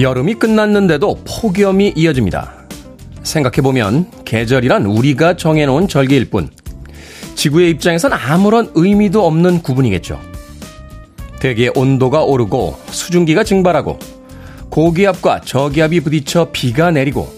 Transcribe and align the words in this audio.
여름이 0.00 0.34
끝났는데도 0.34 1.18
폭염이 1.26 1.92
이어집니다. 1.96 2.52
생각해보면 3.22 4.10
계절이란 4.24 4.86
우리가 4.86 5.36
정해놓은 5.36 5.88
절기일 5.88 6.30
뿐 6.30 6.48
지구의 7.34 7.70
입장에선 7.70 8.12
아무런 8.12 8.70
의미도 8.74 9.26
없는 9.26 9.62
구분이겠죠. 9.62 10.18
대기의 11.40 11.72
온도가 11.74 12.22
오르고 12.22 12.78
수증기가 12.86 13.44
증발하고 13.44 13.98
고기압과 14.70 15.40
저기압이 15.40 16.00
부딪혀 16.00 16.50
비가 16.52 16.90
내리고 16.90 17.28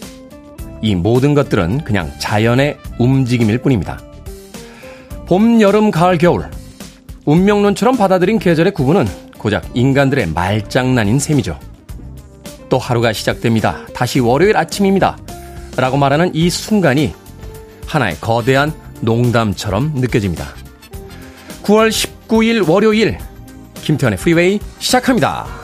이 0.83 0.95
모든 0.95 1.35
것들은 1.35 1.85
그냥 1.85 2.10
자연의 2.19 2.77
움직임일 2.99 3.59
뿐입니다. 3.59 4.01
봄, 5.27 5.60
여름, 5.60 5.91
가을, 5.91 6.19
겨울 6.19 6.51
운명론처럼 7.24 7.96
받아들인 7.96 8.38
계절의 8.38 8.74
구분은 8.74 9.07
고작 9.38 9.65
인간들의 9.74 10.29
말장난인 10.29 11.18
셈이죠. 11.18 11.71
또 12.73 12.78
하루가 12.78 13.12
시작됩니다. 13.12 13.84
다시 13.92 14.18
월요일 14.18 14.56
아침입니다. 14.56 15.18
라고 15.76 15.98
말하는 15.98 16.34
이 16.34 16.48
순간이 16.48 17.12
하나의 17.87 18.16
거대한 18.18 18.73
농담처럼 19.02 19.92
느껴집니다. 19.96 20.46
9월 21.65 21.90
19일 21.90 22.66
월요일 22.66 23.18
김태훈의 23.82 24.18
프리웨이 24.18 24.59
시작합니다. 24.78 25.62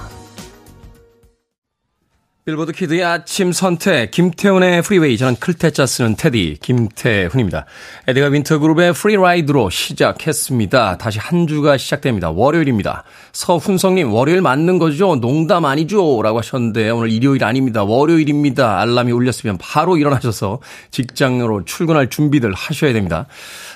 빌보드 2.48 2.72
키드의 2.72 3.04
아침 3.04 3.52
선택, 3.52 4.10
김태훈의 4.10 4.80
프리웨이, 4.80 5.18
저는 5.18 5.36
클 5.38 5.59
태 5.59 5.74
자 5.74 5.84
쓰는 5.84 6.16
태디, 6.16 6.56
김태훈입니다. 6.62 7.66
에드가 8.06 8.28
윈터그룹의 8.28 8.94
Free 8.94 9.24
Ride로 9.24 9.68
시작했습니다. 9.68 10.96
다시 10.96 11.18
한 11.18 11.46
주가 11.46 11.76
시작됩니다. 11.76 12.30
월요일입니다. 12.30 13.04
서훈성님, 13.32 14.14
월요일 14.14 14.40
맞는 14.40 14.78
거죠? 14.78 15.16
농담 15.16 15.66
아니죠? 15.66 16.22
라고 16.22 16.38
하셨는데, 16.38 16.88
오늘 16.88 17.10
일요일 17.10 17.44
아닙니다. 17.44 17.84
월요일입니다. 17.84 18.80
알람이 18.80 19.12
울렸으면 19.12 19.58
바로 19.58 19.98
일어나셔서 19.98 20.60
직장으로 20.90 21.66
출근할 21.66 22.08
준비들 22.08 22.54
하셔야 22.54 22.94
됩니다. 22.94 23.26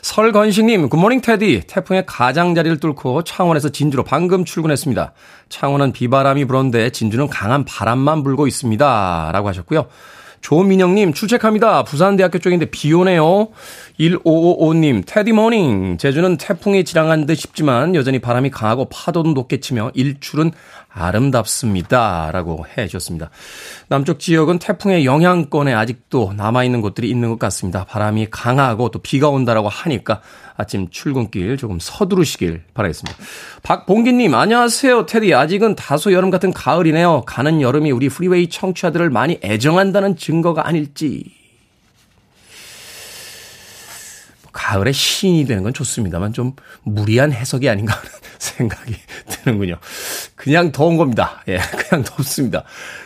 설건식님, 0.01 0.89
good 0.89 1.00
morning 1.00 1.21
테디, 1.21 1.65
태풍의 1.67 2.05
가장자리를 2.07 2.79
뚫고 2.81 3.25
창원에서 3.25 3.69
진주로 3.69 4.03
방금 4.03 4.47
출근했습니다. 4.47 5.13
창원은 5.53 5.93
비바람이 5.93 6.47
불었는데 6.47 6.91
진주는 6.91 7.29
강한 7.29 7.67
바람만 7.67 8.23
불고 8.23 8.47
있습니다. 8.47 9.31
라고 9.33 9.49
하셨고요. 9.49 9.87
조민영님, 10.41 11.13
출첵합니다. 11.13 11.85
부산대학교 11.85 12.39
쪽인데 12.39 12.71
비 12.71 12.93
오네요. 12.93 13.49
1555님, 14.01 15.05
테디 15.07 15.33
morning. 15.33 15.99
제주는 15.99 16.37
태풍이 16.39 16.85
지나간 16.85 17.27
듯 17.27 17.35
싶지만 17.35 17.95
여전히 17.95 18.19
바람이 18.19 18.51
강하고 18.51 18.87
파도도 18.87 19.35
높게 19.35 19.61
치며 19.61 19.93
일출은 19.95 20.53
아름답습니다. 20.95 22.31
라고 22.33 22.67
해 22.77 22.87
주셨습니다. 22.87 23.31
남쪽 23.89 24.19
지역은 24.21 24.59
태풍의 24.59 25.05
영향권에 25.05 25.73
아직도 25.73 26.35
남아있는 26.37 26.81
곳들이 26.81 27.09
있는 27.09 27.31
것 27.31 27.39
같습니다. 27.39 27.85
바람이 27.85 28.29
강하고 28.31 28.91
또 28.91 28.99
비가 28.99 29.29
온다라고 29.29 29.69
하니까 29.69 30.21
아침 30.57 30.89
출근길 30.91 31.57
조금 31.57 31.79
서두르시길 31.81 32.63
바라겠습니다. 32.75 33.17
박봉기님, 33.63 34.35
안녕하세요. 34.35 35.07
테디. 35.07 35.35
아직은 35.35 35.77
다소 35.77 36.13
여름 36.13 36.31
같은 36.31 36.53
가을이네요. 36.53 37.23
가는 37.27 37.61
여름이 37.61 37.91
우리 37.91 38.09
프리웨이 38.09 38.49
청취자들을 38.49 39.11
많이 39.11 39.39
애정한다는 39.43 40.17
증거가 40.17 40.67
아닐지. 40.67 41.42
가을에 44.53 44.93
시인이 44.93 45.47
되는 45.47 45.63
건 45.63 45.73
좋습니다만 45.73 46.33
좀 46.33 46.53
무리한 46.83 47.33
해석이 47.33 47.69
아닌가 47.69 47.95
하는 47.95 48.11
생각이 48.39 48.95
드는군요. 49.29 49.79
그냥 50.35 50.73
더운 50.73 50.97
겁니다. 50.97 51.43
예, 51.49 51.59
그냥 51.89 52.05
덥습니다. 52.05 52.65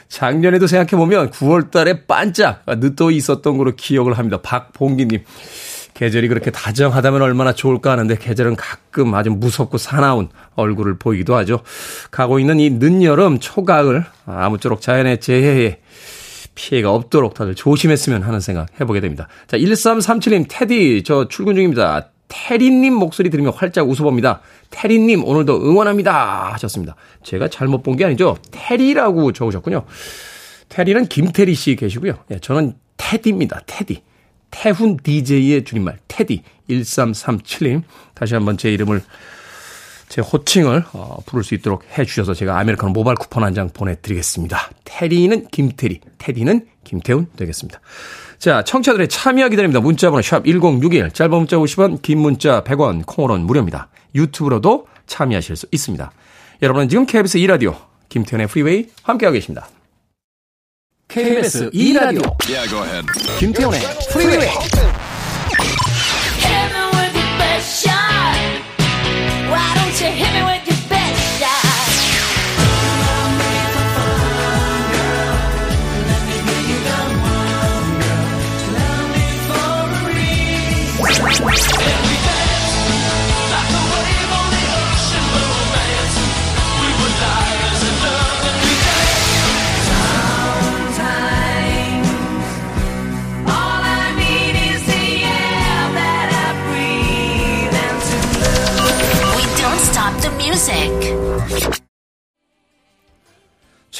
작년에도 0.08 0.66
생각해보면 0.66 1.30
9월 1.30 1.70
달에 1.70 2.06
반짝 2.06 2.62
늦더위 2.66 3.16
있었던 3.16 3.56
걸로 3.56 3.74
기억을 3.74 4.18
합니다. 4.18 4.40
박봉기님. 4.42 5.24
계절이 5.94 6.28
그렇게 6.28 6.50
다정하다면 6.50 7.22
얼마나 7.22 7.54
좋을까 7.54 7.92
하는데 7.92 8.16
계절은 8.18 8.56
가끔 8.56 9.14
아주 9.14 9.30
무섭고 9.30 9.78
사나운 9.78 10.28
얼굴을 10.54 10.98
보이기도 10.98 11.34
하죠. 11.36 11.62
가고 12.10 12.38
있는 12.38 12.60
이 12.60 12.68
늦여름, 12.68 13.40
초가을, 13.40 14.04
아무쪼록 14.26 14.82
자연의 14.82 15.20
재해에 15.20 15.80
피해가 16.56 16.90
없도록 16.92 17.34
다들 17.34 17.54
조심했으면 17.54 18.22
하는 18.22 18.40
생각 18.40 18.68
해보게 18.80 19.00
됩니다. 19.00 19.28
자, 19.46 19.56
1337님, 19.56 20.46
테디, 20.48 21.04
저 21.04 21.28
출근 21.28 21.54
중입니다. 21.54 22.10
테리님 22.28 22.92
목소리 22.94 23.30
들으면 23.30 23.52
활짝 23.54 23.88
웃어봅니다. 23.88 24.40
테리님, 24.70 25.22
오늘도 25.24 25.62
응원합니다. 25.62 26.52
하셨습니다. 26.54 26.96
제가 27.22 27.46
잘못 27.48 27.84
본 27.84 27.96
게 27.96 28.04
아니죠. 28.04 28.36
테리라고 28.50 29.30
적으셨군요. 29.32 29.84
테리는 30.68 31.06
김태리 31.06 31.54
씨 31.54 31.76
계시고요. 31.76 32.14
예, 32.32 32.40
저는 32.40 32.74
테디입니다. 32.96 33.60
테디. 33.66 34.02
태훈 34.50 34.96
DJ의 34.96 35.64
줄임말, 35.64 35.98
테디. 36.08 36.42
1337님. 36.68 37.82
다시 38.14 38.34
한번 38.34 38.56
제 38.56 38.72
이름을 38.72 39.02
제 40.08 40.20
호칭을 40.20 40.84
어, 40.92 41.18
부를 41.26 41.42
수 41.44 41.54
있도록 41.54 41.84
해주셔서 41.98 42.34
제가 42.34 42.58
아메리카노 42.58 42.92
모바일 42.92 43.16
쿠폰 43.16 43.42
한 43.44 43.54
장 43.54 43.70
보내드리겠습니다. 43.70 44.70
테리는 44.84 45.46
김태리, 45.50 46.00
테디는 46.18 46.66
김태훈 46.84 47.26
되겠습니다. 47.36 47.80
자, 48.38 48.62
청취자들의 48.62 49.08
참여 49.08 49.48
기다립니다. 49.48 49.80
문자번호 49.80 50.20
샵 50.22 50.44
1061, 50.44 51.10
짧은 51.10 51.30
문자 51.36 51.56
50원, 51.56 52.02
긴 52.02 52.18
문자 52.18 52.62
100원, 52.64 53.04
콩으로는 53.06 53.46
무료입니다. 53.46 53.88
유튜브로도 54.14 54.86
참여하실 55.06 55.56
수 55.56 55.66
있습니다. 55.72 56.12
여러분은 56.62 56.88
지금 56.88 57.06
KBS 57.06 57.38
2라디오 57.38 57.74
김태훈의 58.08 58.46
프리웨이 58.46 58.88
함께하고 59.02 59.34
계십니다. 59.34 59.68
KBS 61.08 61.70
2라디오 61.70 62.36
yeah, 62.48 63.06
김태훈의 63.38 63.80
프리웨이 64.12 64.48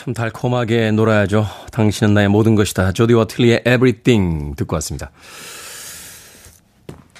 참 0.06 0.14
달콤하게 0.14 0.92
놀아야죠. 0.92 1.46
당신은 1.72 2.14
나의 2.14 2.28
모든 2.28 2.54
것이다. 2.54 2.92
조디 2.92 3.14
워틀리의 3.14 3.62
Everything 3.66 4.54
듣고 4.54 4.76
왔습니다. 4.76 5.10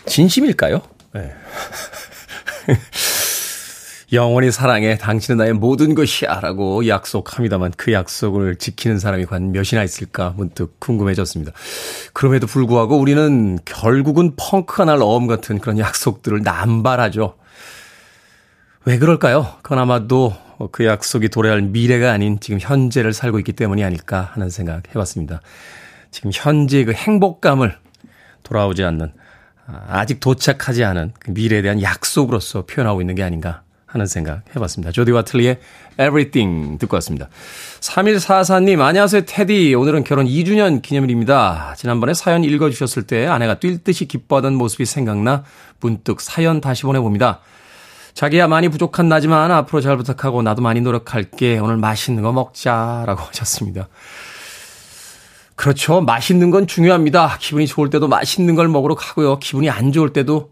진심일까요? 0.07 0.83
네. 1.13 1.33
영원히 4.13 4.53
사랑해. 4.53 4.97
당신은 4.97 5.39
나의 5.39 5.53
모든 5.53 5.95
것이야. 5.95 6.41
라고 6.41 6.87
약속합니다만 6.87 7.73
그 7.77 7.93
약속을 7.93 8.57
지키는 8.57 8.99
사람이 8.99 9.27
과연 9.27 9.51
몇이나 9.51 9.83
있을까 9.83 10.33
문득 10.37 10.79
궁금해졌습니다. 10.79 11.53
그럼에도 12.13 12.47
불구하고 12.47 12.99
우리는 12.99 13.59
결국은 13.65 14.37
펑크가 14.37 14.85
날 14.85 15.03
어음 15.03 15.27
같은 15.27 15.59
그런 15.59 15.79
약속들을 15.79 16.43
남발하죠. 16.43 17.37
왜 18.85 18.99
그럴까요? 18.99 19.55
그건 19.63 19.81
아마도 19.81 20.37
그 20.71 20.87
약속이 20.87 21.29
도래할 21.29 21.61
미래가 21.63 22.13
아닌 22.13 22.39
지금 22.39 22.61
현재를 22.61 23.13
살고 23.13 23.41
있기 23.41 23.53
때문이 23.53 23.83
아닐까 23.83 24.31
하는 24.33 24.49
생각 24.49 24.89
해봤습니다. 24.91 25.41
지금 26.13 26.31
현재의 26.33 26.85
그 26.85 26.93
행복감을 26.93 27.77
돌아오지 28.45 28.85
않는, 28.85 29.13
아, 29.67 30.01
아직 30.01 30.21
도착하지 30.21 30.85
않은 30.85 31.13
그 31.19 31.31
미래에 31.31 31.63
대한 31.63 31.83
약속으로서 31.83 32.67
표현하고 32.67 33.01
있는 33.01 33.15
게 33.15 33.23
아닌가 33.23 33.63
하는 33.87 34.07
생각 34.07 34.43
해봤습니다. 34.55 34.93
조디 34.93 35.13
와틀리의 35.13 35.59
Everything 35.95 36.79
듣고 36.79 36.97
왔습니다. 36.97 37.29
3144님, 37.81 38.81
안녕하세요, 38.81 39.23
테디. 39.27 39.75
오늘은 39.75 40.05
결혼 40.05 40.27
2주년 40.27 40.83
기념일입니다. 40.83 41.75
지난번에 41.77 42.13
사연 42.13 42.45
읽어주셨을 42.45 43.05
때 43.05 43.27
아내가 43.27 43.55
뛸 43.59 43.83
듯이 43.83 44.07
기뻐하던 44.07 44.55
모습이 44.55 44.85
생각나 44.85 45.45
문득 45.81 46.21
사연 46.21 46.61
다시 46.61 46.83
보내봅니다. 46.83 47.41
자기야 48.15 48.49
많이 48.49 48.69
부족한 48.69 49.09
나지만 49.09 49.51
앞으로 49.51 49.81
잘 49.81 49.97
부탁하고 49.97 50.43
나도 50.43 50.63
많이 50.63 50.81
노력할게. 50.81 51.59
오늘 51.59 51.77
맛있는 51.77 52.23
거 52.23 52.33
먹자 52.33 53.05
라고 53.07 53.23
하셨습니다. 53.23 53.89
그렇죠. 55.57 56.03
맛있는 56.03 56.51
건 56.51 56.67
중요합니다. 56.67 57.39
기분이 57.41 57.67
좋을 57.67 57.91
때도 57.91 58.09
맛있는 58.09 58.55
걸 58.55 58.69
먹으러 58.69 58.95
가고요. 58.95 59.39
기분이 59.39 59.69
안 59.71 59.91
좋을 59.91 60.13
때도 60.13 60.51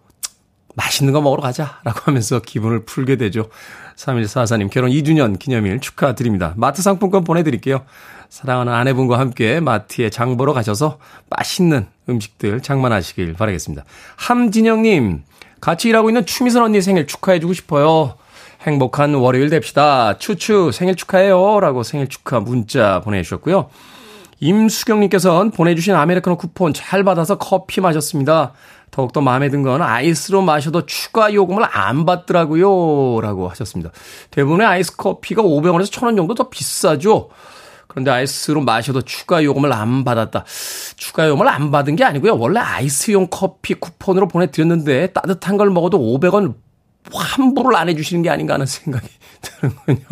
맛있는 0.75 1.13
거 1.13 1.21
먹으러 1.21 1.43
가자 1.43 1.79
라고 1.85 2.01
하면서 2.05 2.41
기분을 2.41 2.85
풀게 2.85 3.17
되죠. 3.17 3.49
3144님 3.97 4.71
결혼 4.71 4.91
2주년 4.91 5.39
기념일 5.39 5.79
축하드립니다. 5.79 6.55
마트 6.57 6.83
상품권 6.83 7.23
보내드릴게요. 7.23 7.85
사랑하는 8.29 8.73
아내분과 8.73 9.19
함께 9.19 9.61
마트에 9.61 10.11
장 10.11 10.37
보러 10.37 10.53
가셔서 10.53 10.99
맛있는 11.31 11.87
음식들 12.09 12.61
장만하시길 12.61 13.35
바라겠습니다. 13.35 13.85
함진영님, 14.17 15.23
같이 15.61 15.89
일하고 15.91 16.11
있는 16.11 16.27
추미선 16.27 16.63
언니 16.63 16.83
생일 16.83 17.07
축하해주고 17.07 17.53
싶어요. 17.53 18.17
행복한 18.63 19.15
월요일 19.15 19.51
됩시다. 19.51 20.19
추추 20.19 20.71
생일 20.73 20.97
축하해요. 20.97 21.61
라고 21.61 21.83
생일 21.83 22.09
축하 22.09 22.41
문자 22.41 23.01
보내주셨고요. 23.05 23.69
임수경님께서는 24.45 25.51
보내주신 25.53 25.95
아메리카노 25.95 26.37
쿠폰 26.37 26.75
잘 26.75 27.03
받아서 27.03 27.39
커피 27.39 27.81
마셨습니다. 27.81 28.53
더욱더 28.91 29.21
마음에 29.23 29.49
든 29.49 29.63
건 29.63 29.81
아이스로 29.81 30.43
마셔도 30.43 30.85
추가 30.85 31.33
요금을 31.33 31.65
안 31.71 32.05
받더라고요. 32.05 33.21
라고 33.23 33.49
하셨습니다. 33.49 33.91
대부분의 34.31 34.67
아이스 34.67 34.97
커피가 34.97 35.43
500원에서 35.43 35.91
1000원 35.91 36.17
정도 36.17 36.35
더 36.35 36.51
비싸죠. 36.51 37.31
그런데 37.89 38.11
아이스로 38.11 38.61
마셔도 38.61 39.01
추가 39.03 39.43
요금을 39.43 39.73
안 39.73 40.05
받았다. 40.05 40.45
추가 40.97 41.27
요금을 41.29 41.49
안 41.49 41.71
받은 41.71 41.97
게 41.97 42.05
아니고요. 42.05 42.37
원래 42.37 42.61
아이스용 42.61 43.29
커피 43.31 43.75
쿠폰으로 43.75 44.29
보내드렸는데 44.29 45.09
따뜻한 45.09 45.57
걸 45.57 45.71
먹어도 45.71 45.99
500원 45.99 46.55
환불을 47.13 47.75
안 47.77 47.89
해주시는 47.89 48.23
게 48.23 48.31
아닌가 48.31 48.55
하는 48.55 48.67
생각이 48.67 49.09
드는군요. 49.41 50.07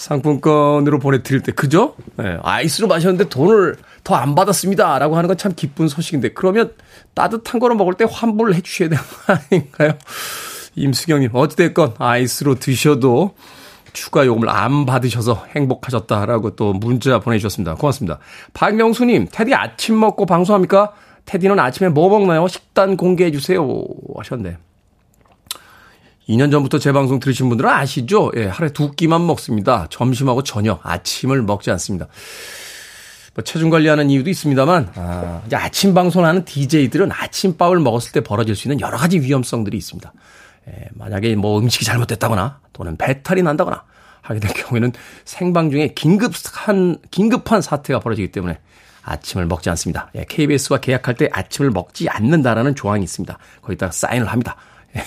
상품권으로 0.00 0.98
보내드릴 0.98 1.42
때, 1.42 1.52
그죠? 1.52 1.94
네, 2.16 2.38
아이스로 2.42 2.88
마셨는데 2.88 3.28
돈을 3.28 3.76
더 4.02 4.14
안 4.14 4.34
받았습니다. 4.34 4.98
라고 4.98 5.16
하는 5.16 5.28
건 5.28 5.36
참 5.36 5.52
기쁜 5.54 5.88
소식인데, 5.88 6.30
그러면 6.30 6.72
따뜻한 7.14 7.60
거로 7.60 7.74
먹을 7.74 7.94
때 7.94 8.06
환불을 8.10 8.54
해주셔야 8.54 8.88
되는 8.88 9.02
거 9.02 9.34
아닌가요? 9.34 9.92
임수경님, 10.74 11.30
어찌됐건 11.34 11.94
아이스로 11.98 12.54
드셔도 12.54 13.34
추가 13.92 14.24
요금을 14.24 14.48
안 14.48 14.86
받으셔서 14.86 15.44
행복하셨다라고 15.54 16.56
또 16.56 16.72
문자 16.72 17.18
보내주셨습니다. 17.18 17.74
고맙습니다. 17.74 18.20
박명수님, 18.54 19.28
테디 19.30 19.52
아침 19.54 20.00
먹고 20.00 20.24
방송합니까? 20.24 20.92
테디는 21.26 21.58
아침에 21.58 21.90
뭐 21.90 22.08
먹나요? 22.08 22.48
식단 22.48 22.96
공개해주세요. 22.96 23.68
하셨네. 24.16 24.56
2년 26.30 26.52
전부터 26.52 26.78
제 26.78 26.92
방송 26.92 27.18
들으신 27.18 27.48
분들은 27.48 27.68
아시죠? 27.68 28.30
예, 28.36 28.46
하루에 28.46 28.70
두 28.72 28.92
끼만 28.92 29.26
먹습니다. 29.26 29.88
점심하고 29.90 30.44
저녁, 30.44 30.80
아침을 30.84 31.42
먹지 31.42 31.70
않습니다. 31.72 32.06
뭐 33.34 33.44
체중 33.44 33.68
관리하는 33.68 34.10
이유도 34.10 34.30
있습니다만, 34.30 34.92
아, 34.94 35.42
이제 35.46 35.56
아침 35.56 35.92
방송하는 35.92 36.44
DJ들은 36.44 37.10
아침밥을 37.12 37.80
먹었을 37.80 38.12
때 38.12 38.20
벌어질 38.20 38.54
수 38.54 38.68
있는 38.68 38.80
여러 38.80 38.96
가지 38.96 39.20
위험성들이 39.20 39.76
있습니다. 39.76 40.12
예, 40.68 40.88
만약에 40.92 41.34
뭐 41.34 41.58
음식이 41.58 41.84
잘못됐다거나 41.84 42.60
또는 42.72 42.96
배탈이 42.96 43.42
난다거나 43.42 43.82
하게 44.22 44.38
될 44.38 44.52
경우에는 44.52 44.92
생방 45.24 45.70
중에 45.70 45.94
긴급한, 45.94 46.98
긴급한 47.10 47.60
사태가 47.60 47.98
벌어지기 48.00 48.30
때문에 48.30 48.58
아침을 49.02 49.46
먹지 49.46 49.68
않습니다. 49.70 50.10
예, 50.14 50.24
KBS와 50.28 50.78
계약할 50.78 51.16
때 51.16 51.28
아침을 51.32 51.70
먹지 51.72 52.08
않는다라는 52.08 52.76
조항이 52.76 53.02
있습니다. 53.02 53.36
거기다가 53.62 53.90
사인을 53.90 54.28
합니다. 54.28 54.56
예. 54.96 55.02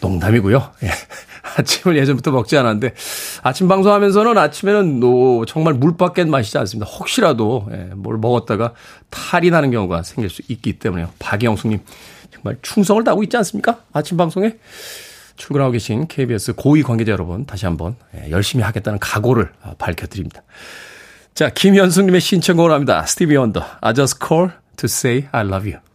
농담이고요. 0.00 0.72
예. 0.84 0.90
아침을 1.56 1.96
예전부터 1.96 2.30
먹지 2.30 2.56
않았는데 2.56 2.94
아침 3.42 3.68
방송하면서는 3.68 4.36
아침에는 4.38 5.00
노 5.00 5.44
정말 5.46 5.74
물밖에 5.74 6.24
마시지 6.24 6.58
않습니다. 6.58 6.90
혹시라도 6.90 7.68
예, 7.72 7.90
뭘 7.94 8.18
먹었다가 8.18 8.74
탈이 9.10 9.50
나는 9.50 9.70
경우가 9.70 10.02
생길 10.02 10.30
수 10.30 10.42
있기 10.48 10.78
때문에요. 10.78 11.10
박영숙님 11.18 11.80
정말 12.32 12.56
충성을 12.62 13.02
다하고 13.04 13.22
있지 13.22 13.36
않습니까? 13.38 13.78
아침 13.92 14.16
방송에 14.16 14.56
출근하고 15.36 15.72
계신 15.72 16.06
KBS 16.06 16.54
고위 16.54 16.82
관계자 16.82 17.12
여러분 17.12 17.46
다시 17.46 17.64
한번 17.66 17.96
예, 18.14 18.30
열심히 18.30 18.62
하겠다는 18.64 18.98
각오를 18.98 19.50
밝혀드립니다. 19.78 20.42
자 21.34 21.48
김현숙님의 21.48 22.20
신청곡을 22.20 22.70
합니다. 22.72 23.04
스티비 23.06 23.36
원더 23.36 23.64
I 23.80 23.94
just 23.94 24.18
call 24.26 24.50
to 24.76 24.84
say 24.84 25.28
I 25.32 25.46
love 25.46 25.70
you. 25.70 25.89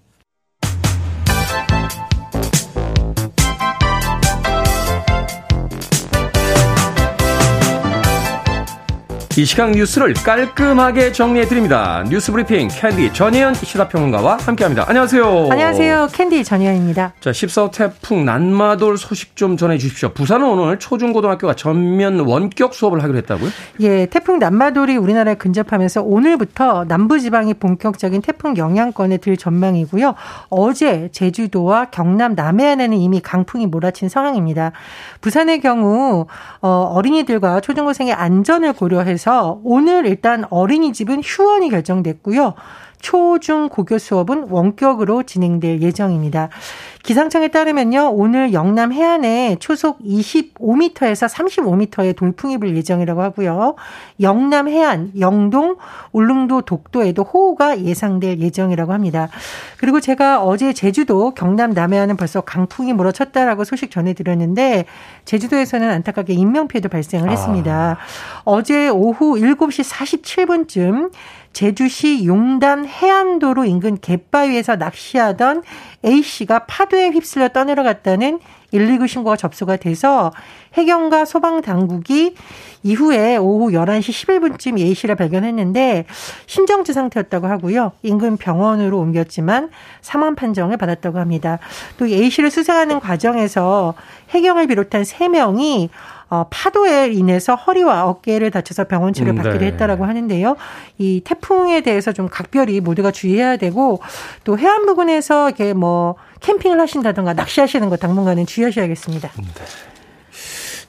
이 9.37 9.43
시각 9.43 9.71
뉴스를 9.71 10.13
깔끔하게 10.13 11.11
정리해드립니다. 11.11 12.05
뉴스 12.07 12.31
브리핑 12.31 12.69
캔디 12.69 13.11
전예현 13.11 13.53
시사평론가와 13.53 14.37
함께합니다. 14.37 14.85
안녕하세요. 14.87 15.49
안녕하세요. 15.51 16.07
캔디 16.13 16.45
전예현입니다. 16.45 17.11
자, 17.19 17.31
14호 17.31 17.69
태풍 17.73 18.23
난마돌 18.23 18.97
소식 18.97 19.35
좀 19.35 19.57
전해주십시오. 19.57 20.13
부산은 20.13 20.47
오늘 20.47 20.79
초중고등학교가 20.79 21.53
전면 21.55 22.19
원격 22.19 22.73
수업을 22.73 23.03
하기로 23.03 23.17
했다고요? 23.17 23.49
예, 23.81 24.05
태풍 24.05 24.39
난마돌이 24.39 24.95
우리나라에 24.95 25.35
근접하면서 25.35 26.03
오늘부터 26.03 26.85
남부지방이 26.87 27.55
본격적인 27.55 28.21
태풍 28.21 28.55
영향권에 28.55 29.17
들 29.17 29.35
전망이고요. 29.35 30.15
어제 30.47 31.09
제주도와 31.11 31.85
경남 31.91 32.35
남해안에는 32.35 32.97
이미 32.97 33.19
강풍이 33.19 33.65
몰아친 33.67 34.07
상황입니다. 34.07 34.71
부산의 35.19 35.59
경우 35.59 36.25
어, 36.61 36.69
어린이들과 36.95 37.59
초중고생의 37.59 38.13
안전을 38.13 38.71
고려해서 38.71 39.24
그래서 39.25 39.59
오늘 39.63 40.05
일단 40.05 40.45
어린이집은 40.51 41.21
휴원이 41.23 41.71
결정됐고요. 41.71 42.53
초, 43.05 43.37
중, 43.37 43.69
고교 43.69 43.99
수업은 43.99 44.47
원격으로 44.49 45.21
진행될 45.21 45.79
예정입니다. 45.79 46.49
기상청에 47.03 47.49
따르면요, 47.49 48.09
오늘 48.11 48.51
영남 48.51 48.91
해안에 48.91 49.57
초속 49.59 49.99
25m에서 49.99 51.29
35m의 51.29 52.15
돌풍이 52.15 52.57
불 52.57 52.75
예정이라고 52.75 53.21
하고요. 53.21 53.75
영남 54.21 54.67
해안, 54.67 55.11
영동, 55.19 55.75
울릉도, 56.13 56.63
독도에도 56.63 57.21
호우가 57.21 57.83
예상될 57.83 58.39
예정이라고 58.39 58.91
합니다. 58.91 59.29
그리고 59.77 59.99
제가 59.99 60.41
어제 60.41 60.73
제주도 60.73 61.35
경남 61.35 61.73
남해안은 61.73 62.17
벌써 62.17 62.41
강풍이 62.41 62.93
몰아쳤다라고 62.93 63.65
소식 63.65 63.91
전해드렸는데 63.91 64.85
제주도에서는 65.25 65.87
안타깝게 65.87 66.33
인명피해도 66.33 66.89
발생을 66.89 67.29
했습니다. 67.29 67.99
아. 67.99 68.41
어제 68.45 68.89
오후 68.89 69.35
7시 69.35 69.87
47분쯤 69.87 71.11
제주시 71.55 72.25
용담 72.25 72.85
해안도로 72.85 73.63
인근 73.63 73.97
갯바위에서 73.97 74.75
낚시하던 74.75 75.63
A씨가 76.03 76.65
파도에 76.65 77.11
휩쓸려 77.11 77.47
떠내려갔다는 77.49 78.39
119 78.71 79.07
신고가 79.07 79.37
접수가 79.37 79.77
돼서 79.77 80.33
해경과 80.73 81.23
소방당국이 81.23 82.35
이후에 82.83 83.37
오후 83.37 83.71
11시 83.71 84.27
11분쯤 84.27 84.77
A씨를 84.77 85.15
발견했는데 85.15 86.05
심정지 86.45 86.91
상태였다고 86.91 87.47
하고요. 87.47 87.93
인근 88.03 88.35
병원으로 88.35 88.99
옮겼지만 88.99 89.69
사망 90.01 90.35
판정을 90.35 90.75
받았다고 90.75 91.19
합니다. 91.19 91.59
또 91.97 92.05
A씨를 92.05 92.51
수색하는 92.51 92.99
과정에서 92.99 93.93
해경을 94.31 94.67
비롯한 94.67 95.03
3명이 95.03 95.87
어, 96.29 96.47
파도에 96.49 97.11
인해서 97.11 97.55
허리와 97.55 98.05
어깨를 98.05 98.51
다쳐서 98.51 98.85
병원 98.87 99.13
치료 99.13 99.27
를 99.27 99.33
음, 99.33 99.37
받기로 99.37 99.59
네. 99.59 99.67
했다라고 99.67 100.05
하는데요. 100.05 100.55
이 100.97 101.21
태풍에 101.23 101.81
대해서 101.81 102.11
좀 102.11 102.27
각별히 102.29 102.79
모두가 102.81 103.11
주의해야 103.11 103.57
되고 103.57 104.01
또 104.43 104.57
해안 104.57 104.85
부근에서 104.85 105.49
이렇게 105.49 105.73
뭐 105.73 106.15
캠핑을 106.41 106.79
하신다든가 106.79 107.33
낚시하시는 107.33 107.89
거 107.89 107.97
당분간은 107.97 108.45
주의하셔야겠습니다. 108.45 109.29
네. 109.37 109.45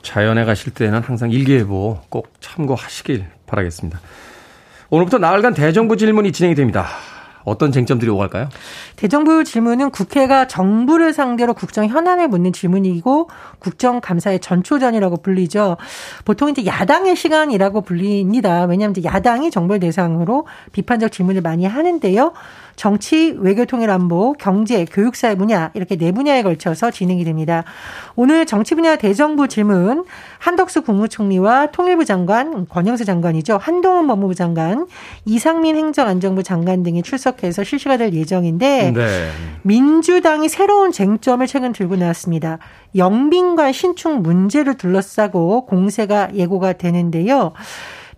자연에 0.02 0.44
가실 0.44 0.72
때는 0.72 1.02
항상 1.02 1.30
일기예보 1.30 1.98
꼭 2.08 2.32
참고하시길 2.40 3.26
바라겠습니다. 3.46 4.00
오늘부터 4.88 5.18
나흘간 5.18 5.52
대정부 5.52 5.96
질문이 5.96 6.32
진행이 6.32 6.54
됩니다. 6.54 6.86
어떤 7.46 7.72
쟁점들이 7.72 8.10
오갈까요? 8.10 8.48
대정부 8.96 9.44
질문은 9.44 9.90
국회가 9.90 10.46
정부를 10.46 11.12
상대로 11.12 11.54
국정 11.54 11.86
현안을 11.86 12.28
묻는 12.28 12.52
질문이고 12.52 13.30
국정감사의 13.60 14.40
전초전이라고 14.40 15.18
불리죠. 15.18 15.76
보통 16.24 16.50
이제 16.50 16.66
야당의 16.66 17.16
시간이라고 17.16 17.82
불립니다. 17.82 18.64
왜냐하면 18.64 18.94
이제 18.96 19.08
야당이 19.08 19.50
정부를 19.50 19.80
대상으로 19.80 20.46
비판적 20.72 21.12
질문을 21.12 21.40
많이 21.40 21.64
하는데요. 21.64 22.32
정치, 22.76 23.34
외교통일 23.38 23.90
안보, 23.90 24.34
경제, 24.34 24.84
교육사회 24.84 25.34
분야 25.34 25.70
이렇게 25.74 25.96
네 25.96 26.12
분야에 26.12 26.42
걸쳐서 26.42 26.90
진행이 26.90 27.24
됩니다. 27.24 27.64
오늘 28.14 28.46
정치 28.46 28.74
분야 28.74 28.96
대정부 28.96 29.48
질문 29.48 30.04
한덕수 30.38 30.82
국무총리와 30.82 31.68
통일부 31.72 32.04
장관, 32.04 32.66
권영세 32.68 33.04
장관이죠. 33.04 33.58
한동훈 33.60 34.06
법무부 34.06 34.34
장관, 34.34 34.86
이상민 35.24 35.76
행정안전부 35.76 36.42
장관 36.42 36.82
등이 36.82 37.02
출석해서 37.02 37.64
실시가 37.64 37.96
될 37.96 38.12
예정인데 38.12 38.92
네. 38.92 39.30
민주당이 39.62 40.48
새로운 40.48 40.92
쟁점을 40.92 41.46
최근 41.46 41.72
들고 41.72 41.96
나왔습니다. 41.96 42.58
영빈관 42.94 43.72
신축 43.72 44.20
문제를 44.20 44.76
둘러싸고 44.76 45.66
공세가 45.66 46.28
예고가 46.34 46.74
되는데요. 46.74 47.52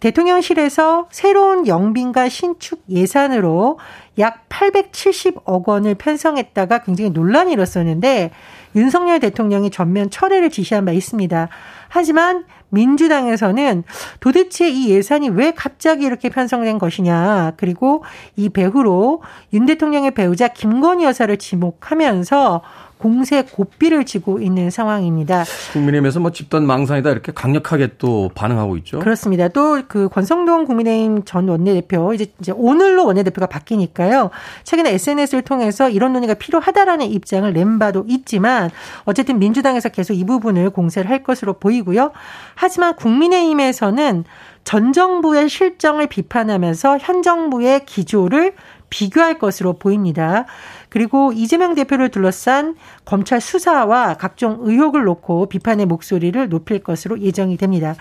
대통령실에서 0.00 1.08
새로운 1.10 1.66
영빈관 1.66 2.28
신축 2.28 2.82
예산으로 2.88 3.78
약 4.18 4.48
870억 4.48 5.66
원을 5.66 5.94
편성했다가 5.96 6.82
굉장히 6.82 7.10
논란이 7.10 7.52
일었었는데 7.52 8.30
윤석열 8.76 9.18
대통령이 9.20 9.70
전면 9.70 10.10
철회를 10.10 10.50
지시한 10.50 10.84
바 10.84 10.92
있습니다. 10.92 11.48
하지만 11.88 12.44
민주당에서는 12.70 13.84
도대체 14.20 14.68
이 14.68 14.90
예산이 14.90 15.30
왜 15.30 15.52
갑자기 15.52 16.04
이렇게 16.04 16.28
편성된 16.28 16.78
것이냐. 16.78 17.54
그리고 17.56 18.04
이 18.36 18.50
배후로 18.50 19.22
윤 19.54 19.66
대통령의 19.66 20.12
배우자 20.12 20.48
김건희 20.48 21.04
여사를 21.04 21.34
지목하면서 21.38 22.62
공세 22.98 23.42
고삐를 23.42 24.04
쥐고 24.04 24.40
있는 24.40 24.70
상황입니다. 24.70 25.44
국민의힘에서 25.72 26.20
뭐 26.20 26.30
집단 26.32 26.66
망상이다 26.66 27.10
이렇게 27.10 27.32
강력하게 27.32 27.92
또 27.98 28.30
반응하고 28.34 28.76
있죠. 28.78 28.98
그렇습니다. 28.98 29.48
또 29.48 29.78
그 29.88 30.08
권성동 30.08 30.64
국민의힘 30.64 31.24
전 31.24 31.48
원내대표 31.48 32.12
이제 32.14 32.26
이제 32.40 32.52
오늘로 32.52 33.06
원내대표가 33.06 33.46
바뀌니까요. 33.46 34.30
최근에 34.64 34.92
SNS를 34.94 35.42
통해서 35.42 35.88
이런 35.88 36.12
논의가 36.12 36.34
필요하다라는 36.34 37.06
입장을 37.06 37.50
낸 37.52 37.78
바도 37.78 38.04
있지만 38.08 38.70
어쨌든 39.04 39.38
민주당에서 39.38 39.88
계속 39.88 40.14
이 40.14 40.24
부분을 40.24 40.70
공세를 40.70 41.10
할 41.10 41.22
것으로 41.22 41.54
보이고요. 41.54 42.12
하지만 42.54 42.96
국민의힘에서는 42.96 44.24
전 44.64 44.92
정부의 44.92 45.48
실정을 45.48 46.08
비판하면서 46.08 46.98
현 46.98 47.22
정부의 47.22 47.86
기조를 47.86 48.54
비교할 48.90 49.38
것으로 49.38 49.74
보입니다. 49.74 50.46
그리고 50.88 51.32
이재명 51.32 51.74
대표를 51.74 52.08
둘러싼 52.08 52.76
검찰 53.04 53.40
수사와 53.40 54.14
각종 54.14 54.58
의혹을 54.60 55.04
놓고 55.04 55.46
비판의 55.46 55.86
목소리를 55.86 56.48
높일 56.48 56.80
것으로 56.80 57.20
예정이 57.20 57.56
됩니다. 57.56 57.94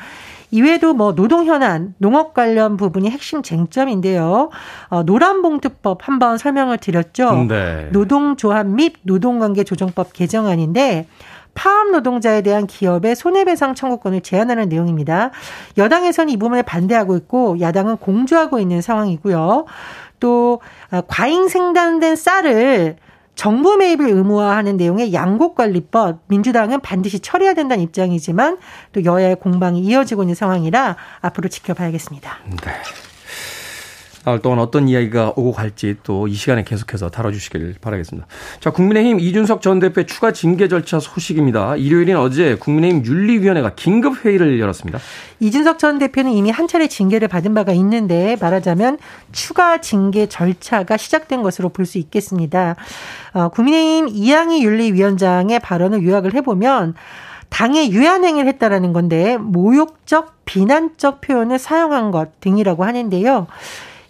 이외에도 0.52 0.94
뭐 0.94 1.14
노동 1.14 1.46
현안, 1.46 1.94
농업 1.98 2.34
관련 2.34 2.78
부분이 2.78 3.10
핵심 3.10 3.44
쟁점인데요. 3.44 4.50
어, 4.88 5.04
노란봉투법 5.04 6.08
한번 6.08 6.38
설명을 6.38 6.78
드렸죠. 6.78 7.46
네. 7.50 7.90
노동조합 7.92 8.66
및 8.66 8.94
노동관계 9.04 9.66
조정법 9.66 10.14
개정안인데 10.14 11.08
파업 11.58 11.90
노동자에 11.90 12.44
대한 12.44 12.68
기업의 12.68 13.16
손해배상 13.16 13.74
청구권을 13.74 14.22
제한하는 14.22 14.70
내용입니다. 14.70 15.32
여당에서는 15.76 16.32
이 16.32 16.38
부분을 16.38 16.62
반대하고 16.62 17.18
있고 17.18 17.60
야당은 17.60 17.98
공조하고 17.98 18.60
있는 18.60 18.82
상황이고요. 18.82 19.66
또 20.20 20.62
아, 20.90 21.02
과잉 21.08 21.48
생산된 21.48 22.16
쌀을 22.16 22.98
정부 23.36 23.78
매입을 23.78 24.08
의무화하는 24.10 24.78
내용의 24.78 25.14
양곡관리법 25.14 26.22
민주당은 26.28 26.82
반드시 26.82 27.20
처리해야 27.20 27.54
된다는 27.54 27.84
입장이지만 27.84 28.58
또 28.94 29.06
여야의 29.06 29.36
공방이 29.36 29.80
이어지고 29.82 30.24
있는 30.24 30.34
상황이라 30.34 30.96
앞으로 31.22 31.48
지켜봐야겠습니다. 31.48 32.38
네. 32.50 32.56
나흘 34.28 34.42
동안 34.42 34.60
어떤 34.60 34.90
이야기가 34.90 35.30
오고 35.38 35.54
갈지 35.54 35.96
또 36.04 36.28
이 36.28 36.34
시간에 36.34 36.66
계속해서 36.66 37.10
다뤄주시길 37.10 37.76
바라겠습니다. 37.80 38.28
자, 38.60 38.72
국민의힘 38.72 39.22
이준석 39.22 39.62
전 39.62 39.80
대표의 39.80 40.06
추가 40.08 40.34
징계 40.34 40.68
절차 40.68 41.00
소식입니다. 41.00 41.78
일요일인 41.78 42.18
어제 42.18 42.56
국민의힘 42.56 43.06
윤리위원회가 43.06 43.76
긴급 43.76 44.26
회의를 44.26 44.60
열었습니다. 44.60 45.00
이준석 45.40 45.80
전 45.80 45.98
대표는 46.00 46.32
이미 46.34 46.50
한 46.50 46.68
차례 46.68 46.88
징계를 46.88 47.30
받은 47.30 47.54
바가 47.54 47.72
있는데 47.72 48.36
말하자면 48.42 48.98
추가 49.32 49.80
징계 49.80 50.26
절차가 50.26 50.98
시작된 50.98 51.42
것으로 51.44 51.70
볼 51.70 51.88
수 51.88 51.98
있겠습니다. 52.00 52.76
어, 53.32 53.48
국민의힘 53.48 54.10
이양희 54.10 54.62
윤리위원장의 54.66 55.62
발언을 55.62 56.04
요약을 56.04 56.34
해보면 56.34 56.96
당의 57.48 57.94
유한행위를 57.94 58.50
했다라는 58.50 58.92
건데 58.92 59.38
모욕적 59.38 60.44
비난적 60.44 61.22
표현을 61.22 61.58
사용한 61.60 62.12
것 62.12 62.42
등이라고 62.42 62.84
하는데요. 62.84 63.48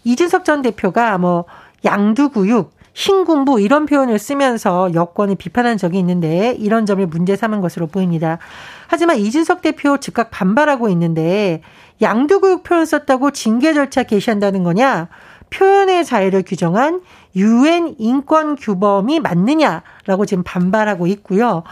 이준석 0.08 0.46
전 0.46 0.62
대표가 0.62 1.18
뭐 1.18 1.44
양두구육, 1.84 2.72
신군부 2.94 3.60
이런 3.60 3.86
표현을 3.86 4.18
쓰면서 4.18 4.94
여권을 4.94 5.36
비판한 5.36 5.78
적이 5.78 6.00
있는데 6.00 6.56
이런 6.58 6.86
점을 6.86 7.06
문제 7.06 7.36
삼은 7.36 7.60
것으로 7.60 7.88
보입니다. 7.88 8.38
하지만 8.88 9.18
이준석 9.18 9.62
대표 9.62 9.98
즉각 9.98 10.32
반발하고 10.32 10.88
있는데 10.90 11.62
양두구육 12.02 12.64
표현 12.64 12.86
썼다고 12.86 13.32
징계 13.32 13.74
절차 13.74 14.04
개시한다는 14.04 14.64
거냐? 14.64 15.10
표현의 15.50 16.06
자유를 16.06 16.44
규정한 16.44 17.02
유엔 17.36 17.96
인권 18.00 18.56
규범이 18.56 19.20
맞느냐라고 19.20 20.26
지금 20.26 20.44
반발하고 20.44 21.08
있고요. 21.08 21.64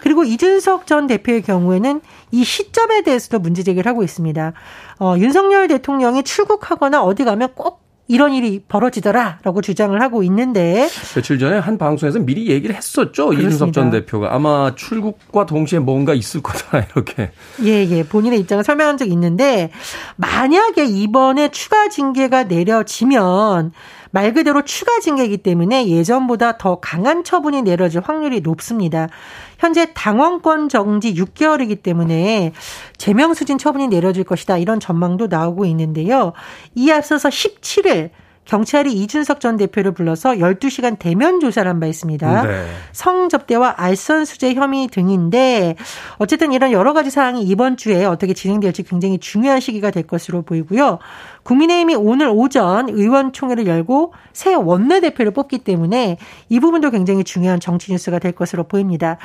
그리고 0.00 0.24
이준석 0.24 0.86
전 0.86 1.06
대표의 1.06 1.42
경우에는 1.42 2.00
이 2.30 2.44
시점에 2.44 3.02
대해서도 3.02 3.38
문제 3.38 3.62
제기를 3.62 3.88
하고 3.88 4.02
있습니다. 4.02 4.52
어, 5.00 5.14
윤석열 5.18 5.68
대통령이 5.68 6.22
출국하거나 6.24 7.02
어디 7.02 7.24
가면 7.24 7.54
꼭 7.54 7.83
이런 8.06 8.34
일이 8.34 8.60
벌어지더라라고 8.68 9.62
주장을 9.62 9.98
하고 10.00 10.22
있는데 10.24 10.88
며칠 11.14 11.38
전에 11.38 11.58
한 11.58 11.78
방송에서 11.78 12.18
미리 12.18 12.48
얘기를 12.48 12.76
했었죠 12.76 13.28
그렇습니다. 13.28 13.48
이준석 13.48 13.72
전 13.72 13.90
대표가 13.90 14.34
아마 14.34 14.74
출국과 14.74 15.46
동시에 15.46 15.78
뭔가 15.78 16.12
있을 16.12 16.42
거다 16.42 16.86
이렇게 16.92 17.30
예예 17.62 17.88
예. 17.90 18.04
본인의 18.04 18.40
입장을 18.40 18.62
설명한 18.62 18.98
적이 18.98 19.12
있는데 19.12 19.70
만약에 20.16 20.84
이번에 20.84 21.48
추가 21.48 21.88
징계가 21.88 22.44
내려지면 22.44 23.72
말 24.14 24.32
그대로 24.32 24.62
추가 24.62 25.00
징계이기 25.00 25.38
때문에 25.38 25.88
예전보다 25.88 26.56
더 26.56 26.76
강한 26.76 27.24
처분이 27.24 27.62
내려질 27.62 28.00
확률이 28.00 28.42
높습니다. 28.42 29.08
현재 29.58 29.92
당원권 29.92 30.68
정지 30.68 31.14
6개월이기 31.14 31.82
때문에 31.82 32.52
제명수진 32.96 33.58
처분이 33.58 33.88
내려질 33.88 34.22
것이다. 34.22 34.58
이런 34.58 34.78
전망도 34.78 35.26
나오고 35.26 35.64
있는데요. 35.64 36.32
이에 36.76 36.92
앞서서 36.92 37.28
17일 37.28 38.10
경찰이 38.44 38.92
이준석 38.92 39.40
전 39.40 39.56
대표를 39.56 39.92
불러서 39.92 40.32
12시간 40.32 40.98
대면 40.98 41.40
조사를 41.40 41.68
한 41.68 41.80
바 41.80 41.86
있습니다. 41.86 42.42
네. 42.42 42.66
성접대와 42.92 43.74
알선 43.76 44.24
수재 44.24 44.54
혐의 44.54 44.86
등인데 44.88 45.76
어쨌든 46.18 46.52
이런 46.52 46.72
여러 46.72 46.92
가지 46.92 47.10
사항이 47.10 47.42
이번 47.42 47.76
주에 47.76 48.04
어떻게 48.04 48.32
진행될지 48.32 48.84
굉장히 48.84 49.18
중요한 49.18 49.60
시기가 49.60 49.90
될 49.90 50.06
것으로 50.06 50.42
보이고요. 50.42 50.98
국민의힘이 51.42 51.94
오늘 51.94 52.28
오전 52.28 52.88
의원총회를 52.88 53.66
열고 53.66 54.14
새 54.32 54.54
원내대표를 54.54 55.32
뽑기 55.32 55.58
때문에 55.58 56.18
이 56.48 56.60
부분도 56.60 56.90
굉장히 56.90 57.24
중요한 57.24 57.60
정치 57.60 57.92
뉴스가 57.92 58.18
될 58.18 58.32
것으로 58.32 58.64
보입니다. 58.64 59.18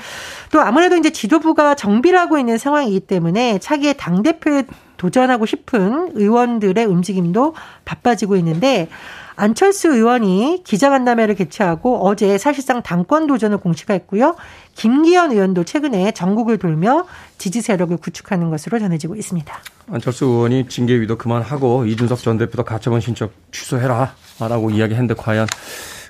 또 0.52 0.60
아무래도 0.60 0.98
이제 0.98 1.12
지도부가 1.12 1.76
정비를 1.76 2.20
하고 2.20 2.38
있는 2.38 2.58
상황이기 2.58 3.02
때문에 3.02 3.60
차기의 3.60 3.96
당대표에 3.98 4.64
도전하고 5.00 5.48
싶은 5.48 6.12
의원들의 6.14 6.86
움직임도 6.86 7.56
바빠지고 7.86 8.36
있는데 8.36 8.90
안철수 9.36 9.88
의원이 9.88 10.64
기자간담회를 10.66 11.34
개최하고 11.34 12.06
어제 12.06 12.38
사실상 12.38 12.84
당권 12.84 13.26
도전을 13.26 13.58
공식화했고요. 13.60 14.36
김기현 14.76 15.32
의원도 15.32 15.64
최근에 15.64 16.12
전국을 16.12 16.58
돌며 16.58 17.08
지지 17.38 17.62
세력을 17.62 17.96
구축하는 17.96 18.50
것으로 18.50 18.80
전해지고 18.80 19.16
있습니다. 19.16 19.58
안철수 19.92 20.26
의원이 20.26 20.68
징계 20.68 21.00
위도 21.00 21.18
그만하고 21.18 21.86
이준석 21.86 22.20
전 22.20 22.38
대표도 22.38 22.66
가처분 22.66 23.00
신청 23.00 23.30
취소해라 23.54 24.14
라고 24.42 24.70
이야기했는데 24.70 25.14
과연 25.14 25.48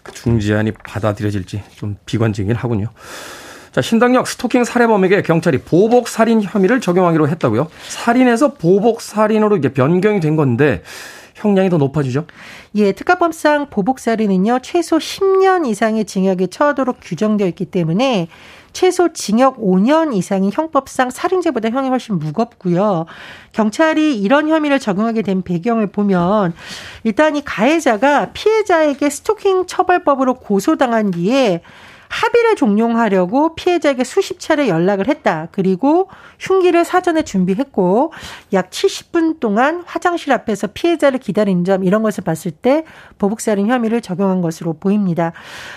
그 0.01 0.11
중지안이 0.11 0.71
받아들여질지 0.71 1.61
좀 1.75 1.97
비관적이긴 2.07 2.55
하군요. 2.55 2.87
자, 3.71 3.81
신당역 3.81 4.27
스토킹 4.27 4.63
살해범에게 4.63 5.21
경찰이 5.21 5.59
보복 5.59 6.07
살인 6.07 6.41
혐의를 6.41 6.81
적용하기로 6.81 7.27
했다고요? 7.29 7.67
살인에서 7.87 8.53
보복 8.53 9.01
살인으로 9.01 9.57
이제 9.57 9.69
변경이 9.69 10.19
된 10.19 10.35
건데 10.35 10.81
형량이 11.35 11.69
더 11.69 11.77
높아지죠? 11.77 12.25
예, 12.75 12.91
특가법상 12.91 13.67
보복 13.69 13.99
살인은요 13.99 14.59
최소 14.61 14.97
10년 14.97 15.65
이상의 15.65 16.05
징역에 16.05 16.47
처하도록 16.47 16.97
규정되어 17.01 17.47
있기 17.47 17.65
때문에 17.65 18.27
최소 18.73 19.13
징역 19.13 19.57
5년 19.57 20.13
이상이 20.13 20.51
형법상 20.53 21.09
살인죄보다 21.09 21.69
형이 21.69 21.89
훨씬 21.89 22.19
무겁고요. 22.19 23.05
경찰이 23.51 24.19
이런 24.19 24.47
혐의를 24.47 24.79
적용하게 24.79 25.23
된 25.23 25.41
배경을 25.41 25.87
보면 25.87 26.53
일단 27.03 27.35
이 27.35 27.41
가해자가 27.43 28.31
피해자에게 28.33 29.09
스토킹 29.09 29.65
처벌법으로 29.65 30.35
고소당한 30.35 31.11
뒤에 31.11 31.61
합의를 32.09 32.55
종용하려고 32.55 33.55
피해자에게 33.55 34.03
수십 34.03 34.39
차례 34.39 34.67
연락을 34.67 35.07
했다. 35.07 35.47
그리고 35.51 36.09
흉기를 36.39 36.83
사전에 36.83 37.21
준비했고 37.21 38.11
약 38.53 38.71
70분 38.71 39.39
동안 39.39 39.83
화장실 39.85 40.33
앞에서 40.33 40.67
피해자를 40.73 41.19
기다린 41.19 41.63
점 41.63 41.83
이런 41.83 42.01
것을 42.01 42.23
봤을 42.23 42.51
때 42.51 42.83
보복살인 43.19 43.67
혐의를 43.67 44.01
적용한 44.01 44.41
것으로 44.41 44.73
보입니다. 44.73 45.33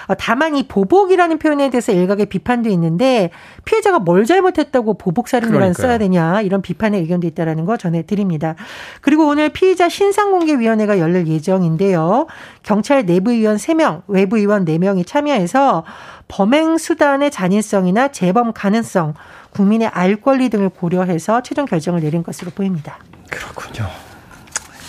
어, 0.08 0.14
다만 0.14 0.56
이 0.56 0.66
보복이라는 0.66 1.38
표현에 1.38 1.68
대해서 1.70 1.92
일각의 1.92 2.26
비판도 2.26 2.70
있는데 2.70 3.30
피해자가 3.66 3.98
뭘 3.98 4.24
잘못했다고 4.24 4.94
보복살인이라는 4.94 5.74
써야 5.74 5.98
되냐 5.98 6.40
이런 6.40 6.62
비판의 6.62 7.00
의견도 7.02 7.26
있다라는 7.26 7.66
거 7.66 7.76
전해드립니다. 7.76 8.54
그리고 9.02 9.26
오늘 9.26 9.50
피의자 9.50 9.90
신상공개위원회가 9.90 10.98
열릴 10.98 11.26
예정인데요. 11.26 12.26
경찰 12.62 13.04
내부위원 13.04 13.56
3명, 13.56 14.02
외부위원 14.06 14.64
4명이 14.64 15.06
참여해서 15.06 15.84
범행 16.28 16.78
수단의 16.78 17.30
잔인성이나 17.30 18.08
재범 18.08 18.52
가능성, 18.52 19.14
국민의 19.50 19.88
알 19.88 20.16
권리 20.16 20.48
등을 20.48 20.68
고려해서 20.70 21.42
최종 21.42 21.66
결정을 21.66 22.00
내린 22.00 22.22
것으로 22.22 22.50
보입니다. 22.52 22.98
그렇군요. 23.30 23.88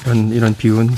이런, 0.06 0.30
이런 0.30 0.56
비운 0.56 0.90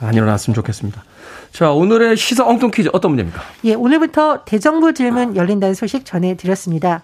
안 0.00 0.14
일어났으면 0.14 0.54
좋겠습니다. 0.54 1.04
자, 1.52 1.70
오늘의 1.72 2.16
시사 2.16 2.46
엉뚱 2.46 2.70
퀴즈 2.70 2.90
어떤 2.92 3.12
문제입니까? 3.12 3.40
예, 3.64 3.74
오늘부터 3.74 4.44
대정부 4.44 4.92
질문 4.92 5.36
열린다는 5.36 5.74
소식 5.74 6.04
전해드렸습니다. 6.04 7.00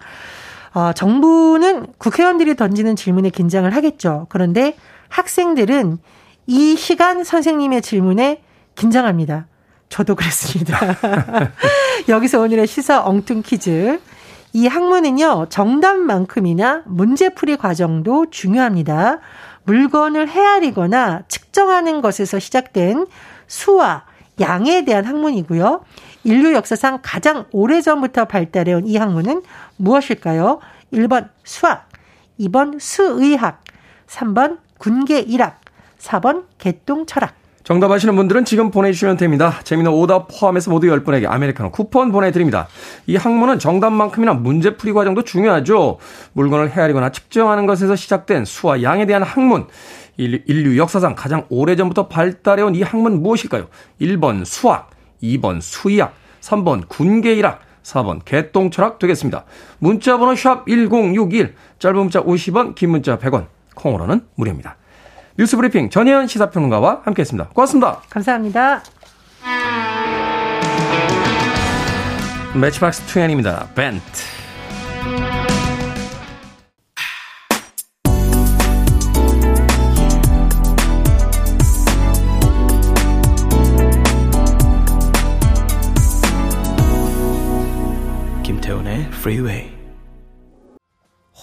어, 0.73 0.91
정부는 0.93 1.87
국회의원들이 1.97 2.55
던지는 2.55 2.95
질문에 2.95 3.29
긴장을 3.29 3.69
하겠죠. 3.75 4.27
그런데 4.29 4.75
학생들은 5.09 5.97
이 6.45 6.75
시간 6.75 7.23
선생님의 7.23 7.81
질문에 7.81 8.43
긴장합니다. 8.75 9.47
저도 9.89 10.15
그랬습니다. 10.15 10.77
여기서 12.09 12.41
오늘의 12.41 12.67
시사 12.67 13.03
엉뚱 13.05 13.41
퀴즈. 13.43 13.99
이 14.53 14.67
학문은요, 14.67 15.47
정답만큼이나 15.49 16.83
문제풀이 16.85 17.57
과정도 17.57 18.29
중요합니다. 18.29 19.19
물건을 19.63 20.29
헤아리거나 20.29 21.23
측정하는 21.27 22.01
것에서 22.01 22.39
시작된 22.39 23.07
수와 23.47 24.05
양에 24.39 24.83
대한 24.85 25.05
학문이고요. 25.05 25.83
인류 26.23 26.53
역사상 26.53 26.99
가장 27.01 27.45
오래전부터 27.51 28.25
발달해온 28.25 28.87
이 28.87 28.97
학문은 28.97 29.43
무엇일까요? 29.77 30.59
1번 30.91 31.29
수학, 31.43 31.89
2번 32.39 32.79
수의학, 32.79 33.63
3번 34.07 34.59
군계일학, 34.77 35.62
4번 36.03 36.43
개똥 36.57 37.05
철학. 37.05 37.35
정답 37.63 37.91
아시는 37.91 38.17
분들은 38.17 38.43
지금 38.43 38.71
보내주시면 38.71 39.15
됩니다. 39.15 39.61
재미는 39.63 39.89
오답 39.91 40.27
포함해서 40.27 40.69
모두 40.69 40.87
10분에게 40.87 41.29
아메리카노 41.29 41.71
쿠폰 41.71 42.11
보내드립니다. 42.11 42.67
이 43.07 43.15
학문은 43.15 43.57
정답만큼이나 43.57 44.33
문제풀이 44.33 44.91
과정도 44.91 45.23
중요하죠. 45.23 45.97
물건을 46.33 46.71
헤아리거나 46.71 47.13
측정하는 47.13 47.65
것에서 47.65 47.95
시작된 47.95 48.43
수와 48.43 48.83
양에 48.83 49.05
대한 49.05 49.23
학문. 49.23 49.67
인류 50.17 50.77
역사상 50.77 51.15
가장 51.15 51.45
오래전부터 51.49 52.09
발달해온 52.09 52.75
이 52.75 52.83
학문 52.83 53.23
무엇일까요? 53.23 53.67
1번 54.01 54.43
수학, 54.43 54.91
2번 55.23 55.61
수의학, 55.61 56.13
3번 56.41 56.87
군계일학, 56.89 57.61
4번 57.81 58.19
개똥철학 58.25 58.99
되겠습니다. 58.99 59.45
문자번호 59.79 60.35
샵 60.35 60.65
1061, 60.67 61.55
짧은 61.79 61.97
문자 61.97 62.21
50원, 62.21 62.75
긴 62.75 62.91
문자 62.91 63.17
100원, 63.17 63.47
콩으로는 63.73 64.21
무료입니다. 64.35 64.75
뉴스 65.35 65.55
브리핑 65.57 65.89
전혜연 65.89 66.27
시사평론가와 66.27 67.01
함께했습니다. 67.05 67.49
고맙습니다. 67.49 68.01
감사합니다. 68.09 68.83
매치박스 72.55 73.03
2입니다. 73.07 73.73
벤트. 73.73 74.03
김태훈의 88.43 89.09
프리웨이 89.09 89.82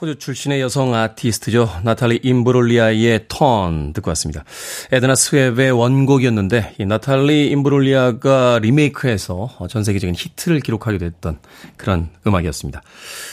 호주 0.00 0.16
출신의 0.18 0.62
여성 0.62 0.94
아티스트죠. 0.94 1.68
나탈리 1.82 2.20
임브롤리아의 2.22 3.26
Torn 3.28 3.92
듣고 3.92 4.08
왔습니다. 4.12 4.44
에드나 4.90 5.14
스웹의 5.14 5.72
원곡이었는데 5.72 6.76
이 6.78 6.86
나탈리 6.86 7.48
임브롤리아가 7.50 8.60
리메이크해서 8.62 9.50
전 9.68 9.84
세계적인 9.84 10.14
히트를 10.16 10.60
기록하게 10.60 10.96
됐던 10.96 11.38
그런 11.76 12.08
음악이었습니다. 12.26 12.80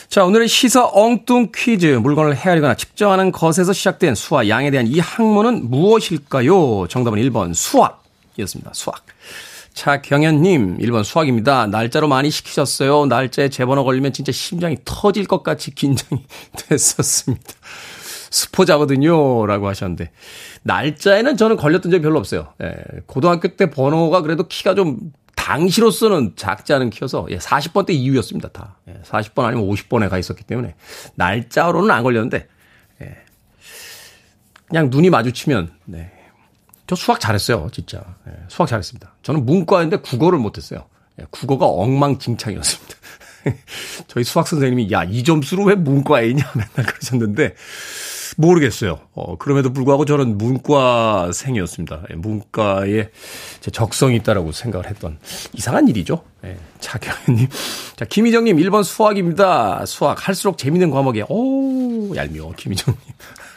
자, 0.10 0.26
오늘의 0.26 0.50
시사 0.50 0.90
엉뚱 0.92 1.54
퀴즈. 1.56 1.86
물건을 1.86 2.36
헤아리거나 2.36 2.76
측정하는 2.76 3.32
것에서 3.32 3.72
시작된 3.72 4.16
수와 4.16 4.50
양에 4.50 4.70
대한 4.70 4.88
이 4.88 5.00
학문은 5.00 5.70
무엇일까요? 5.70 6.88
정답은 6.90 7.20
1번 7.22 7.54
수학이었습니다. 7.54 8.72
수학. 8.74 9.06
차경현님, 9.78 10.80
1번 10.80 11.04
수학입니다. 11.04 11.68
날짜로 11.68 12.08
많이 12.08 12.32
시키셨어요. 12.32 13.06
날짜에 13.06 13.50
제 13.50 13.63
번호 13.63 13.84
걸리면 13.84 14.12
진짜 14.12 14.32
심장이 14.32 14.76
터질 14.84 15.28
것 15.28 15.44
같이 15.44 15.70
긴장이 15.70 16.26
됐었습니다. 16.68 17.54
스포자거든요. 18.32 19.46
라고 19.46 19.68
하셨는데. 19.68 20.10
날짜에는 20.63 21.38
저는 21.38 21.58
걸렸던 21.58 21.92
적이 21.92 22.02
별로 22.02 22.18
없어요. 22.18 22.54
예, 22.63 22.74
고등학교 23.06 23.50
때 23.50 23.70
번호가 23.70 24.24
그래도 24.24 24.48
키가 24.48 24.74
좀 24.74 24.98
당시로서는 25.36 26.34
작지 26.36 26.74
않은 26.74 26.90
키여서 26.90 27.28
예, 27.30 27.38
40번 27.38 27.86
대 27.86 27.94
이후였습니다. 27.94 28.50
다. 28.50 28.80
예, 28.88 29.00
40번 29.06 29.44
아니면 29.44 29.68
50번에 29.70 30.10
가 30.10 30.18
있었기 30.18 30.44
때문에. 30.44 30.74
날짜로는 31.13 31.92
안 31.92 32.02
걸렸는데. 32.02 32.48
예, 33.04 33.16
그냥 34.66 34.90
눈이 34.90 35.12
마주치면, 35.12 35.72
네. 35.86 36.17
저 36.88 36.95
수학 36.95 37.19
잘했어요, 37.19 37.69
진짜. 37.71 38.02
예, 38.28 38.32
수학 38.47 38.67
잘했습니다. 38.67 39.13
저는 39.21 39.45
문과인데 39.45 39.97
국어를 39.97 40.39
못했어요. 40.39 40.86
예, 41.19 41.26
국어가 41.30 41.65
엉망진창이었습니다. 41.67 42.95
저희 44.08 44.23
수학 44.23 44.47
선생님이 44.47 44.91
야, 44.91 45.04
이 45.04 45.23
점수로 45.23 45.65
왜 45.65 45.76
문과에 45.76 46.30
있냐 46.30 46.50
맨날 46.56 46.91
그러셨는데 46.91 47.56
모르겠어요. 48.38 49.00
어, 49.13 49.38
그럼에도 49.38 49.73
불구하고 49.73 50.06
저는 50.06 50.38
문과생이었습니다. 50.38 52.04
예, 52.12 52.15
문과에 52.15 53.10
제 53.60 53.71
적성이 53.71 54.15
있다라고 54.17 54.52
생각을 54.52 54.88
했던 54.88 55.19
이상한 55.54 55.88
일이죠. 55.88 56.23
예, 56.45 56.58
차경님. 56.80 57.47
자, 57.95 58.06
김희정님 58.06 58.58
1번 58.58 58.84
수학입니다. 58.84 59.86
수학 59.86 60.28
할수록 60.28 60.58
재밌는 60.58 60.91
과목에 60.91 61.23
오, 61.28 62.15
얄미워, 62.15 62.54
김희정님. 62.56 63.02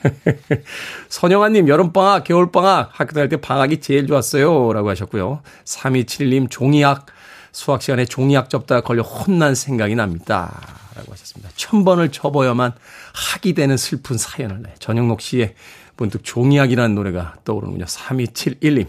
선영아님, 1.08 1.68
여름방학, 1.68 2.24
겨울방학, 2.24 2.90
학교 2.92 3.12
다닐 3.12 3.28
때 3.28 3.36
방학이 3.36 3.80
제일 3.80 4.06
좋았어요. 4.06 4.72
라고 4.72 4.88
하셨고요. 4.90 5.42
3271님, 5.64 6.50
종이학, 6.50 7.06
수학 7.52 7.82
시간에 7.82 8.04
종이학 8.04 8.48
접다가 8.50 8.80
걸려 8.80 9.02
혼난 9.02 9.54
생각이 9.54 9.94
납니다. 9.94 10.60
라고 10.94 11.12
하셨습니다. 11.12 11.50
천 11.56 11.84
번을 11.84 12.10
접어야만 12.10 12.72
학이 13.14 13.54
되는 13.54 13.76
슬픈 13.76 14.18
사연을. 14.18 14.62
네. 14.62 14.74
전영록 14.78 15.20
씨의 15.20 15.54
문득 15.96 16.24
종이학이라는 16.24 16.94
노래가 16.94 17.34
떠오르는군요. 17.44 17.84
3271님. 17.84 18.88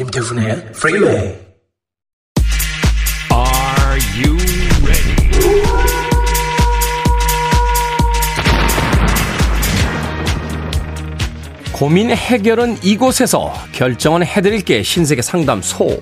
김태훈의 0.00 0.72
프리웨이 0.72 1.36
Are 3.30 4.00
you 4.16 4.34
ready? 4.82 5.30
고민 11.72 12.08
해결은 12.08 12.78
이곳에서 12.82 13.52
결정은 13.72 14.24
해드릴게 14.24 14.82
신세계 14.82 15.20
상담소 15.20 16.00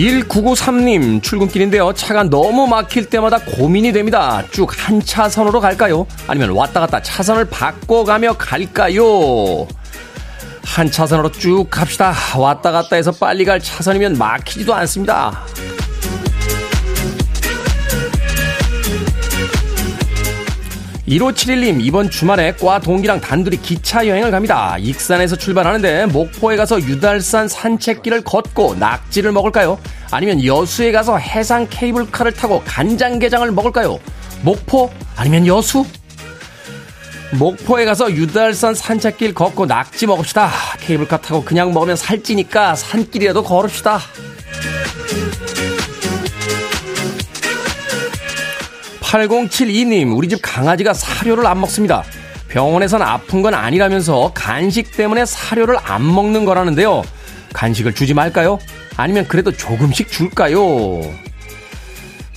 1993님, 0.00 1.22
출근길인데요. 1.22 1.92
차가 1.92 2.22
너무 2.22 2.66
막힐 2.66 3.10
때마다 3.10 3.38
고민이 3.38 3.92
됩니다. 3.92 4.42
쭉 4.50 4.70
한 4.80 5.00
차선으로 5.02 5.60
갈까요? 5.60 6.06
아니면 6.26 6.50
왔다 6.50 6.80
갔다 6.80 7.02
차선을 7.02 7.44
바꿔가며 7.46 8.34
갈까요? 8.38 9.68
한 10.64 10.90
차선으로 10.90 11.32
쭉 11.32 11.66
갑시다. 11.70 12.14
왔다 12.38 12.70
갔다 12.70 12.96
해서 12.96 13.10
빨리 13.12 13.44
갈 13.44 13.60
차선이면 13.60 14.16
막히지도 14.16 14.72
않습니다. 14.74 15.44
1571님, 21.08 21.80
이번 21.80 22.10
주말에 22.10 22.52
과 22.52 22.78
동기랑 22.78 23.20
단둘이 23.20 23.56
기차 23.62 24.06
여행을 24.06 24.30
갑니다. 24.30 24.76
익산에서 24.78 25.36
출발하는데 25.36 26.06
목포에 26.06 26.56
가서 26.56 26.80
유달산 26.80 27.48
산책길을 27.48 28.22
걷고 28.22 28.76
낙지를 28.76 29.32
먹을까요? 29.32 29.78
아니면 30.10 30.44
여수에 30.44 30.92
가서 30.92 31.16
해상 31.16 31.66
케이블카를 31.68 32.32
타고 32.32 32.62
간장게장을 32.64 33.50
먹을까요? 33.52 33.98
목포? 34.42 34.92
아니면 35.16 35.46
여수? 35.46 35.84
목포에 37.32 37.84
가서 37.84 38.10
유달산 38.12 38.74
산책길 38.74 39.34
걷고 39.34 39.66
낙지 39.66 40.06
먹읍시다. 40.06 40.50
케이블카 40.80 41.20
타고 41.20 41.44
그냥 41.44 41.72
먹으면 41.72 41.96
살찌니까 41.96 42.74
산길이라도 42.74 43.42
걸읍시다. 43.44 44.00
8072님, 49.10 50.16
우리 50.16 50.28
집 50.28 50.38
강아지가 50.40 50.94
사료를 50.94 51.44
안 51.44 51.60
먹습니다. 51.60 52.04
병원에선 52.48 53.02
아픈 53.02 53.42
건 53.42 53.54
아니라면서 53.54 54.30
간식 54.34 54.96
때문에 54.96 55.26
사료를 55.26 55.76
안 55.82 56.14
먹는 56.14 56.44
거라는데요. 56.44 57.02
간식을 57.52 57.94
주지 57.94 58.14
말까요? 58.14 58.60
아니면 58.96 59.26
그래도 59.26 59.50
조금씩 59.50 60.12
줄까요? 60.12 61.00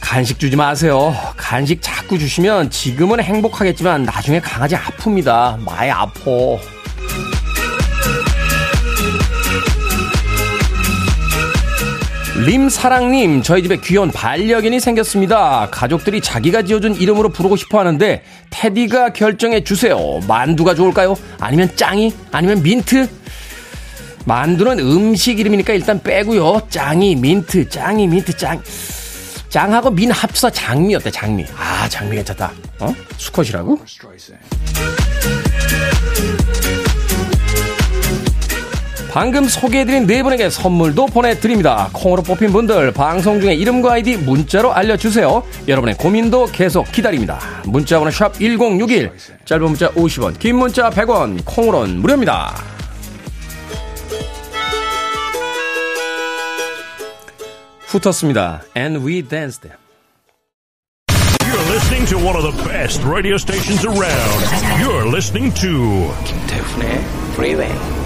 간식 0.02 0.40
주지 0.40 0.56
마세요. 0.56 1.16
간식 1.38 1.80
자꾸 1.80 2.18
주시면 2.18 2.72
지금은 2.72 3.22
행복하겠지만 3.22 4.04
나중에 4.04 4.40
강아지 4.40 4.76
아픕니다. 4.76 5.64
많이 5.64 5.92
아퍼. 5.92 6.60
림사랑님, 12.36 13.44
저희 13.44 13.62
집에 13.62 13.78
귀여운 13.78 14.12
반려견이 14.12 14.80
생겼습니다. 14.80 15.70
가족들이 15.70 16.20
자기가 16.20 16.64
지어준 16.64 16.96
이름으로 16.96 17.30
부르고 17.30 17.56
싶어 17.56 17.80
하는데, 17.80 18.24
테디가 18.50 19.14
결정해 19.14 19.64
주세요. 19.64 20.20
만두가 20.28 20.74
좋을까요? 20.74 21.16
아니면 21.40 21.70
짱이? 21.76 22.12
아니면 22.32 22.64
민트? 22.64 23.08
만두는 24.26 24.80
음식 24.80 25.38
이름이니까 25.40 25.74
일단 25.74 26.02
빼고요. 26.02 26.64
짱이, 26.70 27.16
민트, 27.18 27.70
짱이, 27.70 28.08
민트, 28.08 28.36
짱. 28.36 28.62
짱하고 29.50 29.92
민 29.92 30.10
합쳐 30.10 30.50
장미 30.50 30.96
어때, 30.96 31.12
장미? 31.12 31.46
아, 31.56 31.88
장미 31.88 32.16
괜찮다. 32.16 32.52
어? 32.80 32.96
수컷이라고? 33.18 33.80
방금 39.14 39.48
소개해드린 39.48 40.08
네 40.08 40.24
분에게 40.24 40.50
선물도 40.50 41.06
보내드립니다. 41.06 41.88
콩으로 41.94 42.24
뽑힌 42.24 42.52
분들 42.52 42.94
방송 42.94 43.40
중에 43.40 43.54
이름과 43.54 43.94
아이디 43.94 44.18
문자로 44.18 44.74
알려주세요. 44.74 45.44
여러분의 45.68 45.96
고민도 45.98 46.48
계속 46.48 46.92
기다립니다. 46.92 47.40
문자번호 47.66 48.10
샵 48.10 48.34
1061, 48.34 49.12
짧은 49.46 49.64
문자 49.66 49.92
50원, 49.92 50.40
긴 50.40 50.56
문자 50.56 50.90
100원, 50.90 51.46
콩으로는 51.46 52.02
무료입니다. 52.02 52.56
붙었습니다. 57.86 58.64
And 58.76 59.06
we 59.06 59.22
danced. 59.22 59.70
You're 61.40 61.72
listening 61.72 62.08
to 62.08 62.18
one 62.18 62.36
of 62.36 62.42
the 62.42 62.68
best 62.68 63.06
radio 63.08 63.36
stations 63.36 63.86
around. 63.86 64.82
You're 64.82 65.08
listening 65.08 65.54
to 65.62 66.12
김태훈의 66.26 67.04
Freeway. 67.36 68.03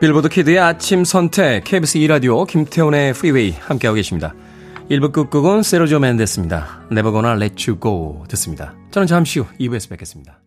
빌보드 0.00 0.30
키드의 0.30 0.58
아침 0.58 1.04
선택 1.04 1.64
KBS 1.64 1.98
2라디오 1.98 2.46
김태훈의 2.46 3.12
프리웨이 3.12 3.50
함께하고 3.50 3.96
계십니다. 3.96 4.34
1부 4.90 5.12
끝곡은 5.12 5.62
세르지오 5.62 6.00
멘데스입니다. 6.00 6.84
You 6.90 7.78
go 7.78 8.24
듣습니다. 8.28 8.74
저는 8.92 9.06
잠시 9.06 9.40
후 9.40 9.46
2부에서 9.60 9.90
뵙겠습니다. 9.90 10.39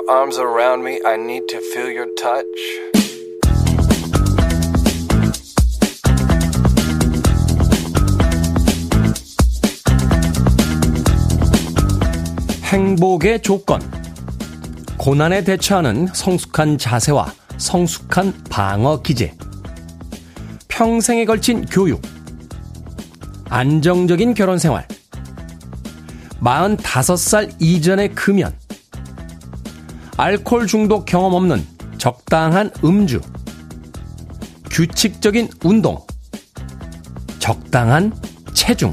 Your 0.00 0.10
arms 0.10 0.38
around 0.38 0.84
me. 0.84 1.00
I 1.04 1.16
need 1.16 1.48
to 1.48 1.60
feel 1.72 1.90
your 1.90 2.08
touch. 2.16 2.44
행복의 12.64 13.42
조건. 13.42 13.80
고난에 14.96 15.42
대처하는 15.42 16.08
성숙한 16.12 16.78
자세와 16.78 17.32
성숙한 17.56 18.44
방어 18.48 19.02
기제. 19.02 19.34
평생에 20.68 21.24
걸친 21.24 21.64
교육. 21.66 22.00
안정적인 23.48 24.34
결혼 24.34 24.58
생활. 24.58 24.86
45살 26.40 27.56
이전의 27.58 28.14
금연. 28.14 28.59
알코올 30.20 30.66
중독 30.66 31.06
경험 31.06 31.32
없는 31.32 31.66
적당한 31.96 32.70
음주, 32.84 33.22
규칙적인 34.70 35.48
운동, 35.64 35.98
적당한 37.38 38.12
체중. 38.52 38.92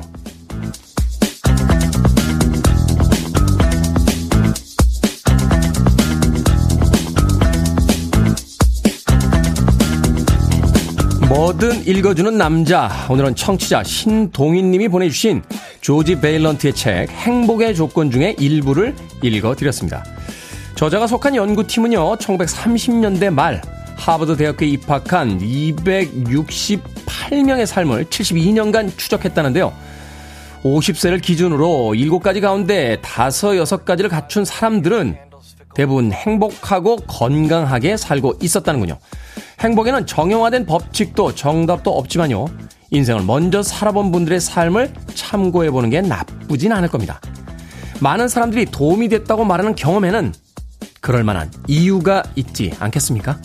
뭐든 11.28 11.86
읽어주는 11.86 12.38
남자. 12.38 12.90
오늘은 13.10 13.36
청취자 13.36 13.84
신동인님이 13.84 14.88
보내주신 14.88 15.44
조지 15.82 16.22
베일런트의 16.22 16.74
책 16.74 17.10
행복의 17.10 17.76
조건 17.76 18.12
중에 18.12 18.34
일부를 18.40 18.96
읽어드렸습니다. 19.22 20.06
저자가 20.78 21.08
속한 21.08 21.36
연구팀은요, 21.36 22.18
1930년대 22.18 23.32
말 23.32 23.62
하버드 23.96 24.38
대학교에 24.38 24.68
입학한 24.68 25.40
268명의 25.40 27.66
삶을 27.66 28.06
72년간 28.06 28.96
추적했다는데요. 28.96 29.74
50세를 30.62 31.20
기준으로 31.20 31.94
7가지 31.96 32.42
가운데 32.42 33.00
5, 33.02 33.06
6가지를 33.64 34.08
갖춘 34.08 34.46
사람들은 34.46 35.18
대부분 35.74 36.12
행복하고 36.12 36.98
건강하게 37.08 37.98
살고 37.98 38.36
있었다는군요. 38.40 39.00
행복에는 39.62 40.06
정형화된 40.06 40.68
법칙도 40.68 41.34
정답도 41.34 41.98
없지만요. 41.98 42.46
인생을 42.92 43.24
먼저 43.24 43.64
살아본 43.64 44.12
분들의 44.12 44.40
삶을 44.40 44.94
참고해보는 45.16 45.90
게 45.90 46.02
나쁘진 46.02 46.72
않을 46.72 46.90
겁니다. 46.90 47.20
많은 48.00 48.28
사람들이 48.28 48.66
도움이 48.66 49.10
됐다고 49.10 49.44
말하는 49.44 49.74
경험에는 49.74 50.34
그럴 51.08 51.24
만한 51.24 51.50
이유가 51.70 52.22
있지 52.36 52.74
않겠습니까? 52.80 53.40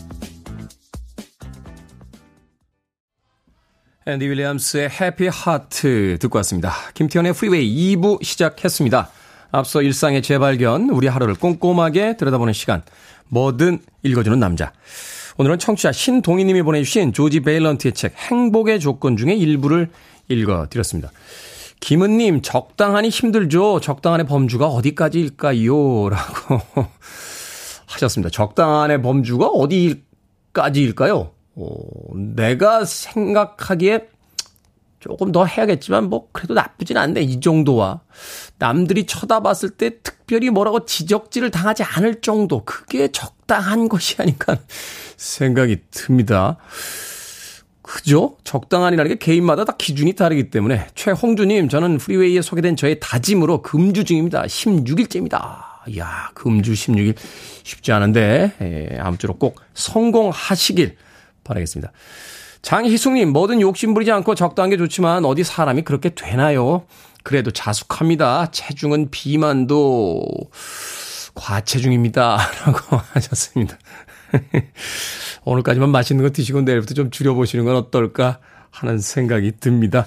앤디 4.04 4.26
윌리엄스의 4.26 4.90
Happy 4.90 5.28
Heart 5.28 6.18
듣고 6.20 6.38
왔습니다. 6.38 6.72
김태훈의 6.94 7.34
프리웨이 7.34 7.94
2부 7.94 8.20
시작했습니다. 8.24 9.08
앞서 9.52 9.80
일상의 9.80 10.22
재발견, 10.22 10.90
우리 10.90 11.06
하루를 11.06 11.36
꼼꼼하게 11.36 12.16
들여다보는 12.16 12.52
시간, 12.52 12.82
뭐든 13.28 13.78
읽어주는 14.02 14.40
남자. 14.40 14.72
오늘은 15.38 15.60
청취자 15.60 15.92
신동희님이 15.92 16.62
보내주신 16.62 17.12
조지 17.12 17.38
베일런트의 17.38 17.92
책 17.92 18.16
행복의 18.16 18.80
조건 18.80 19.16
중에 19.16 19.34
일부를 19.34 19.88
읽어드렸습니다. 20.26 21.12
김은님, 21.78 22.42
적당하니 22.42 23.08
힘들죠. 23.10 23.78
적당한의 23.78 24.26
범주가 24.26 24.66
어디까지일까요? 24.66 26.08
라고 26.08 26.60
하셨습니다. 27.94 28.30
적당한의 28.30 29.02
범주가 29.02 29.48
어디까지일까요? 29.48 31.30
어, 31.54 31.66
내가 32.14 32.84
생각하기에 32.84 34.08
조금 35.02 35.32
더 35.32 35.44
해야겠지만 35.44 36.08
뭐 36.08 36.28
그래도 36.30 36.54
나쁘진 36.54 36.96
않네 36.96 37.22
이 37.22 37.40
정도와 37.40 38.02
남들이 38.58 39.04
쳐다봤을 39.04 39.70
때 39.70 40.00
특별히 40.00 40.48
뭐라고 40.48 40.86
지적질을 40.86 41.50
당하지 41.50 41.82
않을 41.82 42.20
정도 42.20 42.64
그게 42.64 43.08
적당한 43.08 43.88
것이 43.90 44.16
아닌가 44.20 44.56
생각이 45.16 45.78
듭니다. 45.90 46.56
그죠? 47.82 48.36
적당한이라는 48.44 49.10
게 49.10 49.18
개인마다 49.18 49.64
다 49.64 49.74
기준이 49.76 50.12
다르기 50.12 50.50
때문에 50.50 50.86
최홍주님 50.94 51.68
저는 51.68 51.98
프리웨이에 51.98 52.40
소개된 52.40 52.76
저의 52.76 53.00
다짐으로 53.00 53.60
금주 53.62 54.04
중입니다. 54.04 54.44
16일째입니다. 54.44 55.71
이야, 55.88 56.30
금주 56.34 56.72
16일 56.72 57.16
쉽지 57.62 57.92
않은데, 57.92 58.52
예, 58.60 58.98
아무쪼록 58.98 59.38
꼭 59.38 59.60
성공하시길 59.74 60.96
바라겠습니다. 61.44 61.92
장희숙님, 62.62 63.30
뭐든 63.30 63.60
욕심 63.60 63.92
부리지 63.92 64.12
않고 64.12 64.34
적당한 64.34 64.70
게 64.70 64.76
좋지만 64.76 65.24
어디 65.24 65.42
사람이 65.42 65.82
그렇게 65.82 66.10
되나요? 66.10 66.86
그래도 67.24 67.50
자숙합니다. 67.50 68.50
체중은 68.50 69.10
비만도 69.10 70.24
과체중입니다. 71.34 72.38
라고 72.66 72.96
하셨습니다. 73.12 73.78
오늘까지만 75.44 75.90
맛있는 75.90 76.24
거 76.24 76.30
드시고 76.30 76.62
내일부터 76.62 76.94
좀 76.94 77.10
줄여보시는 77.10 77.64
건 77.64 77.76
어떨까 77.76 78.38
하는 78.70 78.98
생각이 78.98 79.52
듭니다. 79.60 80.06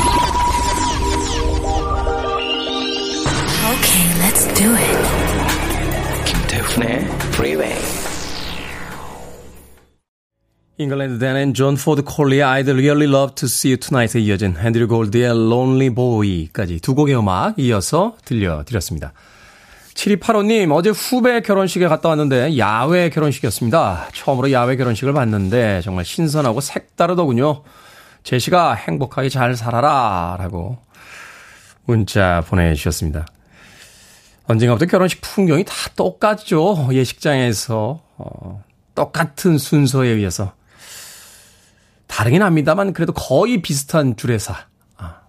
Let's 4.19 4.45
do 4.53 4.73
it. 4.75 4.97
김태훈의 6.25 7.05
Freeway. 7.33 7.75
잉글랜드 10.77 11.19
댄 11.19 11.38
and 11.38 11.53
존 11.53 11.75
포드 11.75 12.03
콜리의 12.03 12.41
I'd 12.41 12.67
Really 12.69 13.07
Love 13.07 13.35
to 13.35 13.45
See 13.45 13.71
You 13.71 13.79
Tonight에 13.79 14.19
이어진 14.19 14.55
앤드류 14.57 14.87
골드의 14.87 15.25
Lonely 15.25 15.91
Boy까지 15.91 16.79
두 16.79 16.95
곡의 16.95 17.15
음악 17.17 17.59
이어서 17.59 18.15
들려드렸습니다. 18.25 19.13
7285님, 19.93 20.71
어제 20.71 20.89
후배 20.89 21.41
결혼식에 21.41 21.87
갔다 21.87 22.09
왔는데 22.09 22.57
야외 22.57 23.09
결혼식이었습니다. 23.09 24.07
처음으로 24.13 24.51
야외 24.51 24.75
결혼식을 24.75 25.13
봤는데 25.13 25.81
정말 25.81 26.05
신선하고 26.05 26.61
색다르더군요. 26.61 27.61
제시가 28.23 28.73
행복하게 28.73 29.29
잘 29.29 29.55
살아라 29.55 30.37
라고 30.39 30.79
문자 31.85 32.43
보내주셨습니다. 32.47 33.25
언젠가부터 34.51 34.85
결혼식 34.85 35.21
풍경이 35.21 35.63
다 35.65 35.73
똑같죠. 35.95 36.89
예식장에서 36.91 38.01
어, 38.17 38.63
똑같은 38.95 39.57
순서에 39.57 40.09
의해서 40.09 40.53
다르긴 42.07 42.43
합니다만 42.43 42.93
그래도 42.93 43.13
거의 43.13 43.61
비슷한 43.61 44.15
주례사. 44.15 44.55
아. 44.97 45.21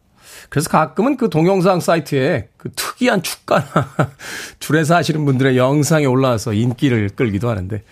그래서 0.49 0.69
가끔은 0.69 1.17
그 1.17 1.31
동영상 1.31 1.81
사이트에 1.81 2.49
그 2.57 2.71
특이한 2.73 3.23
축가나 3.23 3.65
주례사 4.59 4.97
하시는 4.97 5.25
분들의 5.25 5.57
영상이 5.57 6.07
올라와서 6.07 6.53
인기를 6.53 7.11
끌기도 7.11 7.49
하는데 7.49 7.83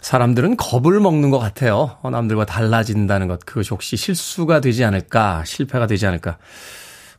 사람들은 0.00 0.56
겁을 0.56 1.00
먹는 1.00 1.30
것 1.30 1.38
같아요. 1.38 1.98
어, 2.00 2.08
남들과 2.08 2.46
달라진다는 2.46 3.28
것. 3.28 3.44
그것이 3.44 3.70
혹시 3.70 3.96
실수가 3.96 4.60
되지 4.60 4.84
않을까, 4.84 5.44
실패가 5.44 5.86
되지 5.86 6.06
않을까. 6.06 6.38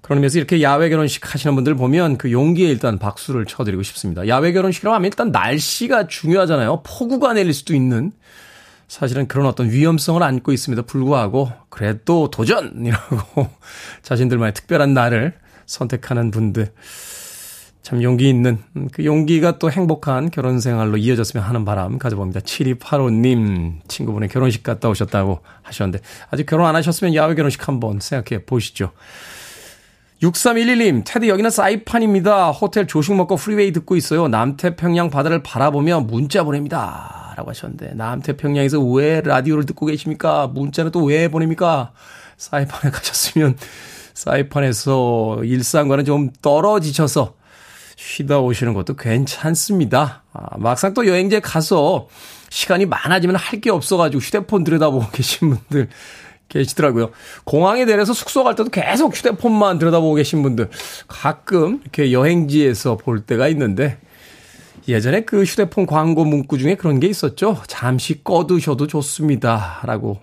그런 0.09 0.17
의미에서 0.17 0.39
이렇게 0.39 0.63
야외 0.63 0.89
결혼식 0.89 1.31
하시는 1.31 1.53
분들 1.53 1.75
보면 1.75 2.17
그 2.17 2.31
용기에 2.31 2.67
일단 2.67 2.97
박수를 2.97 3.45
쳐드리고 3.45 3.83
싶습니다. 3.83 4.27
야외 4.27 4.53
결혼식이라고 4.53 4.95
하면 4.95 5.05
일단 5.05 5.31
날씨가 5.31 6.07
중요하잖아요. 6.07 6.81
폭우가 6.83 7.33
내릴 7.33 7.53
수도 7.53 7.75
있는 7.75 8.11
사실은 8.87 9.27
그런 9.27 9.45
어떤 9.45 9.69
위험성을 9.69 10.23
안고 10.23 10.51
있음에도 10.51 10.81
불구하고 10.81 11.51
그래도 11.69 12.31
도전이라고 12.31 13.49
자신들만의 14.01 14.55
특별한 14.55 14.95
날을 14.95 15.35
선택하는 15.67 16.31
분들 16.31 16.71
참 17.83 18.01
용기 18.01 18.29
있는 18.29 18.57
그 18.91 19.05
용기가 19.05 19.59
또 19.59 19.69
행복한 19.69 20.31
결혼 20.31 20.59
생활로 20.59 20.97
이어졌으면 20.97 21.45
하는 21.45 21.65
바람 21.65 21.99
가져봅니다. 21.99 22.39
7285님 22.39 23.87
친구분의 23.87 24.29
결혼식 24.29 24.63
갔다 24.63 24.89
오셨다고 24.89 25.41
하셨는데 25.61 26.03
아직 26.31 26.47
결혼 26.47 26.65
안 26.65 26.75
하셨으면 26.75 27.13
야외 27.13 27.35
결혼식 27.35 27.67
한번 27.67 27.99
생각해 27.99 28.45
보시죠. 28.45 28.91
6311님, 30.21 31.03
테디 31.05 31.27
여기는 31.29 31.49
사이판입니다. 31.49 32.51
호텔 32.51 32.87
조식 32.87 33.15
먹고 33.15 33.37
프리웨이 33.37 33.71
듣고 33.71 33.95
있어요. 33.95 34.27
남태평양 34.27 35.09
바다를 35.09 35.41
바라보며 35.43 36.01
문자 36.01 36.43
보냅니다. 36.43 37.33
라고 37.37 37.51
하셨는데, 37.51 37.93
남태평양에서 37.95 38.81
왜 38.81 39.21
라디오를 39.21 39.65
듣고 39.65 39.85
계십니까? 39.85 40.47
문자는 40.47 40.91
또 40.91 41.05
왜 41.05 41.29
보냅니까? 41.29 41.93
사이판에 42.35 42.91
가셨으면, 42.91 43.55
사이판에서 44.13 45.39
일상과는 45.45 46.03
좀 46.03 46.31
떨어지셔서 46.41 47.35
쉬다 47.95 48.39
오시는 48.39 48.73
것도 48.73 48.95
괜찮습니다. 48.97 50.23
아, 50.33 50.57
막상 50.57 50.93
또 50.93 51.07
여행지에 51.07 51.39
가서 51.39 52.07
시간이 52.49 52.85
많아지면 52.87 53.37
할 53.37 53.61
게 53.61 53.69
없어가지고 53.69 54.21
휴대폰 54.21 54.65
들여다보고 54.65 55.11
계신 55.15 55.49
분들 55.49 55.87
계시더라고요. 56.49 57.11
공항에 57.45 57.85
내려서 57.85 58.13
숙소 58.13 58.43
갈 58.43 58.55
때도 58.55 58.69
계속 58.69 59.15
휴대폰만 59.15 59.79
들여다보고 59.79 60.15
계신 60.15 60.41
분들 60.43 60.69
가끔 61.07 61.79
이렇게 61.83 62.11
여행지에서 62.11 62.97
볼 62.97 63.21
때가 63.21 63.47
있는데 63.49 63.99
예전에 64.87 65.21
그 65.21 65.43
휴대폰 65.43 65.85
광고 65.85 66.25
문구 66.25 66.57
중에 66.57 66.75
그런 66.75 66.99
게 66.99 67.07
있었죠. 67.07 67.61
잠시 67.67 68.23
꺼두셔도 68.23 68.87
좋습니다. 68.87 69.81
라고. 69.83 70.19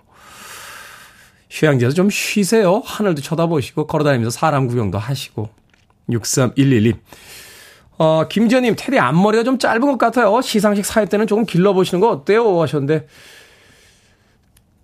휴양지에서 1.49 1.95
좀 1.95 2.09
쉬세요. 2.09 2.81
하늘도 2.83 3.21
쳐다보시고 3.21 3.87
걸어다니면서 3.87 4.37
사람 4.37 4.67
구경도 4.67 4.97
하시고. 4.97 5.49
63112. 6.09 6.95
어, 7.99 8.27
김지현님, 8.29 8.75
테디 8.77 8.99
앞머리가 8.99 9.43
좀 9.43 9.57
짧은 9.57 9.81
것 9.81 9.97
같아요. 9.97 10.39
시상식 10.41 10.85
사회 10.85 11.05
때는 11.05 11.25
조금 11.25 11.45
길러보시는 11.45 11.99
거 11.99 12.09
어때요? 12.09 12.61
하셨는데, 12.61 13.07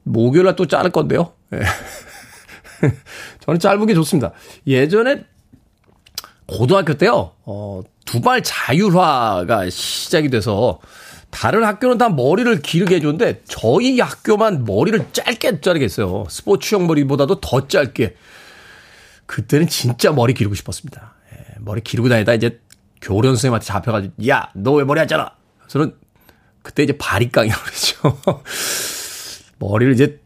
목요일 0.03 0.45
날 0.45 0.55
또 0.55 0.65
자를 0.67 0.91
건데요. 0.91 1.33
네. 1.49 1.59
저는 3.45 3.59
짧은 3.59 3.85
게 3.87 3.93
좋습니다. 3.93 4.31
예전에 4.67 5.23
고등학교 6.45 6.93
때요, 6.95 7.31
어, 7.45 7.81
두발 8.05 8.43
자율화가 8.43 9.69
시작이 9.69 10.29
돼서 10.29 10.79
다른 11.29 11.63
학교는 11.63 11.97
다 11.97 12.09
머리를 12.09 12.61
길게 12.61 12.95
해줬는데 12.95 13.41
저희 13.45 13.99
학교만 13.99 14.65
머리를 14.65 15.07
짧게 15.13 15.61
자르게 15.61 15.85
했어요. 15.85 16.25
스포츠형 16.29 16.85
머리보다도 16.85 17.39
더 17.39 17.67
짧게. 17.67 18.15
그때는 19.25 19.67
진짜 19.67 20.11
머리 20.11 20.33
기르고 20.33 20.53
싶었습니다. 20.53 21.15
예, 21.33 21.55
머리 21.59 21.81
기르고 21.81 22.09
다니다 22.09 22.33
이제 22.33 22.59
교련 23.01 23.33
선생님한테 23.35 23.65
잡혀가지고 23.65 24.13
야 24.27 24.49
너 24.53 24.73
왜 24.73 24.83
머리 24.83 24.99
안 24.99 25.07
자라? 25.07 25.35
저는 25.69 25.95
그때 26.61 26.83
이제 26.83 26.95
바리깡이라고 26.97 27.61
그러죠. 27.63 28.19
머리를 29.69 29.93
이제 29.93 30.19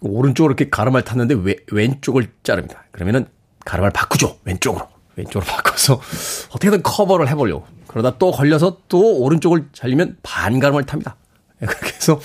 오른쪽으로 0.00 0.52
이렇게 0.52 0.70
가르마를 0.70 1.04
탔는데 1.04 1.34
왜, 1.42 1.56
왼쪽을 1.70 2.32
자릅니다. 2.42 2.84
그러면은 2.90 3.26
가르마를 3.64 3.92
바꾸죠. 3.92 4.38
왼쪽으로. 4.44 4.88
왼쪽으로 5.16 5.44
바꿔서 5.50 6.00
어떻게든 6.48 6.82
커버를 6.82 7.28
해보려고. 7.28 7.66
그러다 7.86 8.16
또 8.18 8.30
걸려서 8.30 8.78
또 8.88 9.18
오른쪽을 9.18 9.68
잘리면 9.72 10.18
반가름을 10.22 10.86
탑니다. 10.86 11.16
예, 11.62 11.66
그렇게 11.66 11.94
해서 11.94 12.20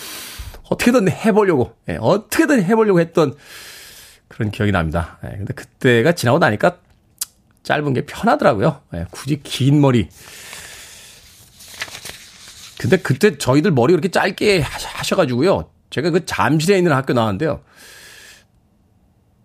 어떻게든 0.70 1.10
해보려고, 1.10 1.76
예, 1.90 1.98
어떻게든 2.00 2.64
해보려고 2.64 3.00
했던 3.00 3.36
그런 4.28 4.52
기억이 4.52 4.72
납니다. 4.72 5.20
예, 5.26 5.30
근데 5.30 5.54
그때가 5.54 6.14
지나고 6.14 6.40
나니까 6.40 6.78
짧은 7.64 7.94
게 7.94 8.06
편하더라고요. 8.06 8.82
굳이 9.10 9.42
긴 9.42 9.82
머리. 9.82 10.08
근데 12.78 12.98
그때 12.98 13.40
저희들 13.40 13.72
머리 13.72 13.92
그렇게 13.94 14.10
짧게 14.10 14.62
하셔가지고요. 14.62 15.68
제가 15.96 16.10
그 16.10 16.26
잠실에 16.26 16.78
있는 16.78 16.92
학교 16.92 17.14
나왔는데요. 17.14 17.62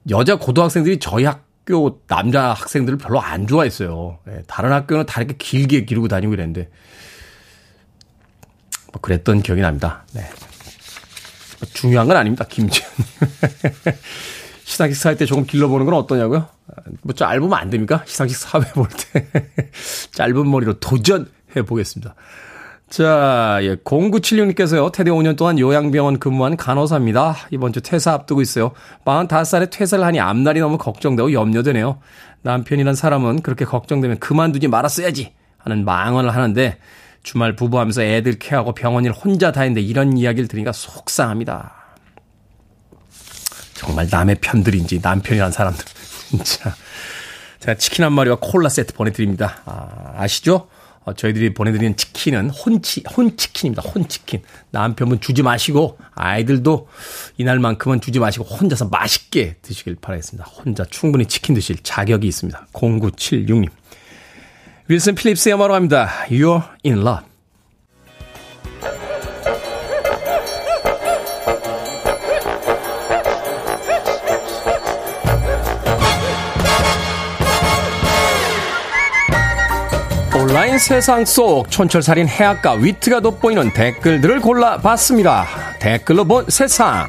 여자 0.08 0.34
고등학생들이 0.34 0.98
저희 0.98 1.24
학교 1.24 2.00
남자 2.08 2.52
학생들을 2.52 2.98
별로 2.98 3.20
안 3.20 3.46
좋아했어요. 3.46 4.18
예, 4.26 4.42
다른 4.48 4.72
학교는 4.72 5.06
다 5.06 5.20
이렇게 5.20 5.36
길게 5.38 5.84
기르고 5.84 6.08
다니고 6.08 6.34
이랬는데, 6.34 6.68
뭐 8.92 9.00
그랬던 9.00 9.42
기억이 9.42 9.60
납니다. 9.60 10.04
네. 10.12 10.28
중요한 11.72 12.08
건 12.08 12.16
아닙니다. 12.16 12.44
김지현. 12.48 12.90
시상식 14.64 15.00
사회 15.00 15.14
때 15.14 15.26
조금 15.26 15.46
길러보는 15.46 15.86
건 15.86 15.94
어떠냐고요? 15.94 16.48
뭐 17.02 17.14
짧으면 17.14 17.54
안 17.54 17.70
됩니까? 17.70 18.02
시상식 18.06 18.36
사회 18.36 18.64
볼 18.72 18.88
때. 18.88 19.28
짧은 20.14 20.50
머리로 20.50 20.80
도전해 20.80 21.62
보겠습니다. 21.64 22.16
자, 22.90 23.60
예, 23.62 23.76
0976님께서요, 23.76 24.90
테디 24.90 25.10
5년 25.10 25.36
동안 25.36 25.60
요양병원 25.60 26.18
근무한 26.18 26.56
간호사입니다. 26.56 27.36
이번 27.52 27.72
주 27.72 27.80
퇴사 27.80 28.12
앞두고 28.12 28.42
있어요. 28.42 28.72
45살에 29.04 29.70
퇴사를 29.70 30.04
하니 30.04 30.18
앞날이 30.18 30.58
너무 30.58 30.76
걱정되고 30.76 31.32
염려되네요. 31.32 32.00
남편이란 32.42 32.96
사람은 32.96 33.42
그렇게 33.42 33.64
걱정되면 33.64 34.18
그만두지 34.18 34.66
말았어야지 34.66 35.32
하는 35.58 35.84
망언을 35.84 36.34
하는데, 36.34 36.78
주말 37.22 37.54
부부하면서 37.54 38.02
애들 38.02 38.40
케어하고 38.40 38.72
병원 38.74 39.04
일 39.04 39.12
혼자 39.12 39.52
다 39.52 39.60
했는데 39.60 39.82
이런 39.82 40.16
이야기를 40.16 40.48
들으니까 40.48 40.72
속상합니다. 40.72 41.72
정말 43.74 44.08
남의 44.10 44.38
편들인지 44.40 44.98
남편이란 45.00 45.52
사람들. 45.52 45.84
진짜. 46.28 46.74
제가 47.60 47.76
치킨 47.76 48.04
한 48.04 48.14
마리와 48.14 48.38
콜라 48.40 48.68
세트 48.68 48.94
보내드립니다. 48.94 49.58
아, 49.64 50.14
아시죠? 50.16 50.68
어, 51.10 51.14
저희들이 51.14 51.54
보내드리는 51.54 51.96
치킨은 51.96 52.50
혼치, 52.50 53.02
혼치킨입니다. 53.16 53.82
혼치킨. 53.82 54.42
남편분 54.70 55.20
주지 55.20 55.42
마시고, 55.42 55.98
아이들도 56.14 56.88
이날만큼은 57.38 58.00
주지 58.00 58.18
마시고, 58.18 58.44
혼자서 58.44 58.88
맛있게 58.88 59.56
드시길 59.62 59.96
바라겠습니다. 60.00 60.48
혼자 60.48 60.84
충분히 60.84 61.26
치킨 61.26 61.54
드실 61.54 61.76
자격이 61.82 62.26
있습니다. 62.26 62.66
0976님. 62.72 63.68
윌슨 64.88 65.14
필립스의 65.14 65.54
음악으로 65.54 65.74
갑니다. 65.74 66.08
You're 66.28 66.62
in 66.84 66.98
love. 66.98 67.29
온라인 80.50 80.80
세상 80.80 81.24
속 81.24 81.70
촌철살인 81.70 82.26
해악과 82.26 82.72
위트가 82.72 83.20
돋보이는 83.20 83.72
댓글들을 83.72 84.40
골라봤습니다. 84.40 85.46
댓글로 85.78 86.24
본 86.24 86.44
세상. 86.48 87.08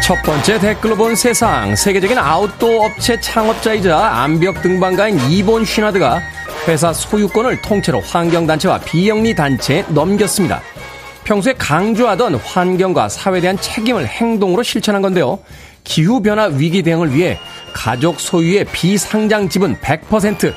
첫 0.00 0.22
번째 0.22 0.60
댓글로 0.60 0.94
본 0.94 1.16
세상. 1.16 1.74
세계적인 1.74 2.16
아웃도어 2.16 2.86
업체 2.86 3.18
창업자이자 3.18 4.22
암벽 4.22 4.62
등반가인 4.62 5.18
이본 5.28 5.64
쉬나드가 5.64 6.22
회사 6.66 6.92
소유권을 6.92 7.62
통째로 7.62 8.00
환경단체와 8.00 8.80
비영리 8.80 9.34
단체에 9.34 9.84
넘겼습니다. 9.88 10.60
평소에 11.24 11.54
강조하던 11.54 12.36
환경과 12.36 13.08
사회에 13.08 13.40
대한 13.40 13.58
책임을 13.58 14.06
행동으로 14.06 14.62
실천한 14.62 15.02
건데요. 15.02 15.38
기후변화 15.84 16.46
위기 16.46 16.82
대응을 16.82 17.14
위해 17.14 17.38
가족 17.72 18.20
소유의 18.20 18.66
비상장 18.72 19.48
지분 19.48 19.76
100%, 19.76 20.52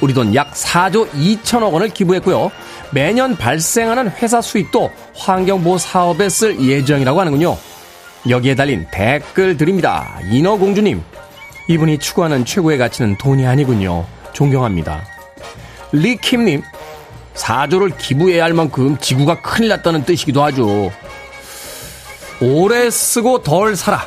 우리 0.00 0.12
돈 0.12 0.34
약 0.34 0.52
4조 0.52 1.10
2천억 1.10 1.72
원을 1.72 1.88
기부했고요. 1.88 2.50
매년 2.90 3.36
발생하는 3.36 4.10
회사 4.10 4.40
수익도 4.42 4.90
환경보호 5.16 5.78
사업에 5.78 6.28
쓸 6.28 6.60
예정이라고 6.60 7.18
하는군요. 7.18 7.56
여기에 8.28 8.54
달린 8.54 8.86
댓글 8.90 9.56
드립니다. 9.56 10.18
인어공주님, 10.30 11.02
이분이 11.68 11.98
추구하는 11.98 12.44
최고의 12.44 12.76
가치는 12.78 13.16
돈이 13.18 13.46
아니군요. 13.46 14.04
존경합니다. 14.32 15.15
리킴님, 15.92 16.62
4조를 17.34 17.96
기부해야 17.98 18.44
할 18.44 18.54
만큼 18.54 18.96
지구가 18.98 19.40
큰일 19.40 19.68
났다는 19.68 20.04
뜻이기도 20.04 20.42
하죠. 20.44 20.90
오래 22.40 22.90
쓰고 22.90 23.42
덜 23.42 23.76
살아. 23.76 24.06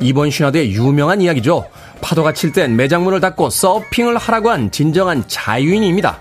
이번 0.00 0.30
신화대의 0.30 0.72
유명한 0.72 1.20
이야기죠. 1.20 1.68
파도가 2.00 2.32
칠 2.32 2.52
땐 2.52 2.76
매장문을 2.76 3.20
닫고 3.20 3.50
서핑을 3.50 4.18
하라고 4.18 4.50
한 4.50 4.70
진정한 4.70 5.24
자유인입니다. 5.26 6.20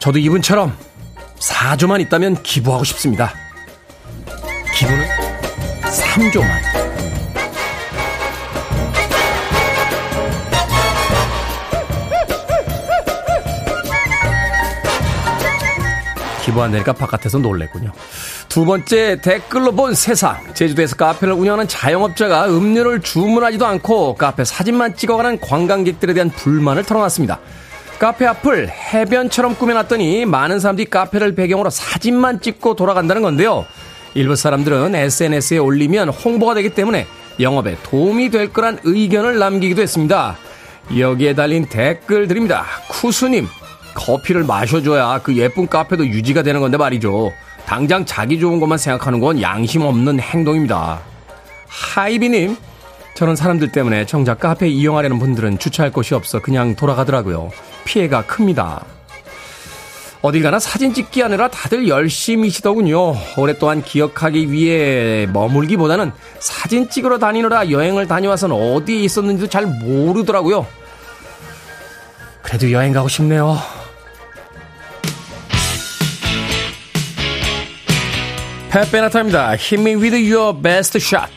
저도 0.00 0.18
이분처럼 0.18 0.76
4조만 1.38 2.00
있다면 2.00 2.42
기부하고 2.42 2.84
싶습니다. 2.84 3.32
기부는 4.74 5.06
3조만. 5.82 6.77
기부 16.48 16.62
안 16.62 16.72
되니까 16.72 16.94
바깥에서 16.94 17.38
놀랬군요. 17.38 17.92
두 18.48 18.64
번째 18.64 19.20
댓글로 19.20 19.72
본 19.72 19.94
세상. 19.94 20.38
제주도에서 20.54 20.96
카페를 20.96 21.34
운영하는 21.34 21.68
자영업자가 21.68 22.48
음료를 22.48 23.00
주문하지도 23.02 23.66
않고 23.66 24.14
카페 24.14 24.44
사진만 24.44 24.96
찍어가는 24.96 25.40
관광객들에 25.40 26.14
대한 26.14 26.30
불만을 26.30 26.84
털어놨습니다. 26.84 27.38
카페 27.98 28.24
앞을 28.26 28.70
해변처럼 28.70 29.56
꾸며놨더니 29.56 30.24
많은 30.24 30.58
사람들이 30.58 30.88
카페를 30.88 31.34
배경으로 31.34 31.68
사진만 31.68 32.40
찍고 32.40 32.76
돌아간다는 32.76 33.20
건데요. 33.20 33.66
일부 34.14 34.34
사람들은 34.34 34.94
SNS에 34.94 35.58
올리면 35.58 36.08
홍보가 36.08 36.54
되기 36.54 36.70
때문에 36.70 37.06
영업에 37.40 37.76
도움이 37.82 38.30
될 38.30 38.52
거란 38.54 38.78
의견을 38.84 39.38
남기기도 39.38 39.82
했습니다. 39.82 40.38
여기에 40.96 41.34
달린 41.34 41.66
댓글 41.66 42.26
드립니다. 42.26 42.64
쿠수님, 42.88 43.46
커피를 43.94 44.44
마셔줘야 44.44 45.20
그 45.22 45.36
예쁜 45.36 45.66
카페도 45.68 46.06
유지가 46.06 46.42
되는 46.42 46.60
건데 46.60 46.76
말이죠. 46.76 47.32
당장 47.66 48.04
자기 48.04 48.38
좋은 48.40 48.60
것만 48.60 48.78
생각하는 48.78 49.20
건 49.20 49.42
양심 49.42 49.82
없는 49.82 50.20
행동입니다. 50.20 51.00
하이비님, 51.66 52.56
저는 53.14 53.36
사람들 53.36 53.72
때문에 53.72 54.06
정작 54.06 54.40
카페 54.40 54.68
이용하려는 54.68 55.18
분들은 55.18 55.58
주차할 55.58 55.92
곳이 55.92 56.14
없어 56.14 56.40
그냥 56.40 56.76
돌아가더라고요. 56.76 57.50
피해가 57.84 58.22
큽니다. 58.26 58.84
어딜 60.20 60.42
가나 60.42 60.58
사진 60.58 60.94
찍기 60.94 61.20
하느라 61.20 61.48
다들 61.48 61.88
열심히시더군요. 61.88 63.14
오랫동안 63.36 63.82
기억하기 63.82 64.50
위해 64.50 65.26
머물기보다는 65.32 66.10
사진 66.40 66.88
찍으러 66.88 67.18
다니느라 67.18 67.70
여행을 67.70 68.08
다녀와서는 68.08 68.56
어디에 68.56 69.00
있었는지도 69.00 69.48
잘 69.48 69.66
모르더라고요. 69.66 70.66
그래도 72.42 72.72
여행 72.72 72.92
가고 72.92 73.08
싶네요. 73.08 73.58
팻 78.69 78.91
베나타입니다. 78.91 79.51
Hit 79.51 79.79
me 79.79 79.95
with 79.95 80.15
your 80.15 80.53
best 80.59 80.99
shot. 80.99 81.36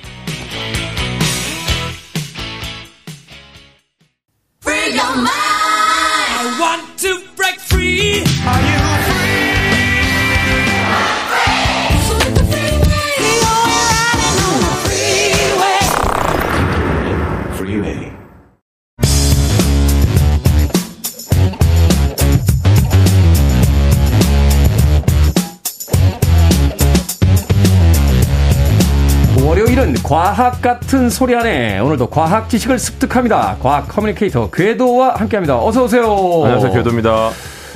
과학 30.12 30.62
같은 30.62 31.10
소리 31.10 31.34
안에 31.34 31.80
오늘도 31.80 32.10
과학 32.10 32.50
지식을 32.50 32.78
습득합니다. 32.78 33.56
과학 33.62 33.88
communicator 33.88 34.52
궤도와 34.52 35.16
함께합니다. 35.16 35.58
어서 35.64 35.86
오세요. 35.86 36.04
안녕하세요, 36.44 36.74
궤도입니다. 36.74 37.30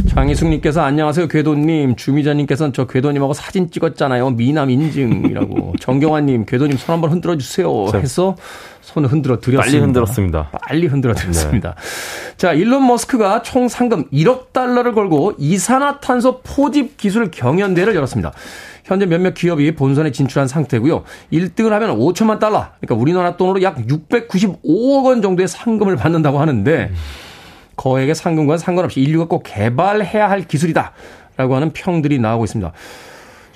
장희숙님께서 0.09 0.81
안녕하세요, 0.81 1.29
궤도님. 1.29 1.95
주미자님께서는 1.95 2.73
저 2.73 2.87
궤도님하고 2.87 3.33
사진 3.33 3.71
찍었잖아요. 3.71 4.31
미남 4.31 4.69
인증이라고. 4.69 5.75
정경환님, 5.79 6.45
궤도님 6.45 6.75
손 6.75 6.95
한번 6.95 7.11
흔들어 7.11 7.37
주세요. 7.37 7.87
해서 7.93 8.35
손을 8.81 9.09
흔들어 9.09 9.39
드렸습니다. 9.39 9.71
빨리 9.71 9.79
흔들었습니다. 9.81 10.49
빨리 10.61 10.87
흔들어 10.87 11.13
드렸습니다. 11.13 11.75
네. 11.75 12.35
자, 12.35 12.51
일론 12.51 12.85
머스크가 12.85 13.43
총 13.43 13.69
상금 13.69 14.09
1억 14.09 14.51
달러를 14.51 14.93
걸고 14.93 15.35
이산화탄소 15.37 16.41
포집 16.41 16.97
기술 16.97 17.31
경연대회를 17.31 17.95
열었습니다. 17.95 18.33
현재 18.85 19.05
몇몇 19.07 19.33
기업이 19.33 19.73
본선에 19.73 20.11
진출한 20.11 20.47
상태고요. 20.47 21.03
1등을 21.33 21.69
하면 21.69 21.97
5천만 21.97 22.39
달러, 22.39 22.67
그러니까 22.79 22.95
우리나라 22.95 23.35
돈으로 23.35 23.61
약 23.63 23.77
695억 23.77 25.05
원 25.05 25.21
정도의 25.21 25.47
상금을 25.47 25.95
받는다고 25.97 26.39
하는데 26.39 26.91
거액의 27.75 28.15
상금과는 28.15 28.57
상관없이 28.59 29.01
인류가 29.01 29.25
꼭 29.25 29.43
개발해야 29.43 30.29
할 30.29 30.47
기술이다. 30.47 30.93
라고 31.37 31.55
하는 31.55 31.71
평들이 31.73 32.19
나오고 32.19 32.45
있습니다. 32.45 32.71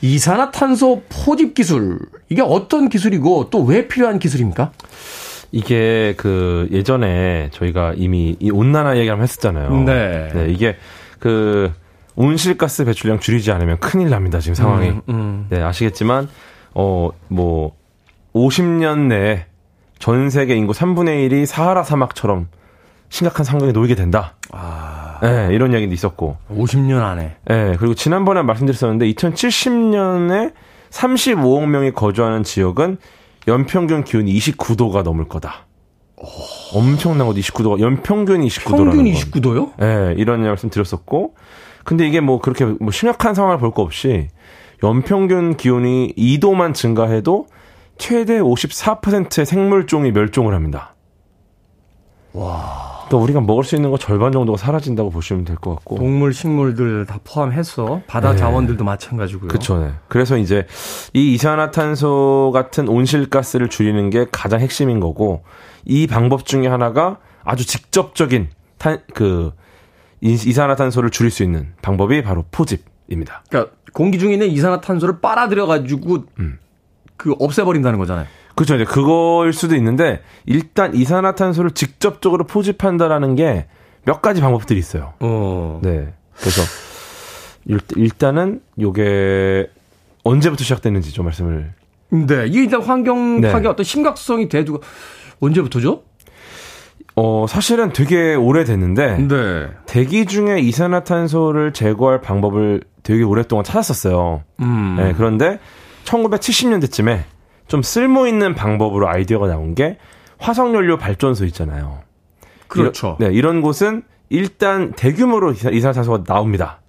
이산화탄소 0.01 1.03
포집 1.09 1.53
기술, 1.53 1.99
이게 2.27 2.41
어떤 2.41 2.89
기술이고 2.89 3.49
또 3.51 3.63
왜 3.63 3.88
필요한 3.88 4.19
기술입니까? 4.19 4.71
이게 5.51 6.13
그 6.17 6.67
예전에 6.71 7.49
저희가 7.51 7.93
이미 7.95 8.36
이 8.39 8.51
온난화 8.51 8.97
얘기 8.97 9.09
한번 9.09 9.23
했었잖아요. 9.23 9.84
네. 9.84 10.30
네 10.34 10.49
이게 10.49 10.75
그 11.19 11.71
온실가스 12.20 12.84
배출량 12.84 13.20
줄이지 13.20 13.49
않으면 13.53 13.78
큰일 13.80 14.09
납니다. 14.09 14.39
지금 14.41 14.53
상황이. 14.53 14.89
음, 14.89 15.01
음. 15.07 15.47
네, 15.49 15.61
아시겠지만 15.61 16.28
어 16.76 17.09
뭐 17.30 17.76
50년 18.36 19.07
내에 19.07 19.45
전 19.99 20.30
세계 20.30 20.55
인구 20.55 20.74
3분의 20.74 21.30
1이 21.30 21.45
사하라 21.45 21.84
사막처럼 21.84 22.47
심각한 23.09 23.43
상황에 23.45 23.72
놓이게 23.72 23.95
된다. 23.95 24.36
아. 24.51 25.17
네, 25.22 25.49
이런 25.51 25.72
이야기도 25.72 25.93
있었고. 25.93 26.38
50년 26.51 27.01
안에. 27.01 27.38
네, 27.45 27.76
그리고 27.80 27.95
지난번에 27.95 28.41
말씀드렸었는데 28.43 29.11
2070년에 29.13 30.53
35억 30.91 31.65
명이 31.67 31.91
거주하는 31.93 32.43
지역은 32.43 32.97
연평균 33.47 34.03
기온이 34.03 34.34
29도가 34.38 35.03
넘을 35.03 35.28
거다. 35.28 35.65
오. 36.17 36.28
엄청난 36.76 37.28
것 37.28 37.34
29도가 37.36 37.80
연평균 37.80 38.41
29도라는 38.41 38.91
평균 38.91 39.05
29도요? 39.05 39.72
네, 39.78 40.13
이런 40.17 40.43
말씀 40.43 40.70
드렸었고 40.70 41.36
근데 41.84 42.07
이게 42.07 42.19
뭐 42.19 42.39
그렇게 42.39 42.65
뭐 42.65 42.91
심각한 42.91 43.34
상황을 43.34 43.57
볼 43.57 43.71
거 43.71 43.82
없이 43.84 44.27
연평균 44.84 45.57
기온이 45.57 46.13
2도만 46.17 46.73
증가해도 46.73 47.47
최대 47.97 48.39
54%의 48.39 49.45
생물종이 49.45 50.11
멸종을 50.11 50.53
합니다. 50.53 50.95
와. 52.34 53.07
또 53.09 53.17
우리가 53.17 53.41
먹을 53.41 53.63
수 53.63 53.75
있는 53.75 53.89
거 53.89 53.97
절반 53.97 54.32
정도가 54.32 54.57
사라진다고 54.57 55.09
보시면 55.09 55.43
될 55.43 55.55
것 55.55 55.73
같고. 55.75 55.95
동물, 55.97 56.32
식물들 56.34 57.05
다 57.07 57.19
포함해서 57.23 58.01
바다 58.07 58.32
네. 58.32 58.38
자원들도 58.38 58.84
마찬가지고요. 58.84 59.47
그렇죠. 59.47 59.80
네. 59.80 59.91
그래서 60.07 60.38
이제 60.38 60.67
이 61.13 61.34
이산화탄소 61.34 62.51
같은 62.53 62.88
온실가스를 62.88 63.67
줄이는 63.69 64.11
게 64.11 64.27
가장 64.32 64.59
핵심인 64.59 64.99
거고 64.99 65.43
이 65.86 66.05
방법 66.05 66.45
중에 66.45 66.67
하나가 66.67 67.17
아주 67.43 67.65
직접적인 67.65 68.49
탄, 68.77 68.99
그 69.15 69.51
이산화탄소를 70.22 71.09
줄일 71.09 71.32
수 71.32 71.43
있는 71.43 71.74
방법이 71.82 72.22
바로 72.24 72.45
포집. 72.51 72.84
입니다. 73.11 73.43
그러니까 73.49 73.76
공기 73.91 74.20
중에 74.20 74.34
있는 74.34 74.49
이산화탄소를 74.51 75.20
빨아들여 75.20 75.65
가지고 75.65 76.26
음. 76.39 76.59
그 77.17 77.34
없애버린다는 77.39 77.97
거잖아요. 77.97 78.28
그렇죠. 78.53 78.76
이제 78.76 78.84
그거일 78.86 79.51
수도 79.51 79.76
있는데 79.76 80.22
일단 80.45 80.93
이산화탄소를 80.93 81.72
직접적으로 81.72 82.45
포집한다라는 82.45 83.36
게 83.36 83.65
몇 84.05 84.22
가지 84.22 84.41
방법들이 84.41 84.80
있어요. 84.80 85.13
어. 85.20 85.80
네. 85.84 86.13
그래서 86.39 86.61
일, 87.65 88.09
단은 88.09 88.61
요게 88.80 89.70
언제부터 90.24 90.63
시작됐는지 90.63 91.13
좀 91.13 91.26
말씀을. 91.26 91.74
네. 92.09 92.47
이게 92.47 92.63
일단 92.63 92.82
환경 92.82 93.41
파괴 93.41 93.59
네. 93.63 93.67
어떤 93.67 93.84
심각성이 93.84 94.49
대두가 94.49 94.80
언제부터죠? 95.39 96.03
어, 97.22 97.47
사실은 97.47 97.91
되게 97.91 98.34
오래됐는데 98.34 99.28
네. 99.28 99.67
대기 99.86 100.26
중에 100.26 100.59
이산화탄소를 100.61 101.74
제거할 101.74 102.22
방법을 102.22 102.84
되게 103.03 103.24
오랫동안 103.24 103.65
찾았었어요. 103.65 104.43
음. 104.61 104.95
네, 104.97 105.13
그런데 105.17 105.59
1970년대쯤에 106.05 107.24
좀 107.67 107.82
쓸모 107.82 108.26
있는 108.26 108.55
방법으로 108.55 109.09
아이디어가 109.09 109.47
나온 109.47 109.76
게 109.76 109.97
화석연료 110.38 110.97
발전소 110.97 111.43
있잖아요. 111.47 111.99
그렇죠. 112.70 113.17
이런, 113.20 113.32
네, 113.32 113.38
이런 113.38 113.61
곳은 113.61 114.03
일단 114.30 114.93
대규모로 114.93 115.51
이산화탄소가 115.51 116.24
나옵니다. 116.24 116.80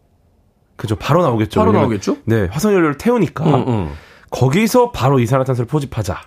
그죠? 0.77 0.95
바로 0.95 1.23
나오겠죠. 1.23 1.59
바로 1.59 1.73
나오겠죠? 1.73 2.19
네, 2.25 2.47
화석연료를 2.53 2.99
태우니까 2.99 3.45
음, 3.45 3.69
음. 3.69 3.93
거기서 4.31 4.93
바로 4.93 5.19
이산화탄소를 5.19 5.67
포집하자. 5.67 6.21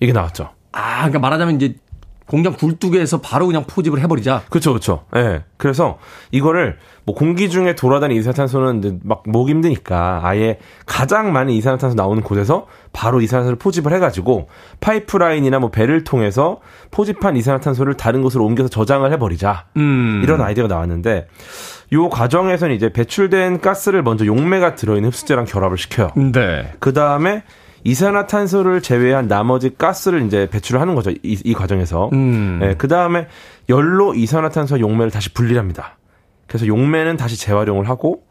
이게 0.00 0.12
나왔죠. 0.12 0.50
아, 0.72 0.96
그러니까 0.96 1.20
말하자면 1.20 1.56
이제 1.56 1.76
공장 2.26 2.54
굴뚝에서 2.54 3.20
바로 3.20 3.46
그냥 3.46 3.64
포집을 3.66 4.00
해버리자. 4.00 4.44
그렇죠, 4.48 4.70
그렇죠. 4.70 5.04
예. 5.14 5.22
네. 5.22 5.44
그래서 5.58 5.98
이거를 6.30 6.78
뭐 7.04 7.14
공기 7.14 7.50
중에 7.50 7.74
돌아다니는 7.74 8.18
이산화탄소는 8.20 9.00
막 9.02 9.24
목 9.26 9.48
힘드니까 9.48 10.20
아예 10.22 10.58
가장 10.86 11.32
많은 11.32 11.52
이산화탄소 11.52 11.96
나오는 11.96 12.22
곳에서 12.22 12.66
바로 12.92 13.20
이산화탄소를 13.20 13.58
포집을 13.58 13.92
해가지고 13.92 14.48
파이프라인이나 14.80 15.58
뭐 15.58 15.70
배를 15.70 16.04
통해서 16.04 16.60
포집한 16.90 17.36
이산화탄소를 17.36 17.94
다른 17.94 18.22
곳으로 18.22 18.44
옮겨서 18.44 18.68
저장을 18.68 19.12
해버리자. 19.12 19.66
음. 19.76 20.20
이런 20.24 20.40
아이디어가 20.40 20.72
나왔는데 20.72 21.26
요 21.92 22.08
과정에서는 22.08 22.74
이제 22.74 22.92
배출된 22.92 23.60
가스를 23.60 24.02
먼저 24.02 24.24
용매가 24.24 24.74
들어있는 24.74 25.08
흡수제랑 25.10 25.44
결합을 25.44 25.76
시켜요. 25.78 26.10
네. 26.16 26.72
그 26.78 26.92
다음에 26.92 27.42
이산화탄소를 27.84 28.80
제외한 28.80 29.28
나머지 29.28 29.70
가스를 29.76 30.26
이제 30.26 30.48
배출을 30.50 30.80
하는 30.80 30.94
거죠. 30.94 31.10
이, 31.10 31.18
이 31.22 31.54
과정에서. 31.54 32.10
음. 32.12 32.58
네, 32.60 32.74
그 32.76 32.88
다음에 32.88 33.28
열로 33.68 34.14
이산화탄소 34.14 34.80
용매를 34.80 35.10
다시 35.10 35.32
분리합니다. 35.32 35.98
그래서 36.46 36.66
용매는 36.66 37.16
다시 37.16 37.38
재활용을 37.38 37.88
하고 37.88 38.24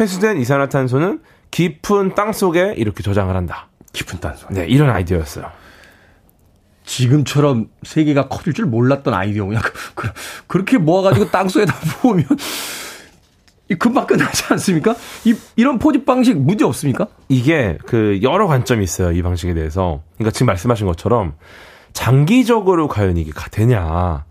회수된 0.00 0.38
이산화탄소는 0.38 1.20
깊은 1.50 2.14
땅 2.14 2.32
속에 2.32 2.74
이렇게 2.76 3.02
저장을 3.02 3.36
한다. 3.36 3.68
깊은 3.92 4.20
땅 4.20 4.34
속. 4.34 4.52
네, 4.52 4.66
이런 4.66 4.90
아이디어였어요. 4.90 5.46
지금처럼 6.84 7.68
세계가 7.82 8.28
커질 8.28 8.52
줄 8.52 8.66
몰랐던 8.66 9.14
아이디어군요. 9.14 9.60
그, 9.94 10.08
그렇게 10.46 10.78
모아가지고 10.78 11.30
땅 11.32 11.48
속에다 11.48 11.72
부으면 11.74 12.26
이 13.70 13.74
금방 13.74 14.06
끝나지 14.06 14.44
않습니까? 14.50 14.94
이, 15.24 15.34
이런 15.56 15.78
포집 15.78 16.04
방식 16.04 16.36
문제 16.36 16.64
없습니까? 16.64 17.06
이게 17.28 17.78
그 17.86 18.20
여러 18.22 18.46
관점이 18.46 18.84
있어요. 18.84 19.12
이 19.12 19.22
방식에 19.22 19.54
대해서. 19.54 20.02
그러니까 20.16 20.32
지금 20.32 20.46
말씀하신 20.48 20.86
것처럼 20.86 21.34
장기적으로 21.92 22.88
과연 22.88 23.16
이게 23.16 23.30
되냐. 23.50 24.24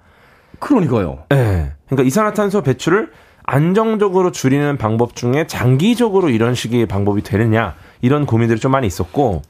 그러니까요. 0.60 1.24
예. 1.32 1.36
네. 1.36 1.72
그러니까 1.88 2.08
이산화탄소 2.08 2.62
배출을 2.62 3.12
안정적으로 3.46 4.32
줄이는 4.32 4.78
방법 4.78 5.16
중에 5.16 5.48
장기적으로 5.48 6.30
이런 6.30 6.56
식의 6.56 6.86
방법이 6.86 7.24
되느냐. 7.24 7.76
이런 8.02 8.26
고민들이 8.26 8.60
좀 8.60 8.72
많이 8.72 8.86
있었고 8.88 9.42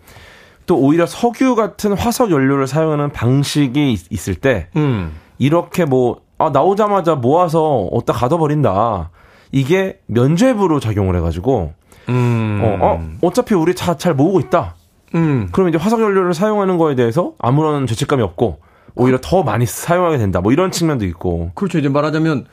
또 0.65 0.77
오히려 0.77 1.05
석유 1.05 1.55
같은 1.55 1.93
화석 1.93 2.31
연료를 2.31 2.67
사용하는 2.67 3.11
방식이 3.11 3.91
있, 4.09 4.27
을 4.29 4.35
때 4.35 4.69
음. 4.75 5.11
이렇게 5.37 5.85
뭐 5.85 6.21
아, 6.37 6.49
나오자마자 6.49 7.15
모아서 7.15 7.87
어디다 7.91 8.13
가둬버린다. 8.13 9.11
이게 9.53 9.99
면죄부로 10.07 10.81
작용을 10.81 11.15
해가지고 11.15 11.73
음. 12.09 12.59
어, 12.61 12.77
어 12.85 13.09
어차피 13.21 13.53
우리 13.53 13.75
차잘 13.75 14.15
모으고 14.15 14.41
있다. 14.41 14.75
음. 15.15 15.47
그럼 15.51 15.69
이제 15.69 15.77
화석 15.77 16.01
연료를 16.01 16.33
사용하는 16.33 16.77
거에 16.77 16.95
대해서 16.95 17.33
아무런 17.37 17.87
죄책감이 17.87 18.21
없고 18.23 18.59
오히려 18.95 19.19
더 19.21 19.43
많이 19.43 19.65
사용하게 19.65 20.17
된다. 20.17 20.41
뭐 20.41 20.51
이런 20.51 20.71
측면도 20.71 21.05
있고. 21.05 21.51
그렇죠. 21.53 21.77
이제 21.77 21.87
말하자면 21.87 22.45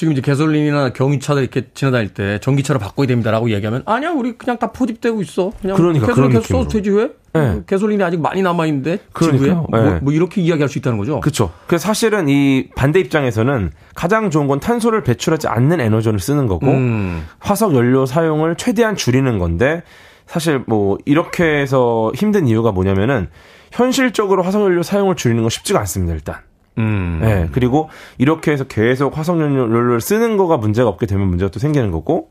지금 0.00 0.14
이제 0.14 0.22
개솔린이나 0.22 0.94
경유차들 0.94 1.42
이렇게 1.42 1.66
지나다닐 1.74 2.08
때 2.08 2.38
전기차로 2.40 2.78
바꿔야 2.78 3.06
됩니다라고 3.06 3.50
얘기하면 3.50 3.82
아니야 3.84 4.12
우리 4.12 4.32
그냥 4.32 4.58
다 4.58 4.72
포집되고 4.72 5.20
있어 5.20 5.52
그냥 5.60 5.76
그러니까 5.76 6.06
개솔린 6.06 6.30
계속 6.30 6.46
써도 6.46 6.68
되지 6.68 6.88
왜? 6.88 7.10
네. 7.34 7.60
개솔린이 7.66 8.02
아직 8.02 8.18
많이 8.18 8.40
남아 8.40 8.64
있는데 8.64 9.00
지구에 9.14 9.50
뭐, 9.52 9.66
네. 9.70 9.98
뭐, 10.00 10.10
이렇게 10.14 10.40
이야기할 10.40 10.70
수 10.70 10.78
있다는 10.78 10.96
거죠. 10.96 11.20
그렇죠. 11.20 11.52
그래서 11.66 11.86
사실은 11.86 12.30
이 12.30 12.70
반대 12.74 12.98
입장에서는 12.98 13.72
가장 13.94 14.30
좋은 14.30 14.46
건 14.46 14.58
탄소를 14.58 15.02
배출하지 15.02 15.48
않는 15.48 15.82
에너지를 15.82 16.18
쓰는 16.18 16.46
거고 16.46 16.68
음. 16.68 17.26
화석 17.38 17.74
연료 17.74 18.06
사용을 18.06 18.56
최대한 18.56 18.96
줄이는 18.96 19.38
건데 19.38 19.82
사실 20.26 20.64
뭐 20.66 20.96
이렇게 21.04 21.44
해서 21.44 22.10
힘든 22.14 22.46
이유가 22.46 22.72
뭐냐면은 22.72 23.28
현실적으로 23.70 24.44
화석 24.44 24.62
연료 24.62 24.82
사용을 24.82 25.14
줄이는 25.14 25.42
건 25.42 25.50
쉽지가 25.50 25.78
않습니다 25.78 26.14
일단. 26.14 26.36
음. 26.78 27.18
네, 27.20 27.48
그리고 27.52 27.90
이렇게 28.18 28.52
해서 28.52 28.64
계속 28.64 29.16
화석연료를 29.16 30.00
쓰는 30.00 30.36
거가 30.36 30.56
문제가 30.56 30.88
없게 30.88 31.06
되면 31.06 31.26
문제가 31.28 31.50
또 31.50 31.58
생기는 31.58 31.90
거고 31.90 32.30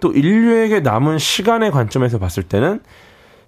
또 0.00 0.12
인류에게 0.12 0.80
남은 0.80 1.18
시간의 1.18 1.70
관점에서 1.70 2.18
봤을 2.18 2.42
때는 2.42 2.80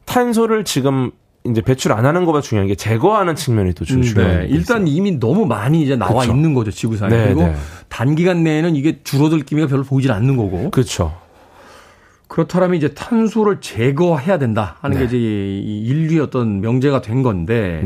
탄소를 0.05 0.65
지금 0.65 1.11
이제 1.45 1.61
배출 1.61 1.93
안 1.93 2.07
하는 2.07 2.25
것보다 2.25 2.43
중요한 2.43 2.67
게 2.67 2.75
제거하는 2.75 3.35
측면이 3.35 3.73
또 3.75 3.85
음, 3.91 4.03
중요해요. 4.03 4.41
네. 4.41 4.47
일단 4.49 4.87
이미 4.89 5.19
너무 5.19 5.47
많이 5.47 5.83
이제 5.83 5.97
나와 5.97 6.23
그쵸. 6.23 6.33
있는 6.33 6.55
거죠 6.55 6.71
지구상에 6.71 7.15
네, 7.15 7.25
그리고 7.25 7.43
네. 7.43 7.55
단기간 7.89 8.43
내에는 8.43 8.75
이게 8.75 9.01
줄어들 9.05 9.41
기미가 9.41 9.69
별로 9.69 9.85
보이질 9.85 10.11
않는 10.13 10.37
거고. 10.37 10.71
그렇죠. 10.71 11.15
그렇다면 12.29 12.75
이제 12.75 12.89
탄소를 12.89 13.61
제거해야 13.61 14.39
된다 14.39 14.77
하는 14.81 14.99
게 14.99 15.07
네. 15.07 15.07
이제 15.07 15.17
인류의 15.17 16.21
어떤 16.21 16.61
명제가 16.61 17.01
된 17.01 17.23
건데. 17.23 17.83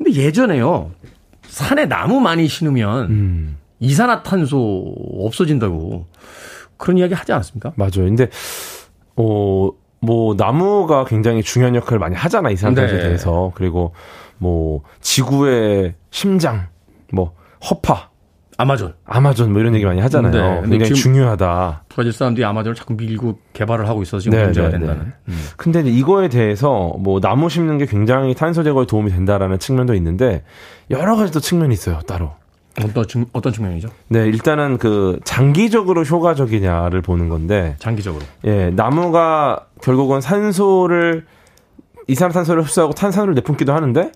네. 0.00 0.04
근데 0.04 0.12
예전에요. 0.12 0.90
산에 1.42 1.86
나무 1.86 2.20
많이 2.20 2.48
심으면 2.48 3.10
음. 3.10 3.56
이산화탄소 3.80 4.94
없어진다고 5.20 6.06
그런 6.76 6.98
이야기 6.98 7.14
하지 7.14 7.32
않았습니까? 7.32 7.72
맞아요. 7.76 8.06
근데 8.06 8.28
어, 9.16 9.70
뭐 10.00 10.34
나무가 10.34 11.04
굉장히 11.04 11.42
중요한 11.42 11.74
역할을 11.74 11.98
많이 11.98 12.14
하잖아 12.14 12.50
이산화탄소에 12.50 12.98
네. 12.98 13.04
대해서 13.04 13.52
그리고 13.54 13.94
뭐 14.38 14.82
지구의 15.00 15.94
심장, 16.10 16.68
뭐 17.12 17.34
허파 17.68 18.09
아마존. 18.60 18.92
아마존 19.06 19.52
뭐 19.52 19.60
이런 19.62 19.74
얘기 19.74 19.86
많이 19.86 20.02
하잖아요. 20.02 20.62
네. 20.62 20.68
굉장히 20.68 20.92
중요하다. 20.92 21.84
브라질 21.88 22.12
사람들이 22.12 22.44
아마존을 22.44 22.74
자꾸 22.74 22.92
밀고 22.92 23.38
개발을 23.54 23.88
하고 23.88 24.02
있어서 24.02 24.18
지금 24.18 24.36
네, 24.36 24.44
문제가 24.44 24.68
네, 24.68 24.74
네. 24.74 24.78
된다는. 24.80 25.12
음. 25.28 25.46
근데 25.56 25.80
이거에 25.80 26.28
대해서 26.28 26.94
뭐 26.98 27.20
나무 27.20 27.48
심는 27.48 27.78
게 27.78 27.86
굉장히 27.86 28.34
탄소 28.34 28.62
제거에 28.62 28.84
도움이 28.84 29.10
된다라는 29.12 29.58
측면도 29.58 29.94
있는데 29.94 30.44
여러 30.90 31.16
가지 31.16 31.32
또 31.32 31.40
측면이 31.40 31.72
있어요. 31.72 32.00
따로. 32.06 32.32
어떤 32.84 33.26
어떤 33.32 33.52
측면이죠? 33.52 33.88
네, 34.08 34.26
일단은 34.26 34.76
그 34.76 35.18
장기적으로 35.24 36.02
효과적이냐를 36.02 37.00
보는 37.00 37.30
건데 37.30 37.76
장기적으로. 37.78 38.22
예, 38.44 38.70
나무가 38.70 39.66
결국은 39.82 40.20
산소를 40.20 41.24
이산화탄소를 42.08 42.62
흡수하고 42.62 42.92
탄산을 42.92 43.32
내뿜기도 43.34 43.72
하는데 43.72 44.12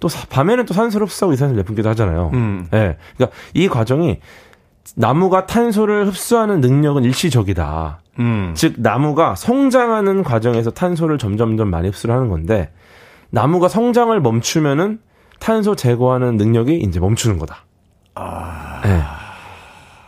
또 0.00 0.08
밤에는 0.30 0.66
또 0.66 0.74
산소를 0.74 1.06
흡수하고 1.06 1.32
이산화탄소를 1.32 1.62
내뿜기도 1.62 1.88
하잖아요. 1.90 2.30
음. 2.34 2.68
예. 2.72 2.96
그러니까 3.16 3.36
이 3.54 3.68
과정이 3.68 4.20
나무가 4.94 5.46
탄소를 5.46 6.06
흡수하는 6.06 6.60
능력은 6.60 7.04
일시적이다. 7.04 8.00
음. 8.18 8.52
즉 8.54 8.74
나무가 8.78 9.34
성장하는 9.34 10.22
과정에서 10.22 10.70
탄소를 10.70 11.18
점점점 11.18 11.68
많이 11.68 11.88
흡수를 11.88 12.14
하는 12.14 12.28
건데 12.28 12.70
나무가 13.30 13.68
성장을 13.68 14.18
멈추면은 14.20 15.00
탄소 15.38 15.74
제거하는 15.74 16.36
능력이 16.36 16.78
이제 16.78 17.00
멈추는 17.00 17.38
거다. 17.38 17.64
아. 18.14 18.80
네. 18.84 19.02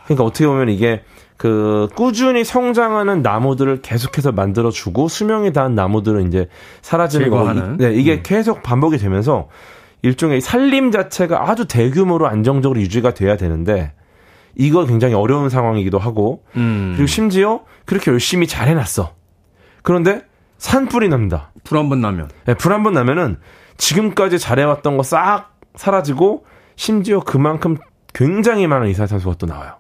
그러니까 0.04 0.24
어떻게 0.24 0.46
보면 0.46 0.70
이게 0.70 1.02
그 1.36 1.88
꾸준히 1.94 2.44
성장하는 2.44 3.22
나무들을 3.22 3.82
계속해서 3.82 4.32
만들어 4.32 4.70
주고 4.70 5.06
수명이 5.08 5.52
닿은 5.52 5.74
나무들은 5.74 6.26
이제 6.26 6.48
사라지는 6.82 7.30
거고 7.30 7.76
네, 7.76 7.94
이게 7.94 8.14
음. 8.14 8.20
계속 8.24 8.62
반복이 8.62 8.98
되면서 8.98 9.48
일종의 10.02 10.40
살림 10.40 10.90
자체가 10.90 11.50
아주 11.50 11.66
대규모로 11.66 12.26
안정적으로 12.28 12.80
유지가 12.80 13.14
돼야 13.14 13.36
되는데 13.36 13.92
이거 14.54 14.84
굉장히 14.86 15.14
어려운 15.14 15.48
상황이기도 15.50 15.98
하고 15.98 16.44
음. 16.56 16.92
그리고 16.96 17.06
심지어 17.06 17.60
그렇게 17.84 18.10
열심히 18.10 18.46
잘 18.46 18.68
해놨어. 18.68 19.14
그런데 19.82 20.22
산불이 20.58 21.08
납니다. 21.08 21.52
불 21.64 21.78
한 21.78 21.88
번 21.88 22.00
나면. 22.00 22.30
네, 22.46 22.54
불한 22.54 22.82
번 22.82 22.92
나면은 22.94 23.38
지금까지 23.76 24.38
잘해왔던 24.38 24.96
거 24.96 25.02
싹 25.02 25.54
사라지고 25.76 26.44
심지어 26.76 27.20
그만큼 27.20 27.76
굉장히 28.12 28.66
많은 28.66 28.88
이산화탄소가 28.88 29.36
또 29.38 29.46
나와요. 29.46 29.74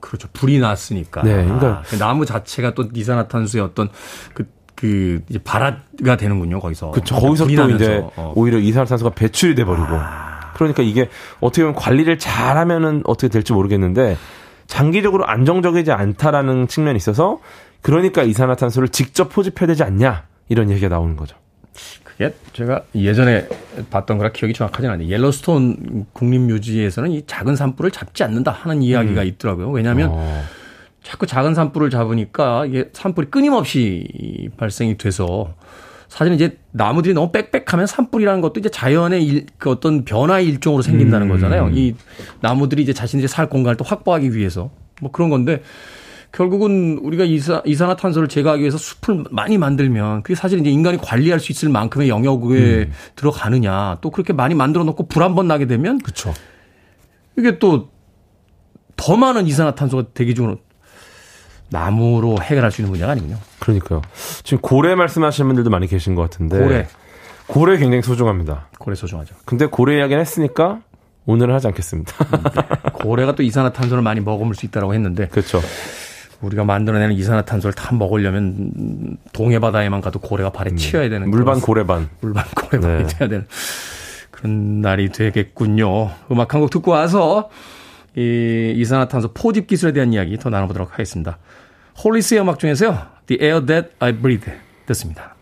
그렇죠. 0.00 0.28
불이 0.32 0.58
났으니까. 0.58 1.22
네, 1.22 1.44
그러니까 1.44 1.66
아, 1.66 1.82
그 1.86 1.96
나무 1.96 2.26
자체가 2.26 2.74
또 2.74 2.84
이산화탄소의 2.92 3.64
어떤 3.64 3.88
그, 4.34 4.46
그 4.74 5.22
이제 5.28 5.38
발화가 5.38 6.16
되는군요. 6.16 6.60
거기서. 6.60 6.90
그렇죠. 6.90 7.14
거기서 7.14 7.46
또 7.46 7.70
이제 7.70 8.02
어. 8.16 8.32
오히려 8.36 8.58
이산화탄소가 8.58 9.14
배출이 9.14 9.54
돼 9.54 9.64
버리고. 9.64 9.86
아. 9.90 10.52
그러니까 10.54 10.82
이게 10.82 11.08
어떻게 11.40 11.62
보면 11.62 11.74
관리를 11.74 12.18
잘하면은 12.18 13.02
어떻게 13.06 13.28
될지 13.28 13.52
모르겠는데 13.52 14.16
장기적으로 14.66 15.26
안정적이지 15.26 15.92
않다라는 15.92 16.68
측면이 16.68 16.96
있어서 16.96 17.40
그러니까 17.82 18.22
이산화탄소를 18.22 18.88
직접 18.88 19.28
포집해야 19.28 19.66
되지 19.66 19.82
않냐 19.82 20.24
이런 20.48 20.70
얘기가 20.70 20.88
나오는 20.88 21.16
거죠. 21.16 21.36
그게 22.04 22.32
제가 22.52 22.82
예전에 22.94 23.48
봤던 23.90 24.18
거라 24.18 24.30
기억이 24.30 24.54
정확하진 24.54 24.88
않는데 24.88 25.12
옐로스톤 25.12 26.06
국립묘지에서는 26.12 27.10
이 27.10 27.24
작은 27.26 27.56
산불을 27.56 27.90
잡지 27.90 28.22
않는다 28.22 28.52
하는 28.52 28.82
이야기가 28.82 29.22
음. 29.22 29.26
있더라고요. 29.26 29.70
왜냐하면 29.70 30.10
어. 30.12 30.44
자꾸 31.04 31.26
작은 31.26 31.54
산불을 31.54 31.90
잡으니까 31.90 32.66
이게 32.66 32.88
산불이 32.92 33.28
끊임없이 33.30 34.48
발생이 34.56 34.96
돼서 34.96 35.54
사실은 36.08 36.34
이제 36.34 36.58
나무들이 36.72 37.14
너무 37.14 37.30
빽빽하면 37.30 37.86
산불이라는 37.86 38.40
것도 38.40 38.60
이제 38.60 38.68
자연의 38.68 39.24
일, 39.24 39.46
그 39.58 39.70
어떤 39.70 40.04
변화의 40.04 40.46
일종으로 40.46 40.82
생긴다는 40.82 41.26
음. 41.28 41.32
거잖아요. 41.32 41.70
이 41.74 41.94
나무들이 42.40 42.82
이제 42.82 42.92
자신들이 42.92 43.28
살 43.28 43.48
공간을 43.48 43.76
또 43.76 43.84
확보하기 43.84 44.34
위해서 44.34 44.70
뭐 45.00 45.10
그런 45.12 45.28
건데 45.28 45.62
결국은 46.32 46.98
우리가 47.02 47.24
이사, 47.24 47.62
이산화탄소를 47.64 48.28
제거하기 48.28 48.60
위해서 48.62 48.78
숲을 48.78 49.24
많이 49.30 49.58
만들면 49.58 50.22
그게 50.22 50.34
사실 50.34 50.58
이제 50.58 50.70
인간이 50.70 50.98
관리할 50.98 51.38
수 51.38 51.52
있을 51.52 51.68
만큼의 51.68 52.08
영역에 52.08 52.54
음. 52.54 52.92
들어가느냐 53.14 53.98
또 54.00 54.10
그렇게 54.10 54.32
많이 54.32 54.54
만들어 54.54 54.84
놓고 54.84 55.06
불 55.08 55.22
한 55.22 55.34
번 55.34 55.48
나게 55.48 55.66
되면 55.66 55.98
그렇죠. 55.98 56.32
이게 57.36 57.58
또 57.58 57.94
더 58.96 59.16
많은 59.16 59.46
이산화탄소가 59.46 60.10
대기 60.14 60.34
중으로 60.34 60.58
나무로 61.70 62.38
해결할 62.42 62.70
수 62.70 62.80
있는 62.82 62.90
문제가 62.90 63.12
아니군요. 63.12 63.36
그러니까요. 63.58 64.02
지금 64.42 64.60
고래 64.60 64.94
말씀하시는 64.94 65.48
분들도 65.48 65.70
많이 65.70 65.86
계신 65.86 66.14
것 66.14 66.22
같은데 66.22 66.58
고래 66.58 66.86
고래 67.46 67.76
굉장히 67.78 68.02
소중합니다. 68.02 68.68
고래 68.78 68.94
소중하죠. 68.94 69.34
근데 69.44 69.66
고래 69.66 69.98
이야기는 69.98 70.20
했으니까 70.20 70.80
오늘은 71.26 71.54
하지 71.54 71.66
않겠습니다. 71.68 72.12
네. 72.24 72.90
고래가 72.92 73.34
또 73.34 73.42
이산화탄소를 73.42 74.02
많이 74.02 74.20
머금을 74.20 74.54
수 74.54 74.66
있다고 74.66 74.94
했는데 74.94 75.26
그렇죠. 75.28 75.60
우리가 76.42 76.64
만들어내는 76.64 77.14
이산화탄소를 77.14 77.72
다 77.74 77.94
먹으려면 77.94 79.16
동해 79.32 79.58
바다에만 79.58 80.00
가도 80.02 80.18
고래가 80.18 80.50
발에 80.50 80.70
음. 80.72 80.76
치여야 80.76 81.08
되는 81.08 81.30
물반 81.30 81.60
고래반 81.60 82.08
물반 82.20 82.44
고래반이 82.54 83.04
네. 83.04 83.06
돼야 83.06 83.28
되는 83.28 83.46
그런 84.30 84.80
날이 84.82 85.10
되겠군요. 85.10 86.10
음악 86.30 86.52
한 86.54 86.60
곡 86.60 86.70
듣고 86.70 86.90
와서 86.90 87.48
이 88.16 88.72
이산화탄소 88.76 89.32
포집 89.32 89.66
기술에 89.66 89.92
대한 89.92 90.12
이야기 90.12 90.36
더 90.38 90.50
나눠보도록 90.50 90.92
하겠습니다. 90.92 91.38
홀리스의 92.02 92.40
음악 92.40 92.58
중에서요. 92.58 92.98
The 93.26 93.42
Air 93.42 93.66
That 93.66 93.88
I 93.98 94.12
Breathe 94.12 94.52
듣습니다. 94.86 95.34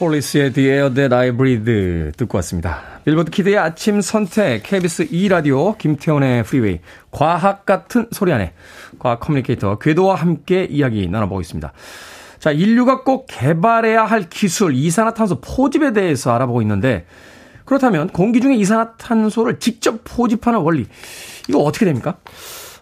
홀리스의 0.00 0.52
The 0.52 0.68
Air 0.68 0.94
That 0.94 1.14
I 1.14 1.30
Breathe 1.32 2.12
듣고 2.16 2.38
왔습니다. 2.38 2.82
빌보드 3.04 3.30
키드의 3.30 3.58
아침 3.58 4.00
선택, 4.00 4.62
KBS 4.62 5.08
2라디오, 5.08 5.76
김태훈의 5.76 6.44
프리웨이, 6.44 6.80
과학 7.10 7.66
같은 7.66 8.06
소리 8.12 8.32
안에 8.32 8.52
과학 8.98 9.20
커뮤니케이터 9.20 9.78
궤도와 9.78 10.14
함께 10.14 10.64
이야기 10.64 11.08
나눠보겠습니다. 11.08 11.72
자, 12.38 12.50
인류가 12.50 13.02
꼭 13.02 13.26
개발해야 13.28 14.04
할 14.04 14.28
기술, 14.28 14.74
이산화탄소 14.74 15.40
포집에 15.40 15.92
대해서 15.92 16.34
알아보고 16.34 16.62
있는데, 16.62 17.06
그렇다면 17.64 18.08
공기 18.08 18.40
중에 18.40 18.56
이산화탄소를 18.56 19.60
직접 19.60 20.00
포집하는 20.04 20.60
원리, 20.60 20.86
이거 21.48 21.60
어떻게 21.60 21.84
됩니까? 21.84 22.16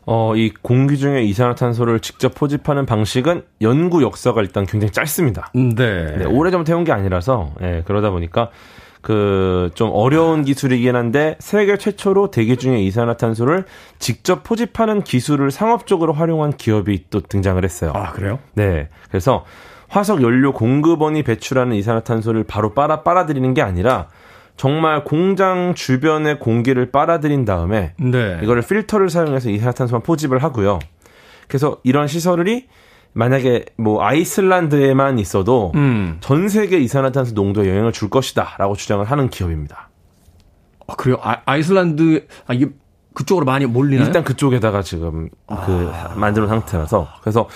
어, 0.06 0.34
이 0.34 0.52
공기 0.62 0.98
중에 0.98 1.22
이산화탄소를 1.22 2.00
직접 2.00 2.34
포집하는 2.34 2.86
방식은 2.86 3.44
연구 3.60 4.02
역사가 4.02 4.40
일단 4.40 4.66
굉장히 4.66 4.92
짧습니다. 4.92 5.50
네. 5.54 6.16
네 6.16 6.24
오래전부터 6.24 6.72
해온 6.72 6.84
게 6.84 6.92
아니라서, 6.92 7.52
예, 7.62 7.82
그러다 7.86 8.10
보니까 8.10 8.50
그 9.02 9.60
좀 9.74 9.90
어려운 9.92 10.42
기술이긴 10.42 10.96
한데 10.96 11.36
세계 11.38 11.76
최초로 11.76 12.30
대기 12.30 12.56
중에 12.56 12.80
이산화탄소를 12.82 13.64
직접 13.98 14.42
포집하는 14.42 15.02
기술을 15.02 15.50
상업적으로 15.50 16.12
활용한 16.12 16.56
기업이 16.56 17.06
또 17.10 17.20
등장을 17.20 17.62
했어요. 17.62 17.92
아, 17.94 18.12
그래요? 18.12 18.38
네. 18.54 18.88
그래서 19.08 19.44
화석 19.88 20.22
연료 20.22 20.52
공급원이 20.52 21.22
배출하는 21.22 21.76
이산화탄소를 21.76 22.44
바로 22.44 22.74
빨아 22.74 23.02
빨아들이는 23.02 23.54
게 23.54 23.62
아니라 23.62 24.08
정말 24.60 25.04
공장 25.04 25.74
주변의 25.74 26.38
공기를 26.38 26.90
빨아들인 26.90 27.46
다음에 27.46 27.94
네. 27.98 28.38
이거를 28.42 28.60
필터를 28.60 29.08
사용해서 29.08 29.48
이산화탄소만 29.48 30.02
포집을 30.02 30.42
하고요. 30.42 30.80
그래서 31.48 31.80
이런 31.82 32.06
시설이 32.06 32.66
만약에 33.14 33.64
뭐 33.78 34.04
아이슬란드에만 34.04 35.18
있어도 35.18 35.72
음. 35.76 36.18
전 36.20 36.50
세계 36.50 36.78
이산화탄소 36.78 37.32
농도에 37.32 37.70
영향을 37.70 37.92
줄 37.92 38.10
것이다라고 38.10 38.76
주장을 38.76 39.02
하는 39.02 39.30
기업입니다. 39.30 39.88
아, 40.88 40.94
그래요? 40.94 41.16
아, 41.22 41.56
이슬란드 41.56 42.26
아, 42.46 42.52
이게 42.52 42.68
그쪽으로 43.14 43.44
많이 43.44 43.66
몰리나요? 43.66 44.06
일단 44.06 44.24
그쪽에다가 44.24 44.82
지금 44.82 45.28
그 45.46 45.90
아. 45.92 46.14
만들어 46.16 46.46
상태라서 46.46 47.08
그래서 47.20 47.48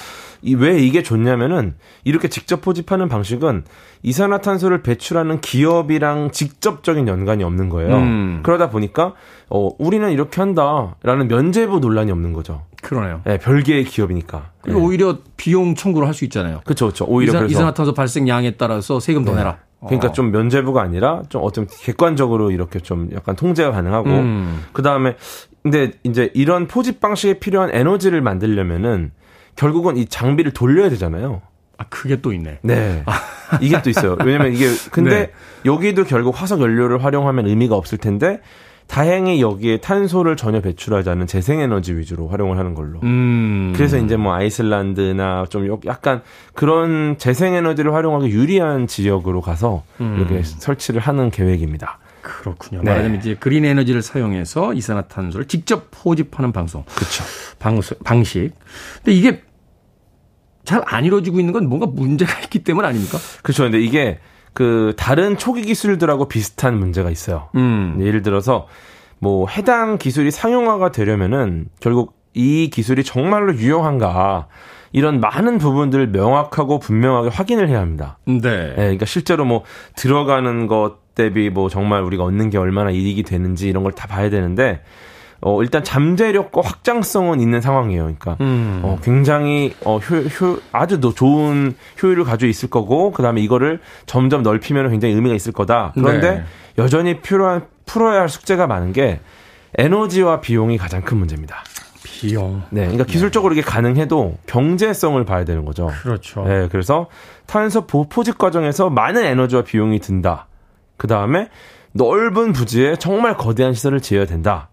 왜 0.56 0.78
이게 0.78 1.02
좋냐면은 1.02 1.74
이렇게 2.04 2.28
직접 2.28 2.60
포집하는 2.60 3.08
방식은 3.08 3.64
이산화탄소를 4.02 4.82
배출하는 4.82 5.40
기업이랑 5.40 6.32
직접적인 6.32 7.08
연관이 7.08 7.44
없는 7.44 7.68
거예요. 7.70 7.96
음. 7.96 8.40
그러다 8.42 8.68
보니까 8.68 9.14
어 9.48 9.70
우리는 9.78 10.10
이렇게 10.10 10.40
한다라는 10.40 11.28
면제부 11.28 11.80
논란이 11.80 12.10
없는 12.12 12.32
거죠. 12.34 12.62
그러네요. 12.82 13.22
네, 13.24 13.38
별개의 13.38 13.84
기업이니까. 13.84 14.50
그리고 14.60 14.80
네. 14.80 14.84
오히려 14.86 15.18
비용 15.38 15.74
청구를 15.74 16.06
할 16.06 16.14
수 16.14 16.24
있잖아요. 16.26 16.60
그렇죠, 16.64 16.86
그렇죠. 16.86 17.06
오히려 17.06 17.32
이산, 17.32 17.48
이산화탄소 17.48 17.94
발생량에 17.94 18.52
따라서 18.52 19.00
세금 19.00 19.24
더 19.24 19.30
네. 19.32 19.38
내라. 19.38 19.58
그러니까 19.86 20.08
어. 20.08 20.12
좀 20.12 20.30
면제부가 20.30 20.82
아니라 20.82 21.22
좀 21.28 21.42
어떤 21.44 21.66
객관적으로 21.66 22.50
이렇게 22.50 22.80
좀 22.80 23.10
약간 23.14 23.36
통제가 23.36 23.72
가능하고 23.72 24.10
음. 24.10 24.64
그 24.72 24.82
다음에 24.82 25.16
근데 25.62 25.92
이제 26.02 26.30
이런 26.34 26.66
포집 26.66 27.00
방식에 27.00 27.38
필요한 27.38 27.70
에너지를 27.72 28.20
만들려면은 28.20 29.12
결국은 29.56 29.96
이 29.96 30.06
장비를 30.06 30.52
돌려야 30.52 30.90
되잖아요. 30.90 31.40
아, 31.78 31.84
그게 31.88 32.20
또 32.20 32.32
있네. 32.32 32.58
네. 32.62 33.04
이게 33.60 33.80
또 33.82 33.90
있어요. 33.90 34.16
왜냐면 34.24 34.52
이게, 34.52 34.66
근데 34.90 35.10
네. 35.10 35.30
여기도 35.64 36.04
결국 36.04 36.40
화석 36.40 36.60
연료를 36.60 37.02
활용하면 37.02 37.46
의미가 37.46 37.74
없을 37.74 37.98
텐데, 37.98 38.40
다행히 38.86 39.40
여기에 39.40 39.78
탄소를 39.78 40.36
전혀 40.36 40.60
배출하지 40.60 41.10
않는 41.10 41.26
재생에너지 41.26 41.94
위주로 41.96 42.28
활용을 42.28 42.58
하는 42.58 42.74
걸로. 42.74 43.00
음. 43.02 43.72
그래서 43.74 43.98
이제 43.98 44.16
뭐 44.16 44.34
아이슬란드나 44.34 45.46
좀 45.48 45.66
약간 45.86 46.22
그런 46.52 47.16
재생에너지를 47.18 47.92
활용하기 47.94 48.28
유리한 48.28 48.86
지역으로 48.86 49.40
가서 49.40 49.82
음. 50.00 50.16
이렇게 50.18 50.42
설치를 50.44 51.00
하는 51.00 51.30
계획입니다. 51.30 51.98
그렇군요. 52.22 52.82
네. 52.82 52.90
말하자면 52.90 53.18
이제 53.18 53.34
그린 53.38 53.64
에너지를 53.64 54.00
사용해서 54.02 54.72
이산화탄소를 54.74 55.46
직접 55.48 55.88
포집하는 55.90 56.52
방송. 56.52 56.84
그렇죠. 56.94 57.24
방수, 57.58 57.96
방식. 58.04 58.52
근데 58.96 59.12
이게 59.12 59.42
잘 60.64 60.82
안 60.86 61.04
이루어지고 61.04 61.40
있는 61.40 61.52
건 61.52 61.68
뭔가 61.68 61.86
문제가 61.86 62.38
있기 62.44 62.60
때문 62.64 62.84
아닙니까? 62.84 63.18
그렇죠. 63.42 63.64
근데 63.64 63.80
이게 63.80 64.18
그 64.54 64.94
다른 64.96 65.36
초기 65.36 65.62
기술들하고 65.62 66.26
비슷한 66.28 66.78
문제가 66.78 67.10
있어요. 67.10 67.48
음. 67.56 67.98
예를 68.00 68.22
들어서 68.22 68.66
뭐 69.18 69.46
해당 69.48 69.98
기술이 69.98 70.30
상용화가 70.30 70.90
되려면은 70.92 71.66
결국 71.80 72.14
이 72.34 72.70
기술이 72.72 73.04
정말로 73.04 73.54
유용한가 73.54 74.46
이런 74.92 75.20
많은 75.20 75.58
부분들을 75.58 76.08
명확하고 76.08 76.78
분명하게 76.78 77.28
확인을 77.30 77.68
해야 77.68 77.80
합니다. 77.80 78.18
네. 78.26 78.40
네 78.40 78.74
그러니까 78.76 79.06
실제로 79.06 79.44
뭐 79.44 79.64
들어가는 79.96 80.66
것 80.68 80.94
대비 81.14 81.50
뭐 81.50 81.68
정말 81.68 82.02
우리가 82.02 82.24
얻는 82.24 82.50
게 82.50 82.58
얼마나 82.58 82.90
이익이 82.90 83.22
되는지 83.24 83.68
이런 83.68 83.82
걸 83.82 83.92
다 83.92 84.06
봐야 84.08 84.30
되는데 84.30 84.82
어, 85.46 85.62
일단 85.62 85.84
잠재력과 85.84 86.62
확장성은 86.64 87.38
있는 87.38 87.60
상황이에요. 87.60 88.02
그러니까 88.04 88.38
음. 88.40 88.80
어, 88.82 88.98
굉장히 89.02 89.74
어, 89.84 89.98
효, 89.98 90.16
효, 90.16 90.58
아주 90.72 90.98
좋은 90.98 91.74
효율을 92.02 92.24
가지고 92.24 92.48
있을 92.48 92.70
거고 92.70 93.12
그다음에 93.12 93.42
이거를 93.42 93.80
점점 94.06 94.42
넓히면 94.42 94.90
굉장히 94.90 95.14
의미가 95.14 95.34
있을 95.34 95.52
거다. 95.52 95.92
그런데 95.94 96.30
네. 96.30 96.44
여전히 96.78 97.20
필요한 97.20 97.66
풀어야 97.84 98.22
할 98.22 98.30
숙제가 98.30 98.66
많은 98.66 98.94
게 98.94 99.20
에너지와 99.76 100.40
비용이 100.40 100.78
가장 100.78 101.02
큰 101.02 101.18
문제입니다. 101.18 101.62
비용. 102.02 102.62
네, 102.70 102.82
그러니까 102.82 103.04
기술적으로 103.04 103.52
이게 103.52 103.60
가능해도 103.60 104.38
경제성을 104.46 105.22
봐야 105.26 105.44
되는 105.44 105.66
거죠. 105.66 105.90
그렇죠. 106.02 106.44
네, 106.44 106.68
그래서 106.70 107.08
탄소 107.44 107.86
포집 107.86 108.38
과정에서 108.38 108.88
많은 108.88 109.22
에너지와 109.22 109.62
비용이 109.62 109.98
든다. 109.98 110.46
그 110.96 111.06
다음에 111.06 111.50
넓은 111.92 112.54
부지에 112.54 112.96
정말 112.96 113.36
거대한 113.36 113.74
시설을 113.74 114.00
지어야 114.00 114.24
된다. 114.24 114.68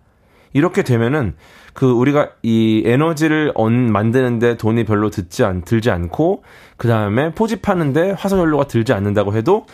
이렇게 0.53 0.83
되면은 0.83 1.35
그 1.73 1.89
우리가 1.89 2.31
이 2.43 2.83
에너지를 2.85 3.53
언 3.55 3.91
만드는데 3.91 4.57
돈이 4.57 4.83
별로 4.83 5.09
듣지 5.09 5.43
않 5.43 5.61
들지 5.61 5.89
않고 5.89 6.43
그 6.77 6.87
다음에 6.87 7.33
포집하는데 7.33 8.11
화석 8.11 8.39
연료가 8.39 8.65
들지 8.65 8.93
않는다고 8.93 9.35
해도 9.35 9.65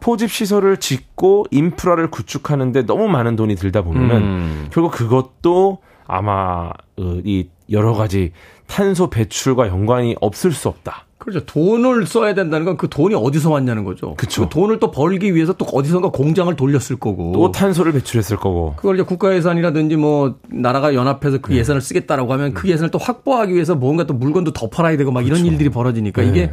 포집 0.00 0.30
시설을 0.30 0.76
짓고 0.76 1.46
인프라를 1.50 2.10
구축하는데 2.10 2.86
너무 2.86 3.08
많은 3.08 3.36
돈이 3.36 3.56
들다 3.56 3.82
보면은 3.82 4.16
음. 4.16 4.68
결국 4.70 4.92
그것도 4.92 5.78
아마 6.06 6.70
이 6.96 7.48
여러 7.70 7.94
가지 7.94 8.32
탄소 8.66 9.10
배출과 9.10 9.68
연관이 9.68 10.14
없을 10.20 10.52
수 10.52 10.68
없다. 10.68 11.07
그렇죠. 11.30 11.46
돈을 11.46 12.06
써야 12.06 12.34
된다는 12.34 12.64
건 12.64 12.76
그 12.76 12.88
돈이 12.88 13.14
어디서 13.14 13.50
왔냐는 13.50 13.84
거죠. 13.84 14.14
그렇죠. 14.14 14.42
그 14.42 14.48
돈을 14.48 14.78
또 14.78 14.90
벌기 14.90 15.34
위해서 15.34 15.52
또 15.52 15.64
어디선가 15.64 16.10
공장을 16.10 16.54
돌렸을 16.54 16.96
거고. 16.98 17.32
또 17.32 17.50
탄소를 17.52 17.92
배출했을 17.92 18.36
거고. 18.36 18.74
그걸 18.76 18.96
이제 18.96 19.02
국가 19.04 19.34
예산이라든지 19.34 19.96
뭐 19.96 20.36
나라가 20.48 20.94
연합해서 20.94 21.38
그 21.38 21.52
네. 21.52 21.58
예산을 21.58 21.80
쓰겠다라고 21.80 22.32
하면 22.34 22.54
그 22.54 22.68
예산을 22.68 22.90
또 22.90 22.98
확보하기 22.98 23.52
위해서 23.54 23.74
뭔가 23.74 24.04
또 24.04 24.14
물건도 24.14 24.52
더 24.52 24.68
팔아야 24.70 24.96
되고 24.96 25.10
막 25.10 25.22
그렇죠. 25.24 25.40
이런 25.40 25.52
일들이 25.52 25.68
벌어지니까 25.70 26.22
네. 26.22 26.28
이게 26.28 26.50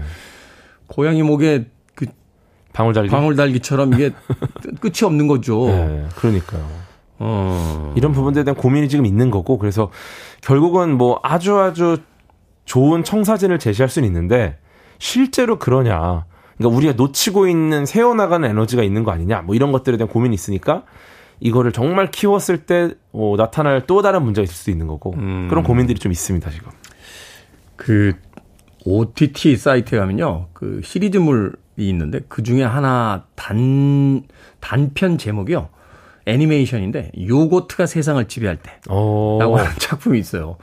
고양이 0.88 1.22
목에 1.24 1.66
그 1.96 2.06
방울달기 2.74 3.10
방울달기처럼 3.10 3.94
이게 3.94 4.12
끝이 4.82 5.04
없는 5.04 5.28
거죠. 5.28 5.68
네. 5.68 6.06
그러니까요. 6.16 6.66
어. 7.20 7.94
이런 7.96 8.12
부분들에 8.12 8.44
대한 8.44 8.56
고민이 8.58 8.90
지금 8.90 9.06
있는 9.06 9.32
거고 9.32 9.58
그래서 9.58 9.90
결국은 10.42 10.98
뭐 10.98 11.20
아주 11.24 11.58
아주 11.58 11.98
좋은 12.66 13.04
청사진을 13.04 13.60
제시할 13.60 13.90
수는 13.90 14.08
있는데 14.08 14.58
실제로 15.00 15.60
그러냐. 15.60 16.26
그러니까 16.58 16.78
우리가 16.78 16.94
놓치고 16.94 17.48
있는 17.48 17.86
새어나가는 17.86 18.50
에너지가 18.50 18.84
있는 18.84 19.04
거 19.04 19.12
아니냐. 19.12 19.42
뭐 19.42 19.56
이런 19.56 19.72
것들에 19.72 19.98
대한 19.98 20.10
고민이 20.10 20.34
있으니까 20.34 20.84
이거를 21.40 21.72
정말 21.72 22.12
키웠을 22.12 22.66
때 22.66 22.92
어, 23.12 23.36
나타날 23.38 23.86
또 23.88 24.02
다른 24.02 24.24
문제가 24.24 24.44
있을 24.44 24.56
수 24.56 24.72
있는 24.72 24.88
거고 24.88 25.14
음. 25.16 25.48
그런 25.50 25.64
고민들이 25.64 26.00
좀 26.00 26.12
있습니다 26.12 26.50
지금. 26.50 26.72
그 27.76 28.14
OTT 28.86 29.58
사이트에 29.58 30.00
가면요, 30.00 30.48
그 30.54 30.80
시리즈물이 30.84 31.56
있는데 31.78 32.22
그 32.30 32.44
중에 32.44 32.64
하나 32.64 33.26
단 33.36 34.24
단편 34.60 35.18
제목이요. 35.18 35.70
애니메이션인데 36.28 37.12
요거트가 37.28 37.86
세상을 37.86 38.26
지배할 38.28 38.58
때라고 38.58 39.58
하는 39.58 39.72
작품이 39.78 40.18
있어요. 40.20 40.58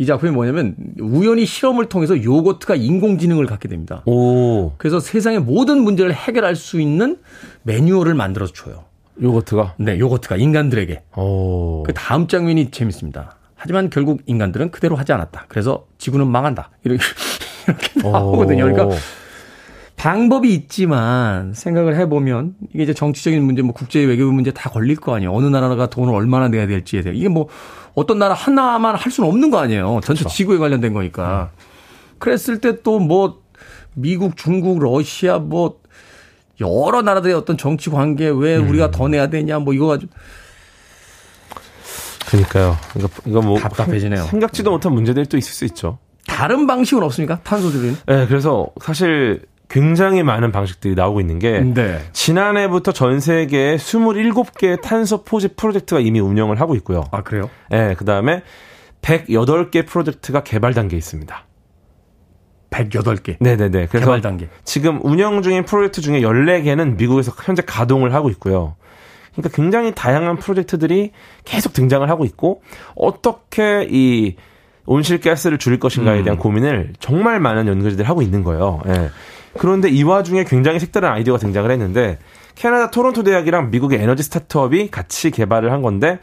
이 0.00 0.06
작품이 0.06 0.32
뭐냐면 0.32 0.74
우연히 0.98 1.44
실험을 1.44 1.90
통해서 1.90 2.24
요거트가 2.24 2.74
인공지능을 2.74 3.44
갖게 3.44 3.68
됩니다. 3.68 4.02
오. 4.06 4.72
그래서 4.78 4.98
세상의 4.98 5.40
모든 5.40 5.82
문제를 5.82 6.14
해결할 6.14 6.56
수 6.56 6.80
있는 6.80 7.18
매뉴얼을 7.64 8.14
만들어서 8.14 8.54
줘요. 8.54 8.84
요거트가? 9.20 9.74
네, 9.76 9.98
요거트가 9.98 10.36
인간들에게. 10.36 11.02
오. 11.18 11.82
그 11.82 11.92
다음 11.92 12.28
장면이 12.28 12.70
재밌습니다. 12.70 13.36
하지만 13.54 13.90
결국 13.90 14.22
인간들은 14.24 14.70
그대로 14.70 14.96
하지 14.96 15.12
않았다. 15.12 15.44
그래서 15.48 15.84
지구는 15.98 16.28
망한다. 16.28 16.70
이렇게, 16.84 17.02
이렇게 17.68 18.00
나오거든요. 18.00 18.64
그러니까 18.64 18.96
방법이 19.96 20.54
있지만 20.54 21.52
생각을 21.52 21.94
해보면 21.98 22.54
이게 22.72 22.84
이제 22.84 22.94
정치적인 22.94 23.44
문제, 23.44 23.60
뭐 23.60 23.74
국제 23.74 24.02
외교부 24.02 24.32
문제 24.32 24.50
다 24.50 24.70
걸릴 24.70 24.96
거 24.96 25.14
아니에요. 25.14 25.30
어느 25.30 25.44
나라가 25.44 25.90
돈을 25.90 26.14
얼마나 26.14 26.48
내야 26.48 26.66
될지에 26.66 27.02
대해. 27.02 27.14
이게 27.14 27.28
뭐 27.28 27.48
어떤 27.94 28.18
나라 28.18 28.34
하나만 28.34 28.94
할 28.96 29.10
수는 29.12 29.28
없는 29.28 29.50
거 29.50 29.58
아니에요. 29.58 30.00
전체 30.04 30.20
그렇죠. 30.24 30.34
지구에 30.36 30.58
관련된 30.58 30.92
거니까. 30.94 31.50
음. 31.54 31.60
그랬을 32.18 32.60
때 32.60 32.82
또 32.82 32.98
뭐 32.98 33.40
미국, 33.94 34.36
중국, 34.36 34.78
러시아 34.80 35.38
뭐 35.38 35.80
여러 36.60 37.02
나라들의 37.02 37.34
어떤 37.34 37.56
정치 37.56 37.90
관계 37.90 38.28
왜 38.28 38.56
음. 38.56 38.68
우리가 38.68 38.90
더 38.90 39.08
내야 39.08 39.28
되냐 39.28 39.58
뭐 39.58 39.72
이거 39.74 39.86
가지고 39.86 40.12
그러니까요. 42.28 42.76
이거 42.96 43.08
이거 43.26 43.40
뭐 43.42 43.58
답답해지네요. 43.58 44.24
생각지도 44.24 44.70
못한 44.70 44.92
문제들이 44.92 45.26
또 45.26 45.36
있을 45.36 45.52
수 45.52 45.64
있죠. 45.64 45.98
다른 46.26 46.66
방식은 46.66 47.02
없습니까? 47.02 47.40
탄소 47.42 47.70
줄이는? 47.72 47.96
네, 48.06 48.26
그래서 48.28 48.68
사실 48.80 49.42
굉장히 49.70 50.24
많은 50.24 50.50
방식들이 50.50 50.96
나오고 50.96 51.20
있는 51.20 51.38
게 51.38 51.60
네. 51.60 52.00
지난해부터 52.12 52.92
전 52.92 53.20
세계에 53.20 53.76
27개의 53.76 54.82
탄소 54.82 55.22
포집 55.22 55.56
프로젝트가 55.56 56.00
이미 56.00 56.18
운영을 56.18 56.60
하고 56.60 56.74
있고요. 56.74 57.04
아, 57.12 57.22
그래요? 57.22 57.48
네, 57.70 57.94
그다음에 57.94 58.42
108개 59.00 59.86
프로젝트가 59.86 60.42
개발 60.42 60.74
단계에 60.74 60.98
있습니다. 60.98 61.44
108개. 62.70 63.36
네네네. 63.40 63.86
그래서 63.86 64.06
개발 64.06 64.20
단계. 64.20 64.48
지금 64.64 65.00
운영 65.02 65.40
중인 65.42 65.64
프로젝트 65.64 66.00
중에 66.00 66.20
14개는 66.20 66.96
미국에서 66.96 67.32
현재 67.44 67.62
가동을 67.64 68.12
하고 68.12 68.28
있고요. 68.30 68.74
그러니까 69.32 69.54
굉장히 69.54 69.92
다양한 69.94 70.38
프로젝트들이 70.38 71.12
계속 71.44 71.72
등장을 71.72 72.08
하고 72.10 72.24
있고 72.24 72.62
어떻게 72.96 73.86
이 73.88 74.36
온실가스를 74.86 75.58
줄일 75.58 75.78
것인가에 75.78 76.24
대한 76.24 76.38
음. 76.38 76.40
고민을 76.40 76.94
정말 76.98 77.38
많은 77.38 77.68
연구자들이 77.68 78.04
하고 78.04 78.22
있는 78.22 78.42
거예요. 78.42 78.80
예. 78.88 79.10
그런데 79.58 79.88
이 79.88 80.02
와중에 80.02 80.44
굉장히 80.44 80.78
색다른 80.78 81.08
아이디어가 81.10 81.38
등장을 81.38 81.70
했는데 81.70 82.18
캐나다 82.54 82.90
토론토 82.90 83.22
대학이랑 83.22 83.70
미국의 83.70 84.00
에너지 84.00 84.22
스타트업이 84.22 84.90
같이 84.90 85.30
개발을 85.30 85.72
한 85.72 85.82
건데 85.82 86.18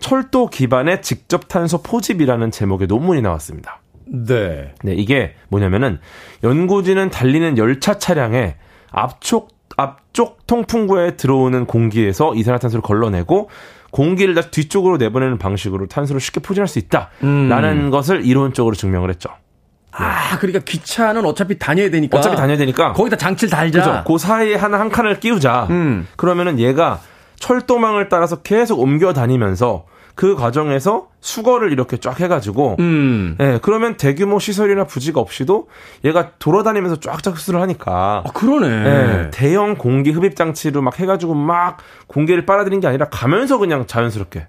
철도 0.00 0.48
기반의 0.48 1.02
직접 1.02 1.48
탄소 1.48 1.82
포집이라는 1.82 2.50
제목의 2.50 2.86
논문이 2.86 3.22
나왔습니다. 3.22 3.80
네. 4.06 4.74
네, 4.82 4.92
이게 4.92 5.34
뭐냐면은 5.48 5.98
연구진은 6.42 7.10
달리는 7.10 7.56
열차 7.58 7.98
차량에 7.98 8.56
앞쪽 8.90 9.54
앞쪽 9.76 10.46
통풍구에 10.46 11.16
들어오는 11.16 11.66
공기에서 11.66 12.34
이산화탄소를 12.34 12.82
걸러내고 12.82 13.50
공기를 13.90 14.34
다시 14.34 14.50
뒤쪽으로 14.50 14.96
내보내는 14.96 15.38
방식으로 15.38 15.86
탄소를 15.86 16.20
쉽게 16.20 16.40
포진할 16.40 16.68
수 16.68 16.78
있다라는 16.78 17.86
음. 17.86 17.90
것을 17.90 18.24
이론적으로 18.24 18.74
증명을 18.74 19.10
했죠. 19.10 19.30
아, 19.96 20.38
그러니까 20.38 20.60
기차는 20.64 21.24
어차피 21.24 21.58
다녀야 21.58 21.90
되니까. 21.90 22.18
어차피 22.18 22.36
다녀야 22.36 22.56
되니까. 22.56 22.92
거기다 22.92 23.16
장치를 23.16 23.50
달자. 23.50 23.78
그죠. 23.78 24.04
그 24.06 24.18
사이에 24.18 24.56
하나 24.56 24.80
한 24.80 24.88
칸을 24.88 25.20
끼우자. 25.20 25.66
음. 25.70 26.06
그러면은 26.16 26.58
얘가 26.58 27.00
철도망을 27.36 28.08
따라서 28.08 28.36
계속 28.36 28.80
옮겨 28.80 29.12
다니면서 29.12 29.86
그 30.14 30.36
과정에서 30.36 31.08
수거를 31.20 31.72
이렇게 31.72 31.96
쫙 31.96 32.20
해가지고, 32.20 32.76
음. 32.78 33.36
예, 33.40 33.58
그러면 33.62 33.96
대규모 33.96 34.38
시설이나 34.38 34.84
부지가 34.84 35.20
없이도 35.20 35.68
얘가 36.04 36.30
돌아다니면서 36.38 37.00
쫙쫙 37.00 37.34
흡수를 37.34 37.60
하니까. 37.60 38.22
아, 38.24 38.30
그러네. 38.32 38.68
예, 38.68 39.30
대형 39.32 39.74
공기 39.74 40.12
흡입 40.12 40.36
장치로 40.36 40.82
막 40.82 41.00
해가지고 41.00 41.34
막 41.34 41.78
공기를 42.06 42.46
빨아들인 42.46 42.78
게 42.78 42.86
아니라 42.86 43.08
가면서 43.08 43.58
그냥 43.58 43.86
자연스럽게. 43.86 44.46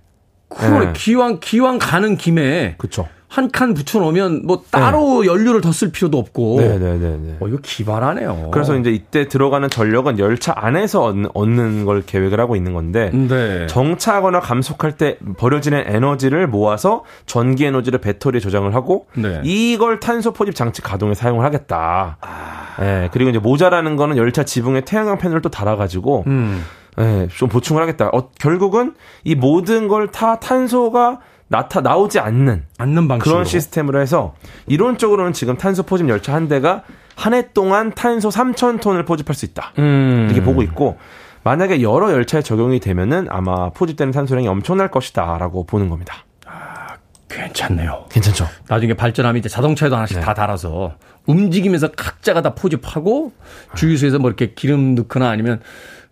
그러네. 0.49 0.87
예. 0.89 0.93
기왕, 0.93 1.39
기왕 1.39 1.79
가는 1.79 2.15
김에. 2.15 2.75
그쵸. 2.77 3.07
한 3.35 3.49
칸 3.51 3.73
붙여놓으면 3.73 4.43
뭐 4.45 4.63
따로 4.71 5.21
네. 5.21 5.27
연료를 5.27 5.61
더 5.61 5.71
쓸 5.71 5.91
필요도 5.91 6.17
없고. 6.17 6.61
네네네. 6.61 6.97
네, 6.97 7.17
네, 7.21 7.37
어, 7.41 7.47
이거 7.47 7.57
기발하네요. 7.61 8.49
그래서 8.51 8.75
이제 8.77 8.91
이때 8.91 9.27
들어가는 9.27 9.69
전력은 9.69 10.19
열차 10.19 10.53
안에서 10.55 11.03
얻는, 11.03 11.29
얻는 11.33 11.85
걸 11.85 12.01
계획을 12.05 12.39
하고 12.39 12.55
있는 12.55 12.73
건데 12.73 13.11
네. 13.13 13.67
정차하거나 13.67 14.39
감속할 14.39 14.93
때 14.97 15.17
버려지는 15.37 15.83
에너지를 15.87 16.47
모아서 16.47 17.03
전기 17.25 17.65
에너지를 17.65 17.99
배터리에 17.99 18.39
저장을 18.39 18.73
하고 18.73 19.07
네. 19.15 19.41
이걸 19.43 19.99
탄소 19.99 20.31
포집 20.31 20.55
장치 20.55 20.81
가동에 20.81 21.13
사용을 21.13 21.43
하겠다. 21.45 22.17
아... 22.21 22.75
네, 22.79 23.09
그리고 23.11 23.29
이제 23.29 23.39
모자라는 23.39 23.95
거는 23.97 24.17
열차 24.17 24.43
지붕에 24.43 24.81
태양광 24.81 25.17
패널을 25.17 25.41
또 25.41 25.49
달아가지고. 25.49 26.23
음. 26.27 26.63
네, 26.97 27.27
좀 27.35 27.49
보충을 27.49 27.81
하겠다. 27.81 28.09
어, 28.13 28.29
결국은 28.39 28.93
이 29.25 29.35
모든 29.35 29.89
걸 29.89 30.07
다 30.07 30.39
탄소가 30.39 31.19
나타 31.47 31.81
나오지 31.81 32.19
않는 32.19 32.63
않는 32.77 33.07
방식 33.07 33.29
그런 33.29 33.45
시스템으로 33.45 33.99
해서 34.01 34.35
이론적으로는 34.67 35.33
지금 35.33 35.57
탄소 35.57 35.83
포집 35.83 36.09
열차 36.09 36.33
한 36.33 36.47
대가 36.47 36.83
한 37.15 37.33
해 37.33 37.53
동안 37.53 37.91
탄소 37.93 38.29
3천 38.29 38.81
톤을 38.81 39.05
포집할 39.05 39.35
수 39.35 39.45
있다. 39.45 39.71
음. 39.79 40.27
이렇게 40.29 40.43
보고 40.43 40.61
있고 40.63 40.97
만약에 41.43 41.81
여러 41.81 42.11
열차에 42.11 42.41
적용이 42.41 42.79
되면은 42.79 43.27
아마 43.29 43.69
포집되는 43.69 44.11
탄소량이 44.11 44.47
엄청날 44.47 44.89
것이다라고 44.91 45.65
보는 45.65 45.89
겁니다. 45.89 46.25
아, 46.45 46.95
괜찮네요. 47.29 48.07
괜찮죠. 48.09 48.47
나중에 48.67 48.95
발전하면 48.95 49.39
이제 49.39 49.47
자동차에도 49.47 49.95
하나씩 49.95 50.17
네. 50.17 50.23
다 50.23 50.33
달아서 50.33 50.95
움직이면서 51.27 51.91
각자가 51.91 52.41
다 52.41 52.53
포집하고 52.55 53.31
주유소에서 53.75 54.19
뭐 54.19 54.29
이렇게 54.29 54.53
기름 54.53 54.95
넣거나 54.95 55.29
아니면 55.29 55.61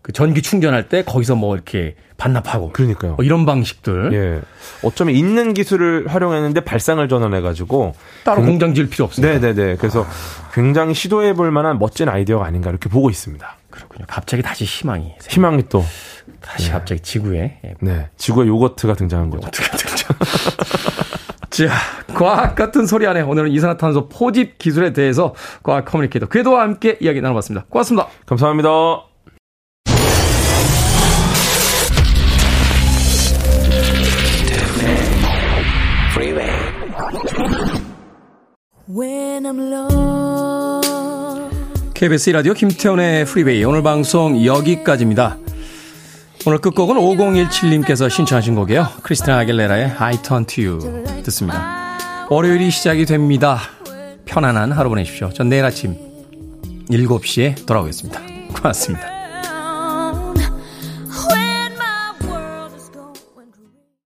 그 0.04 0.12
전기 0.12 0.42
충전할 0.42 0.90
때 0.90 1.04
거기서 1.04 1.36
뭐 1.36 1.56
이렇게 1.56 1.96
반납하고. 2.18 2.74
그러니까요. 2.74 3.16
뭐 3.16 3.24
이런 3.26 3.46
방식들. 3.46 4.12
예. 4.14 4.42
어쩌면 4.88 5.16
있는 5.16 5.54
기술을 5.54 6.08
활용했는데 6.08 6.60
발상을 6.62 7.08
전환해 7.08 7.40
가지고. 7.42 7.96
따로 8.26 8.42
그, 8.42 8.48
공장 8.48 8.74
지을 8.76 8.90
필요 8.90 9.06
없습니다. 9.06 9.40
네 9.40 9.40
네 9.40 9.54
네. 9.54 9.76
그래서 9.78 10.06
굉장히 10.54 10.94
시도해 10.94 11.34
볼 11.34 11.52
만한 11.52 11.80
멋진 11.80 12.10
아이디어가 12.10 12.46
아닌가 12.46 12.70
이렇게 12.70 12.90
보고 12.90 13.10
있습니다. 13.10 13.58
그렇군요. 13.70 14.06
갑자기 14.08 14.44
다시 14.44 14.66
희망이. 14.66 15.14
희망이 15.30 15.64
또. 15.70 15.84
다시 16.42 16.68
네. 16.68 16.74
갑자기 16.74 17.02
지구에. 17.02 17.60
예. 17.66 17.74
네. 17.80 18.10
지구에 18.18 18.46
요거트가 18.46 18.96
등장한 18.96 19.30
거죠. 19.30 19.48
요거트가 19.48 19.78
등장. 19.78 20.18
자, 21.50 21.70
과학 22.14 22.56
같은 22.56 22.86
소리 22.86 23.08
안에 23.08 23.22
오늘은 23.22 23.52
이산화탄소 23.52 24.10
포집 24.10 24.58
기술에 24.58 24.92
대해서 24.92 25.34
과학 25.64 25.86
커뮤니케이터 25.86 26.28
궤도와 26.28 26.62
함께 26.62 26.98
이야기 27.00 27.22
나눠봤습니다. 27.22 27.68
고맙습니다. 27.70 28.08
감사합니다. 28.26 29.13
KBS 41.94 42.32
라디오 42.32 42.54
김태훈의 42.54 43.24
프리웨이 43.24 43.64
오늘 43.64 43.82
방송 43.82 44.44
여기까지입니다. 44.44 45.38
오늘 46.46 46.58
끝곡은 46.58 46.98
5017님께서 46.98 48.10
신청하신 48.10 48.56
곡이에요. 48.56 48.90
크리스티나 49.04 49.40
아길레라의 49.40 49.92
I 49.98 50.22
Turn 50.22 50.46
To 50.46 50.64
You 50.66 51.04
듣습니다. 51.24 51.98
월요일이 52.30 52.72
시작이 52.72 53.06
됩니다. 53.06 53.62
편안한 54.26 54.74
하루 54.74 54.90
보내십시오. 54.90 55.30
전 55.30 55.48
내일 55.48 55.64
아침 55.64 55.96
7시에 56.90 57.66
돌아오겠습니다. 57.66 58.20
고맙습니다. 58.54 59.13